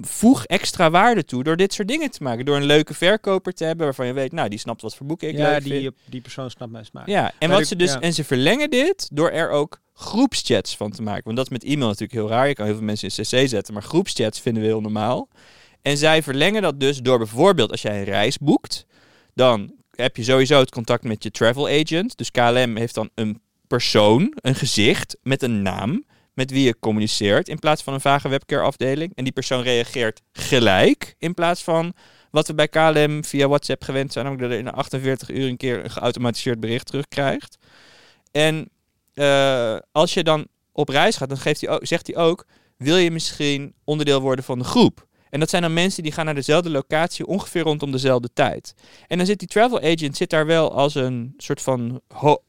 Voeg 0.00 0.44
extra 0.44 0.90
waarde 0.90 1.24
toe 1.24 1.44
door 1.44 1.56
dit 1.56 1.72
soort 1.72 1.88
dingen 1.88 2.10
te 2.10 2.22
maken. 2.22 2.44
Door 2.44 2.56
een 2.56 2.64
leuke 2.64 2.94
verkoper 2.94 3.52
te 3.52 3.64
hebben 3.64 3.84
waarvan 3.84 4.06
je 4.06 4.12
weet, 4.12 4.32
nou, 4.32 4.48
die 4.48 4.58
snapt 4.58 4.82
wat 4.82 4.94
voor 4.96 5.06
boeken 5.06 5.28
ik 5.28 5.36
ja, 5.36 5.50
leuk 5.50 5.62
vind. 5.62 5.80
die, 5.80 5.90
die 6.04 6.20
persoon 6.20 6.50
snapt 6.50 6.72
mijn 6.72 6.84
smaak. 6.84 7.06
Ja, 7.06 7.32
en 7.38 7.50
wat 7.50 7.60
ik- 7.60 7.66
ze 7.66 7.76
dus 7.76 7.92
ja. 7.92 8.00
en 8.00 8.12
ze 8.12 8.24
verlengen 8.24 8.70
dit 8.70 9.08
door 9.12 9.30
er 9.30 9.50
ook 9.50 9.80
groepschats 9.94 10.76
van 10.76 10.90
te 10.90 11.02
maken. 11.02 11.24
Want 11.24 11.36
dat 11.36 11.46
is 11.46 11.52
met 11.52 11.64
e-mail 11.64 11.86
natuurlijk 11.86 12.12
heel 12.12 12.28
raar. 12.28 12.48
Je 12.48 12.54
kan 12.54 12.66
heel 12.66 12.74
veel 12.74 12.84
mensen 12.84 13.08
in 13.08 13.14
CC 13.24 13.48
zetten, 13.48 13.74
maar 13.74 13.82
groepschats 13.82 14.40
vinden 14.40 14.62
we 14.62 14.68
heel 14.68 14.80
normaal. 14.80 15.28
En 15.82 15.96
zij 15.96 16.22
verlengen 16.22 16.62
dat 16.62 16.80
dus 16.80 16.98
door 16.98 17.18
bijvoorbeeld 17.18 17.70
als 17.70 17.82
jij 17.82 17.98
een 17.98 18.04
reis 18.04 18.38
boekt, 18.38 18.86
dan 19.34 19.72
heb 19.94 20.16
je 20.16 20.24
sowieso 20.24 20.58
het 20.60 20.70
contact 20.70 21.04
met 21.04 21.22
je 21.22 21.30
travel 21.30 21.68
agent. 21.68 22.16
Dus 22.16 22.30
KLM 22.30 22.76
heeft 22.76 22.94
dan 22.94 23.10
een 23.14 23.40
persoon, 23.66 24.32
een 24.40 24.54
gezicht 24.54 25.16
met 25.22 25.42
een 25.42 25.62
naam 25.62 26.04
met 26.38 26.50
wie 26.50 26.64
je 26.64 26.78
communiceert 26.78 27.48
in 27.48 27.58
plaats 27.58 27.82
van 27.82 27.94
een 27.94 28.00
vage 28.00 28.28
webcare 28.28 28.62
afdeling. 28.62 29.12
En 29.14 29.24
die 29.24 29.32
persoon 29.32 29.62
reageert 29.62 30.22
gelijk 30.32 31.14
in 31.18 31.34
plaats 31.34 31.62
van 31.62 31.94
wat 32.30 32.46
we 32.46 32.54
bij 32.54 32.68
KLM 32.68 33.24
via 33.24 33.48
WhatsApp 33.48 33.84
gewend 33.84 34.12
zijn, 34.12 34.24
namelijk 34.24 34.50
dat 34.50 34.58
er 34.58 34.66
in 34.66 34.72
48 34.72 35.30
uur 35.30 35.48
een 35.48 35.56
keer 35.56 35.84
een 35.84 35.90
geautomatiseerd 35.90 36.60
bericht 36.60 36.86
terugkrijgt. 36.86 37.58
En 38.30 38.68
eh, 39.14 39.76
als 39.92 40.14
je 40.14 40.24
dan 40.24 40.46
op 40.72 40.88
reis 40.88 41.16
gaat, 41.16 41.28
dan 41.28 41.38
geeft 41.38 41.60
hij 41.60 41.70
ook, 41.70 41.86
zegt 41.86 42.06
hij 42.06 42.16
ook, 42.16 42.46
wil 42.76 42.96
je 42.96 43.10
misschien 43.10 43.74
onderdeel 43.84 44.20
worden 44.20 44.44
van 44.44 44.58
de 44.58 44.64
groep? 44.64 45.06
En 45.30 45.40
dat 45.40 45.50
zijn 45.50 45.62
dan 45.62 45.72
mensen 45.72 46.02
die 46.02 46.12
gaan 46.12 46.24
naar 46.24 46.34
dezelfde 46.34 46.70
locatie 46.70 47.26
ongeveer 47.26 47.62
rondom 47.62 47.92
dezelfde 47.92 48.28
tijd. 48.32 48.74
En 49.06 49.16
dan 49.16 49.26
zit 49.26 49.38
die 49.38 49.48
travel 49.48 49.80
agent 49.80 50.16
zit 50.16 50.30
daar 50.30 50.46
wel 50.46 50.72
als 50.72 50.94
een 50.94 51.34
soort 51.36 51.62
van 51.62 52.00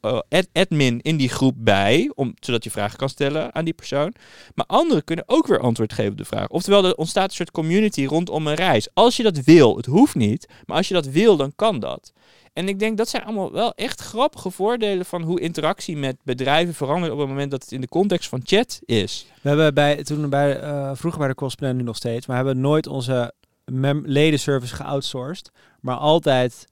eh, 0.01 0.19
ad- 0.29 0.49
admin 0.53 1.01
in 1.01 1.17
die 1.17 1.29
groep 1.29 1.55
bij, 1.57 2.11
om, 2.15 2.33
zodat 2.39 2.63
je 2.63 2.71
vragen 2.71 2.97
kan 2.97 3.09
stellen 3.09 3.55
aan 3.55 3.65
die 3.65 3.73
persoon. 3.73 4.13
Maar 4.55 4.65
anderen 4.65 5.03
kunnen 5.03 5.25
ook 5.27 5.47
weer 5.47 5.59
antwoord 5.59 5.93
geven 5.93 6.11
op 6.11 6.17
de 6.17 6.25
vraag. 6.25 6.47
Oftewel, 6.47 6.85
er 6.85 6.95
ontstaat 6.95 7.29
een 7.29 7.35
soort 7.35 7.51
community 7.51 8.05
rondom 8.05 8.47
een 8.47 8.55
reis. 8.55 8.87
Als 8.93 9.17
je 9.17 9.23
dat 9.23 9.37
wil, 9.37 9.75
het 9.77 9.85
hoeft 9.85 10.15
niet, 10.15 10.47
maar 10.65 10.77
als 10.77 10.87
je 10.87 10.93
dat 10.93 11.05
wil, 11.05 11.37
dan 11.37 11.53
kan 11.55 11.79
dat. 11.79 12.13
En 12.53 12.67
ik 12.67 12.79
denk 12.79 12.97
dat 12.97 13.09
zijn 13.09 13.23
allemaal 13.23 13.51
wel 13.51 13.73
echt 13.73 14.01
grappige 14.01 14.51
voordelen 14.51 15.05
van 15.05 15.21
hoe 15.21 15.39
interactie 15.39 15.97
met 15.97 16.15
bedrijven 16.23 16.73
verandert 16.73 17.13
op 17.13 17.19
het 17.19 17.27
moment 17.27 17.51
dat 17.51 17.61
het 17.61 17.71
in 17.71 17.81
de 17.81 17.87
context 17.87 18.29
van 18.29 18.41
chat 18.43 18.79
is. 18.85 19.25
We 19.41 19.49
hebben 19.49 19.73
bij, 19.73 20.03
toen 20.03 20.29
bij, 20.29 20.59
eh, 20.59 20.91
vroeger 20.93 21.19
bij 21.19 21.29
de 21.29 21.35
Cosplay, 21.35 21.71
nu 21.71 21.83
nog 21.83 21.95
steeds, 21.95 22.25
maar 22.25 22.35
hebben 22.35 22.59
nooit 22.59 22.87
onze 22.87 23.33
ledenservice 24.03 24.75
geoutsourced, 24.75 25.51
maar 25.79 25.95
altijd 25.95 26.67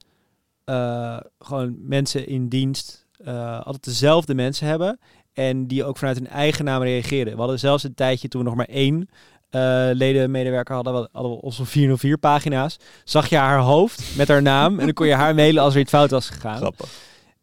eh, 0.64 1.16
gewoon 1.38 1.76
mensen 1.80 2.26
in 2.26 2.48
dienst, 2.48 3.06
eh, 3.24 3.60
altijd 3.60 3.84
dezelfde 3.84 4.34
mensen 4.34 4.66
hebben 4.66 4.98
en 5.32 5.66
die 5.66 5.84
ook 5.84 5.96
vanuit 5.96 6.16
hun 6.16 6.28
eigen 6.28 6.64
naam 6.64 6.82
reageren. 6.82 7.32
We 7.32 7.38
hadden 7.38 7.58
zelfs 7.58 7.84
een 7.84 7.94
tijdje 7.94 8.28
toen 8.28 8.40
we 8.40 8.46
nog 8.46 8.56
maar 8.56 8.68
één 8.68 9.08
eh 9.48 9.88
ledenmedewerker 9.92 10.74
hadden, 10.74 10.92
we 10.94 11.08
hadden 11.12 11.32
we 11.32 11.40
onze 11.40 11.64
404 11.64 12.18
pagina's, 12.18 12.76
zag 13.04 13.28
je 13.28 13.36
haar 13.36 13.58
hoofd 13.58 14.16
met 14.16 14.28
haar 14.28 14.42
naam 14.42 14.78
en 14.78 14.84
dan 14.84 14.94
kon 14.94 15.06
je 15.06 15.14
haar 15.14 15.34
mailen 15.34 15.62
als 15.62 15.74
er 15.74 15.80
iets 15.80 15.90
fout 15.90 16.10
was 16.10 16.30
gegaan. 16.30 16.56
Grappig. 16.56 16.88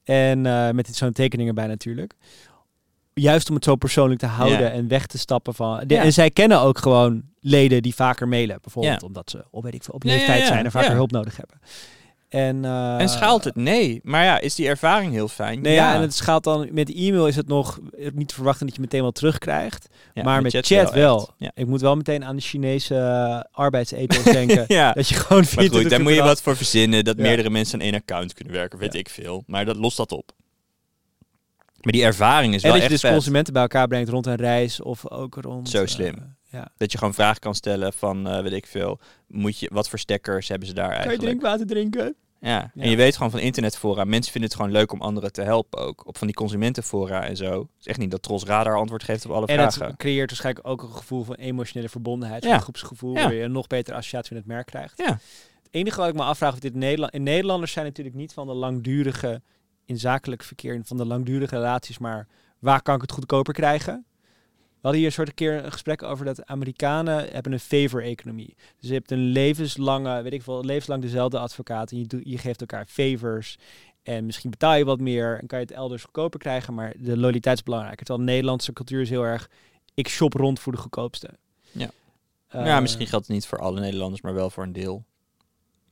En 0.04 0.42
met 0.76 0.96
zo'n 0.96 1.12
tekening 1.12 1.48
erbij 1.48 1.68
natuurlijk. 1.68 2.16
Juist 3.22 3.50
om 3.50 3.56
het 3.56 3.64
zo 3.64 3.76
persoonlijk 3.76 4.20
te 4.20 4.26
houden 4.26 4.60
Ja. 4.62 4.70
en 4.70 4.88
weg 4.88 5.06
te 5.06 5.18
stappen 5.18 5.54
van. 5.54 5.84
De, 5.88 5.94
Ja. 5.94 6.04
En 6.04 6.14
zij 6.14 6.30
kennen 6.32 6.60
ook 6.60 6.78
gewoon 6.78 7.22
leden 7.40 7.82
die 7.82 7.96
vaker 7.96 8.28
mailen. 8.28 8.58
Bijvoorbeeld 8.62 9.02
Ja. 9.02 9.08
omdat 9.08 9.30
ze 9.30 9.44
op, 9.52 9.64
weet 9.64 9.74
ik 9.74 9.84
veel, 9.84 9.94
op 9.94 10.04
leeftijd 10.04 10.48
zijn 10.48 10.66
en 10.66 10.72
vaker 10.72 10.92
hulp 10.92 11.12
nodig 11.12 11.38
hebben. 11.38 11.60
En, 12.30 12.66
eh, 12.66 13.00
en 13.02 13.10
schaalt 13.10 13.44
het? 13.44 13.56
Nee. 13.56 14.00
Maar 14.04 14.24
ja, 14.24 14.40
is 14.40 14.56
die 14.56 14.68
ervaring 14.68 15.12
heel 15.12 15.28
fijn? 15.28 15.62
Nee, 15.62 15.74
ja. 15.74 15.96
en 15.96 16.02
het 16.02 16.14
schaalt 16.14 16.44
dan 16.44 16.68
met 16.72 16.94
e-mail 16.94 17.28
is 17.28 17.36
het 17.36 17.48
nog 17.48 17.80
niet 18.14 18.28
te 18.28 18.34
verwachten 18.34 18.66
dat 18.66 18.76
je 18.76 18.82
meteen 18.82 19.02
wel 19.02 19.12
terugkrijgt. 19.12 19.88
Maar 20.24 20.42
met, 20.42 20.56
chat, 20.62 20.92
wel. 20.94 21.30
Ja. 21.38 21.52
Ik 21.54 21.68
moet 21.68 21.82
wel 21.82 21.96
meteen 21.96 22.26
aan 22.26 22.36
de 22.36 22.42
Chinese 22.42 22.94
uh, 22.96 23.42
arbeidsethos 23.52 24.24
denken. 24.40 24.66
ja. 24.68 24.92
Dat 24.94 25.08
je 25.08 25.16
gewoon 25.16 25.38
Maar 25.38 25.46
goed, 25.48 25.58
24 25.60 25.92
daar 25.92 26.02
moet 26.02 26.14
je 26.14 26.24
wat 26.24 26.42
voor 26.42 26.56
verzinnen 26.56 27.04
dat 27.04 27.18
meerdere 27.18 27.50
mensen 27.50 27.80
aan 27.80 27.86
één 27.86 27.96
account 27.96 28.34
kunnen 28.34 28.54
werken, 28.54 28.80
weet 28.80 28.94
ik 28.94 29.10
veel. 29.10 29.44
Maar 29.48 29.66
dat 29.66 29.76
lost 29.76 29.98
dat 29.98 30.12
op. 30.12 30.32
Maar 31.86 31.94
die 31.94 32.04
ervaring 32.04 32.54
is 32.54 32.64
En 32.64 32.70
wel 32.70 32.72
dat 32.80 32.88
je 32.88 32.94
echt 32.94 33.02
dus 33.02 33.02
vet. 33.02 33.12
consumenten 33.12 33.54
bij 33.54 33.62
elkaar 33.62 33.88
brengt 33.88 34.10
rond 34.10 34.26
een 34.26 34.36
reis 34.36 34.82
of 34.82 35.10
ook 35.10 35.36
rond... 35.36 35.70
Zo 35.70 35.82
eh, 35.82 35.88
slim. 35.88 36.36
ja. 36.50 36.72
Dat 36.78 36.92
je 36.92 36.98
gewoon 36.98 37.14
vragen 37.14 37.40
kan 37.40 37.56
stellen 37.56 37.94
van, 37.94 38.28
eh, 38.28 38.42
weet 38.42 38.52
ik 38.54 38.66
veel, 38.68 39.00
moet 39.28 39.60
je, 39.60 39.70
wat 39.74 39.90
voor 39.90 40.00
stekkers 40.00 40.48
hebben 40.48 40.68
ze 40.68 40.74
daar 40.74 40.84
Kan 40.90 40.94
je 40.98 41.00
eigenlijk? 41.04 41.30
drinkwater 41.30 41.68
drinken? 41.68 42.16
Ja. 42.40 42.72
Ja. 42.74 42.82
en 42.84 42.90
je 42.90 42.96
weet 42.96 43.16
gewoon 43.16 43.32
van 43.32 43.40
internetfora, 43.40 44.04
mensen 44.04 44.32
vinden 44.32 44.50
het 44.50 44.60
gewoon 44.60 44.76
leuk 44.76 44.92
om 44.92 45.02
anderen 45.02 45.32
te 45.32 45.42
helpen 45.42 45.80
ook. 45.80 46.08
Op 46.08 46.18
van 46.18 46.28
die 46.28 46.36
consumentenfora 46.36 47.24
en 47.24 47.36
zo. 47.38 47.60
Het 47.60 47.70
is 47.80 47.86
echt 47.88 47.98
niet 48.00 48.12
dat 48.12 48.22
Tros 48.24 48.44
Radar 48.44 48.78
antwoord 48.78 49.04
geeft 49.04 49.26
op 49.26 49.32
alle 49.32 49.46
En 49.46 49.60
het 49.60 49.74
vragen. 49.74 49.98
creëert 49.98 50.30
waarschijnlijk 50.30 50.68
ook 50.68 50.82
een 50.84 50.92
gevoel 50.92 51.24
van 51.24 51.36
emotionele 51.36 51.90
verbondenheid, 51.90 52.44
Ja. 52.44 52.50
van 52.52 52.62
groepsgevoel, 52.62 53.14
waar 53.14 53.34
je 53.34 53.42
een 53.44 53.52
nog 53.52 53.68
betere 53.68 53.98
associatie 53.98 54.34
met 54.34 54.44
het 54.44 54.52
merk 54.54 54.66
krijgt. 54.66 54.98
Ja. 54.98 55.12
Het 55.64 55.68
enige 55.72 56.00
wat 56.00 56.10
ik 56.10 56.16
me 56.16 56.24
afvraag 56.24 56.54
of 56.54 56.60
dit 56.60 56.74
Nederland... 56.76 57.14
In 57.14 57.24
Nederlanders 57.24 57.72
zijn 57.72 57.86
natuurlijk 57.86 58.16
niet 58.16 58.34
van 58.34 58.48
de 58.48 58.54
langdurige, 58.54 59.42
in 59.86 60.00
zakelijk 60.00 60.44
verkeer, 60.44 60.82
van 60.84 60.98
de 60.98 61.06
langdurige 61.06 61.56
relaties, 61.56 61.98
maar 61.98 62.28
waar 62.60 62.82
kan 62.82 62.96
ik 62.96 63.02
het 63.02 63.12
goedkoper 63.12 63.54
krijgen? 63.54 64.06
We 64.86 64.92
hadden 64.92 65.00
hier 65.00 65.06
een 65.06 65.26
soort 65.26 65.34
keer 65.34 65.66
een 65.66 65.72
gesprek 65.72 66.04
over 66.04 66.26
dat 66.26 66.46
Amerikanen 66.46 67.28
hebben 67.32 67.52
een 67.52 67.60
favor-economie. 67.60 68.56
Dus 68.80 68.90
je 68.90 68.94
hebt 68.96 69.12
een 69.12 69.32
levenslange, 69.32 70.22
weet 70.22 70.34
ik 70.34 70.44
veel, 70.44 70.64
levenslang 70.64 71.02
dezelfde 71.02 71.40
advocaat 71.40 71.92
en 71.92 71.98
je, 71.98 72.22
je 72.24 72.38
geeft 72.38 72.62
elkaar 72.62 72.86
favors. 72.88 73.58
En 74.04 74.26
misschien 74.26 74.50
betaal 74.50 74.76
je 74.76 74.86
wat 74.86 75.00
meer 75.00 75.40
en 75.40 75.48
kan 75.48 75.60
je 75.60 75.66
het 75.66 75.74
elders 75.74 76.04
goedkoper 76.04 76.40
krijgen, 76.40 76.74
maar 76.74 76.94
de 76.98 77.18
loyaliteit 77.18 77.58
is 77.58 77.64
belangrijker. 77.64 78.06
Terwijl 78.06 78.26
de 78.26 78.32
Nederlandse 78.32 78.74
cultuur 78.74 79.02
is 79.02 79.10
heel 79.10 79.24
erg, 79.24 79.50
ik 79.94 80.08
shop 80.08 80.34
rond 80.34 80.60
voor 80.60 80.72
de 80.72 80.78
goedkoopste. 80.78 81.30
Ja. 81.72 81.90
Eh, 82.48 82.66
ja, 82.66 82.80
misschien 82.80 83.08
geldt 83.08 83.28
het 83.28 83.36
niet 83.36 83.48
voor 83.48 83.60
alle 83.60 83.80
Nederlanders, 83.80 84.22
maar 84.22 84.34
wel 84.34 84.50
voor 84.50 84.64
een 84.64 84.74
deel. 84.74 85.04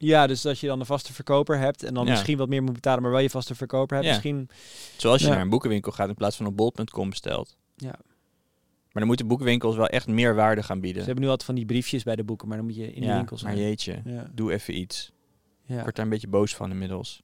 Ja, 0.06 0.28
dus 0.28 0.42
dat 0.42 0.60
je 0.60 0.68
dan 0.68 0.80
een 0.80 0.86
vaste 0.86 1.14
verkoper 1.14 1.58
hebt 1.60 1.84
en 1.84 1.94
dan 1.94 2.06
Ja. 2.06 2.12
misschien 2.12 2.38
wat 2.38 2.50
meer 2.50 2.64
moet 2.64 2.74
betalen, 2.74 3.02
maar 3.02 3.12
wel 3.12 3.20
je 3.20 3.30
vaste 3.30 3.56
verkoper 3.56 3.96
hebt. 3.96 4.08
Ja. 4.08 4.14
Misschien, 4.14 4.50
Zoals 4.98 5.22
je 5.22 5.28
Ja. 5.28 5.34
naar 5.34 5.42
een 5.42 5.50
boekenwinkel 5.50 5.92
gaat 5.92 6.10
in 6.10 6.16
plaats 6.16 6.36
van 6.38 6.46
op 6.46 6.58
bol.com 6.58 7.10
bestelt. 7.10 7.58
Ja. 7.76 7.96
Maar 8.92 9.02
dan 9.02 9.08
moeten 9.08 9.28
boekenwinkels 9.28 9.76
wel 9.76 9.88
echt 9.88 10.08
meer 10.08 10.36
waarde 10.36 10.64
gaan 10.64 10.80
bieden. 10.80 11.00
ze 11.02 11.06
hebben 11.06 11.24
nu 11.24 11.30
altijd 11.30 11.48
van 11.48 11.56
die 11.58 11.66
briefjes 11.66 12.04
bij 12.04 12.16
de 12.16 12.24
boeken, 12.24 12.48
maar 12.48 12.58
dan 12.58 12.66
moet 12.66 12.76
je 12.76 12.94
in 12.94 13.02
de 13.02 13.08
ja, 13.08 13.16
winkel 13.16 13.38
zijn. 13.38 13.54
maar 13.54 13.64
jeetje, 13.64 14.02
doe 14.32 14.52
even 14.54 14.78
iets. 14.78 15.12
Ja. 15.66 15.78
Ik 15.78 15.84
word 15.84 15.96
daar 15.96 16.06
een 16.06 16.12
beetje 16.12 16.28
boos 16.28 16.56
van 16.56 16.72
inmiddels. 16.72 17.22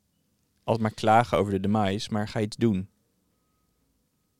Altijd 0.64 0.84
maar 0.88 0.94
klagen 0.96 1.38
over 1.38 1.52
de 1.54 1.60
demise, 1.60 2.10
maar 2.12 2.28
ga 2.28 2.40
iets 2.40 2.58
doen. 2.58 2.90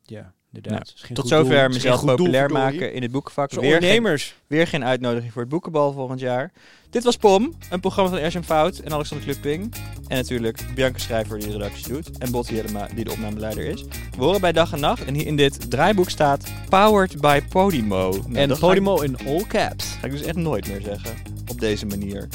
ja. 0.04 0.34
Inderdaad. 0.54 0.94
Nou, 1.02 1.14
Tot 1.14 1.30
doel, 1.30 1.40
zover 1.46 1.70
mezelf 1.70 2.00
doel, 2.02 2.16
populair 2.16 2.50
maken 2.52 2.94
in 2.94 3.02
het 3.02 3.12
boekenvak. 3.12 3.52
Weer 3.52 3.62
geen, 3.64 3.74
ondernemers. 3.74 4.36
weer 4.48 4.68
geen 4.68 4.86
uitnodiging 4.86 5.32
voor 5.32 5.42
het 5.42 5.52
boekenbal 5.52 5.94
volgend 5.94 6.20
jaar. 6.20 6.52
Dit 6.90 7.04
was 7.04 7.16
POM, 7.18 7.54
een 7.70 7.80
programma 7.80 8.10
van 8.10 8.20
Ersen 8.20 8.44
Fout 8.44 8.78
en 8.78 8.92
Alexander 8.94 9.26
Klupping. 9.28 9.74
En 10.08 10.18
natuurlijk 10.18 10.62
Bianca 10.76 11.00
Schrijver 11.00 11.40
die 11.40 11.48
de 11.48 11.54
redactie 11.54 11.88
doet. 11.88 12.18
En 12.18 12.32
Botti 12.32 12.56
Jellema 12.56 12.88
die 12.96 13.04
de 13.04 13.12
opnameleider 13.12 13.64
is. 13.66 13.84
We 14.18 14.24
horen 14.24 14.42
bij 14.42 14.52
dag 14.52 14.74
en 14.74 14.80
nacht. 14.80 15.06
En 15.06 15.14
hier 15.14 15.26
in 15.26 15.36
dit 15.36 15.72
draaiboek 15.72 16.10
staat 16.10 16.44
Powered 16.70 17.22
by 17.22 17.42
Podimo. 17.50 18.10
Nou, 18.12 18.34
En 18.34 18.52
ik- 18.52 18.58
Podimo 18.60 19.02
in 19.02 19.18
all 19.28 19.44
caps. 19.48 19.86
Ga 20.00 20.06
ik 20.06 20.12
dus 20.12 20.22
echt 20.22 20.36
nooit 20.36 20.68
meer 20.68 20.82
zeggen. 20.82 21.12
Op 21.48 21.60
deze 21.60 21.86
manier. 21.86 22.28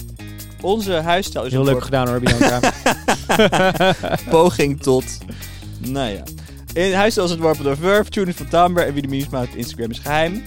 Onze 0.61 0.93
huisstijl 0.93 1.45
is 1.45 1.53
Heel 1.53 1.65
leuk 1.65 1.83
gedaan 1.85 2.09
hoor, 2.09 2.21
Bianca. 2.21 2.61
poging 4.31 4.81
tot... 4.83 5.05
Nou 5.79 6.11
ja. 6.11 6.23
In 6.75 6.93
huisstijl 6.93 7.27
is 7.27 7.33
het 7.33 7.41
worpen 7.41 7.65
door 7.65 7.77
Verve, 7.77 8.11
Tune 8.11 8.35
van 8.35 8.49
Tamber 8.49 8.87
en 8.87 8.93
wie 8.93 9.03
de 9.03 9.09
memes 9.09 9.29
maakt 9.29 9.51
op 9.51 9.57
Instagram 9.57 9.91
is 9.91 9.99
geheim. 9.99 10.43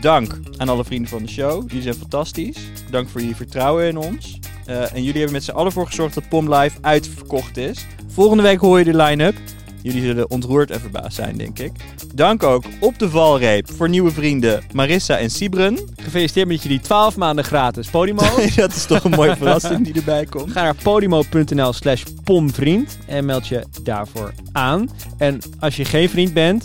Dank 0.00 0.38
aan 0.56 0.68
alle 0.68 0.84
vrienden 0.84 1.08
van 1.08 1.22
de 1.22 1.28
show. 1.28 1.62
Jullie 1.66 1.82
zijn 1.82 1.94
fantastisch. 1.94 2.58
Dank 2.90 3.08
voor 3.08 3.20
jullie 3.20 3.36
vertrouwen 3.36 3.86
in 3.86 3.96
ons. 3.96 4.38
Eh, 4.66 4.94
en 4.94 5.02
jullie 5.02 5.12
hebben 5.12 5.32
met 5.32 5.44
z'n 5.44 5.50
allen 5.50 5.72
voor 5.72 5.86
gezorgd 5.86 6.14
dat 6.14 6.28
POM 6.28 6.54
Live 6.54 6.78
uitverkocht 6.80 7.56
is. 7.56 7.86
Volgende 8.06 8.42
week 8.42 8.58
hoor 8.58 8.78
je 8.78 8.84
de 8.84 8.96
line-up. 8.96 9.34
Jullie 9.82 10.02
zullen 10.02 10.30
ontroerd 10.30 10.70
en 10.70 10.80
verbaasd 10.80 11.14
zijn, 11.16 11.36
denk 11.36 11.58
ik. 11.58 11.72
Dank 12.14 12.42
ook 12.42 12.64
op 12.80 12.98
de 12.98 13.10
valreep 13.10 13.70
voor 13.72 13.88
nieuwe 13.88 14.10
vrienden 14.10 14.62
Marissa 14.72 15.16
en 15.18 15.30
Sibren. 15.30 15.78
Gefeliciteerd 16.02 16.48
met 16.48 16.62
jullie 16.62 16.80
12 16.80 17.16
maanden 17.16 17.44
gratis 17.44 17.88
Podimo. 17.88 18.22
dat 18.56 18.74
is 18.74 18.84
toch 18.86 19.04
een 19.04 19.10
mooie 19.10 19.36
verrassing 19.36 19.84
die 19.84 19.94
erbij 19.94 20.24
komt. 20.24 20.52
Ga 20.52 20.62
naar 20.62 20.74
podimo.nl 20.82 21.72
slash 21.72 22.02
pomvriend 22.24 22.98
en 23.06 23.24
meld 23.24 23.46
je 23.46 23.64
daarvoor 23.82 24.32
aan. 24.52 24.90
En 25.18 25.38
als 25.60 25.76
je 25.76 25.84
geen 25.84 26.08
vriend 26.10 26.32
bent... 26.32 26.64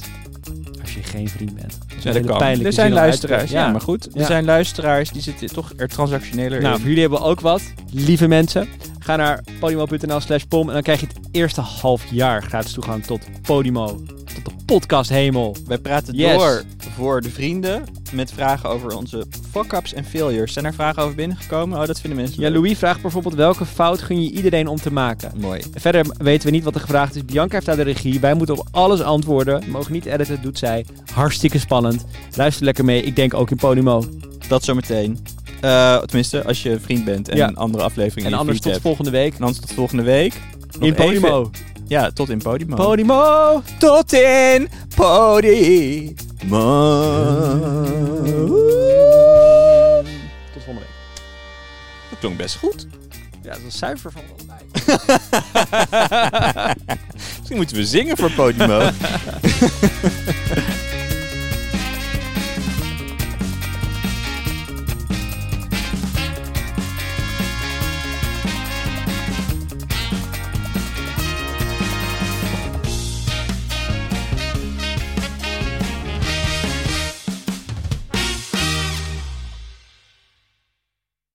Als 0.81 0.93
je 0.93 1.03
geen 1.03 1.29
vriend 1.29 1.55
bent... 1.55 1.77
Ja, 1.99 2.11
dat 2.11 2.25
kan. 2.25 2.41
Er 2.41 2.73
zijn 2.73 2.91
luisteraars, 2.93 3.51
ja, 3.51 3.71
maar 3.71 3.81
goed. 3.81 4.05
Er 4.05 4.19
Ja. 4.19 4.25
zijn 4.25 4.45
luisteraars 4.45 5.11
die 5.11 5.21
zitten 5.21 5.47
toch 5.53 5.71
er 5.77 5.87
transactioneler 5.87 6.61
Nou, 6.61 6.73
in. 6.73 6.79
voor 6.79 6.87
jullie 6.87 7.01
hebben 7.01 7.19
we 7.19 7.25
ook 7.25 7.39
wat. 7.39 7.61
Lieve 7.91 8.27
mensen, 8.27 8.67
ga 9.03 9.15
naar 9.15 9.43
podimo.nl 9.59 10.19
slash 10.19 10.43
pom 10.43 10.67
en 10.67 10.73
dan 10.73 10.83
krijg 10.83 10.99
je 10.99 11.07
het 11.07 11.19
eerste 11.31 11.61
half 11.61 12.05
jaar 12.11 12.43
gratis 12.43 12.71
toegang 12.73 13.03
tot 13.05 13.21
Podimo. 13.41 13.85
Tot 14.33 14.45
de 14.45 14.51
podcast 14.65 15.09
hemel. 15.09 15.55
Wij 15.67 15.77
praten 15.77 16.15
Yes. 16.15 16.37
door 16.37 16.63
voor 16.95 17.21
de 17.21 17.29
vrienden 17.29 17.83
met 18.11 18.31
vragen 18.31 18.69
over 18.69 18.95
onze 18.95 19.25
fuck-ups 19.51 19.93
en 19.93 20.05
failures. 20.05 20.53
Zijn 20.53 20.65
er 20.65 20.73
vragen 20.73 21.03
over 21.03 21.15
binnengekomen? 21.15 21.79
Oh, 21.79 21.85
dat 21.87 21.99
vinden 21.99 22.19
mensen 22.19 22.41
Ja, 22.41 22.47
leuk. 22.49 22.57
Louis 22.57 22.77
vraagt 22.77 23.01
bijvoorbeeld 23.01 23.35
welke 23.35 23.65
fout 23.65 24.01
gun 24.01 24.23
je 24.23 24.31
iedereen 24.31 24.67
om 24.67 24.77
te 24.77 24.91
maken. 24.91 25.31
Mooi. 25.39 25.61
Verder 25.73 26.05
weten 26.17 26.45
we 26.45 26.51
niet 26.53 26.63
wat 26.63 26.75
er 26.75 26.81
gevraagd 26.81 27.15
is. 27.15 27.25
Bianca 27.25 27.53
heeft 27.53 27.65
daar 27.65 27.75
de 27.75 27.81
regie. 27.81 28.19
Wij 28.19 28.33
moeten 28.33 28.57
op 28.57 28.67
alles 28.71 29.01
antwoorden. 29.01 29.59
We 29.59 29.71
mogen 29.71 29.91
niet 29.93 30.05
editen, 30.05 30.41
doet 30.41 30.57
zij. 30.59 30.85
Hartstikke 31.13 31.59
spannend. 31.59 32.05
Luister 32.35 32.65
lekker 32.65 32.85
mee. 32.85 33.01
Ik 33.03 33.15
denk 33.15 33.33
ook 33.33 33.51
in 33.51 33.57
Podimo. 33.57 34.05
Dat 34.47 34.63
zometeen. 34.63 35.19
Eh 35.63 35.97
tenminste, 35.97 36.43
als 36.45 36.63
je 36.63 36.69
een 36.69 36.81
vriend 36.81 37.05
bent 37.05 37.29
en 37.29 37.37
Ja. 37.37 37.47
een 37.47 37.55
andere 37.57 37.83
aflevering 37.83 38.27
En 38.27 38.33
anders 38.33 38.59
tot 38.59 38.71
hebt. 38.71 38.83
volgende 38.83 39.11
week. 39.11 39.33
En 39.35 39.41
anders 39.41 39.59
tot 39.59 39.73
volgende 39.73 40.03
week. 40.03 40.33
Nog 40.71 40.81
In 40.83 40.93
Podimo. 40.93 41.39
even- 41.41 41.51
Ja, 41.87 42.11
tot 42.11 42.29
in 42.29 42.37
Podimo. 42.37 42.75
Podimo! 42.75 43.61
tot 43.79 44.13
in 44.13 44.69
Podimo. 44.95 46.13
Tot 50.53 50.63
volgende 50.63 50.79
week. 50.79 50.89
Dat 52.09 52.19
klonk 52.19 52.37
best 52.37 52.55
goed. 52.55 52.87
Ja, 53.43 53.49
dat 53.51 53.61
is 53.67 53.77
zuiver 53.77 54.11
van 54.11 54.21
allebei. 54.37 54.61
Misschien 57.37 57.57
moeten 57.57 57.75
we 57.75 57.85
zingen 57.85 58.17
voor 58.17 58.31
Podimo. 58.31 58.89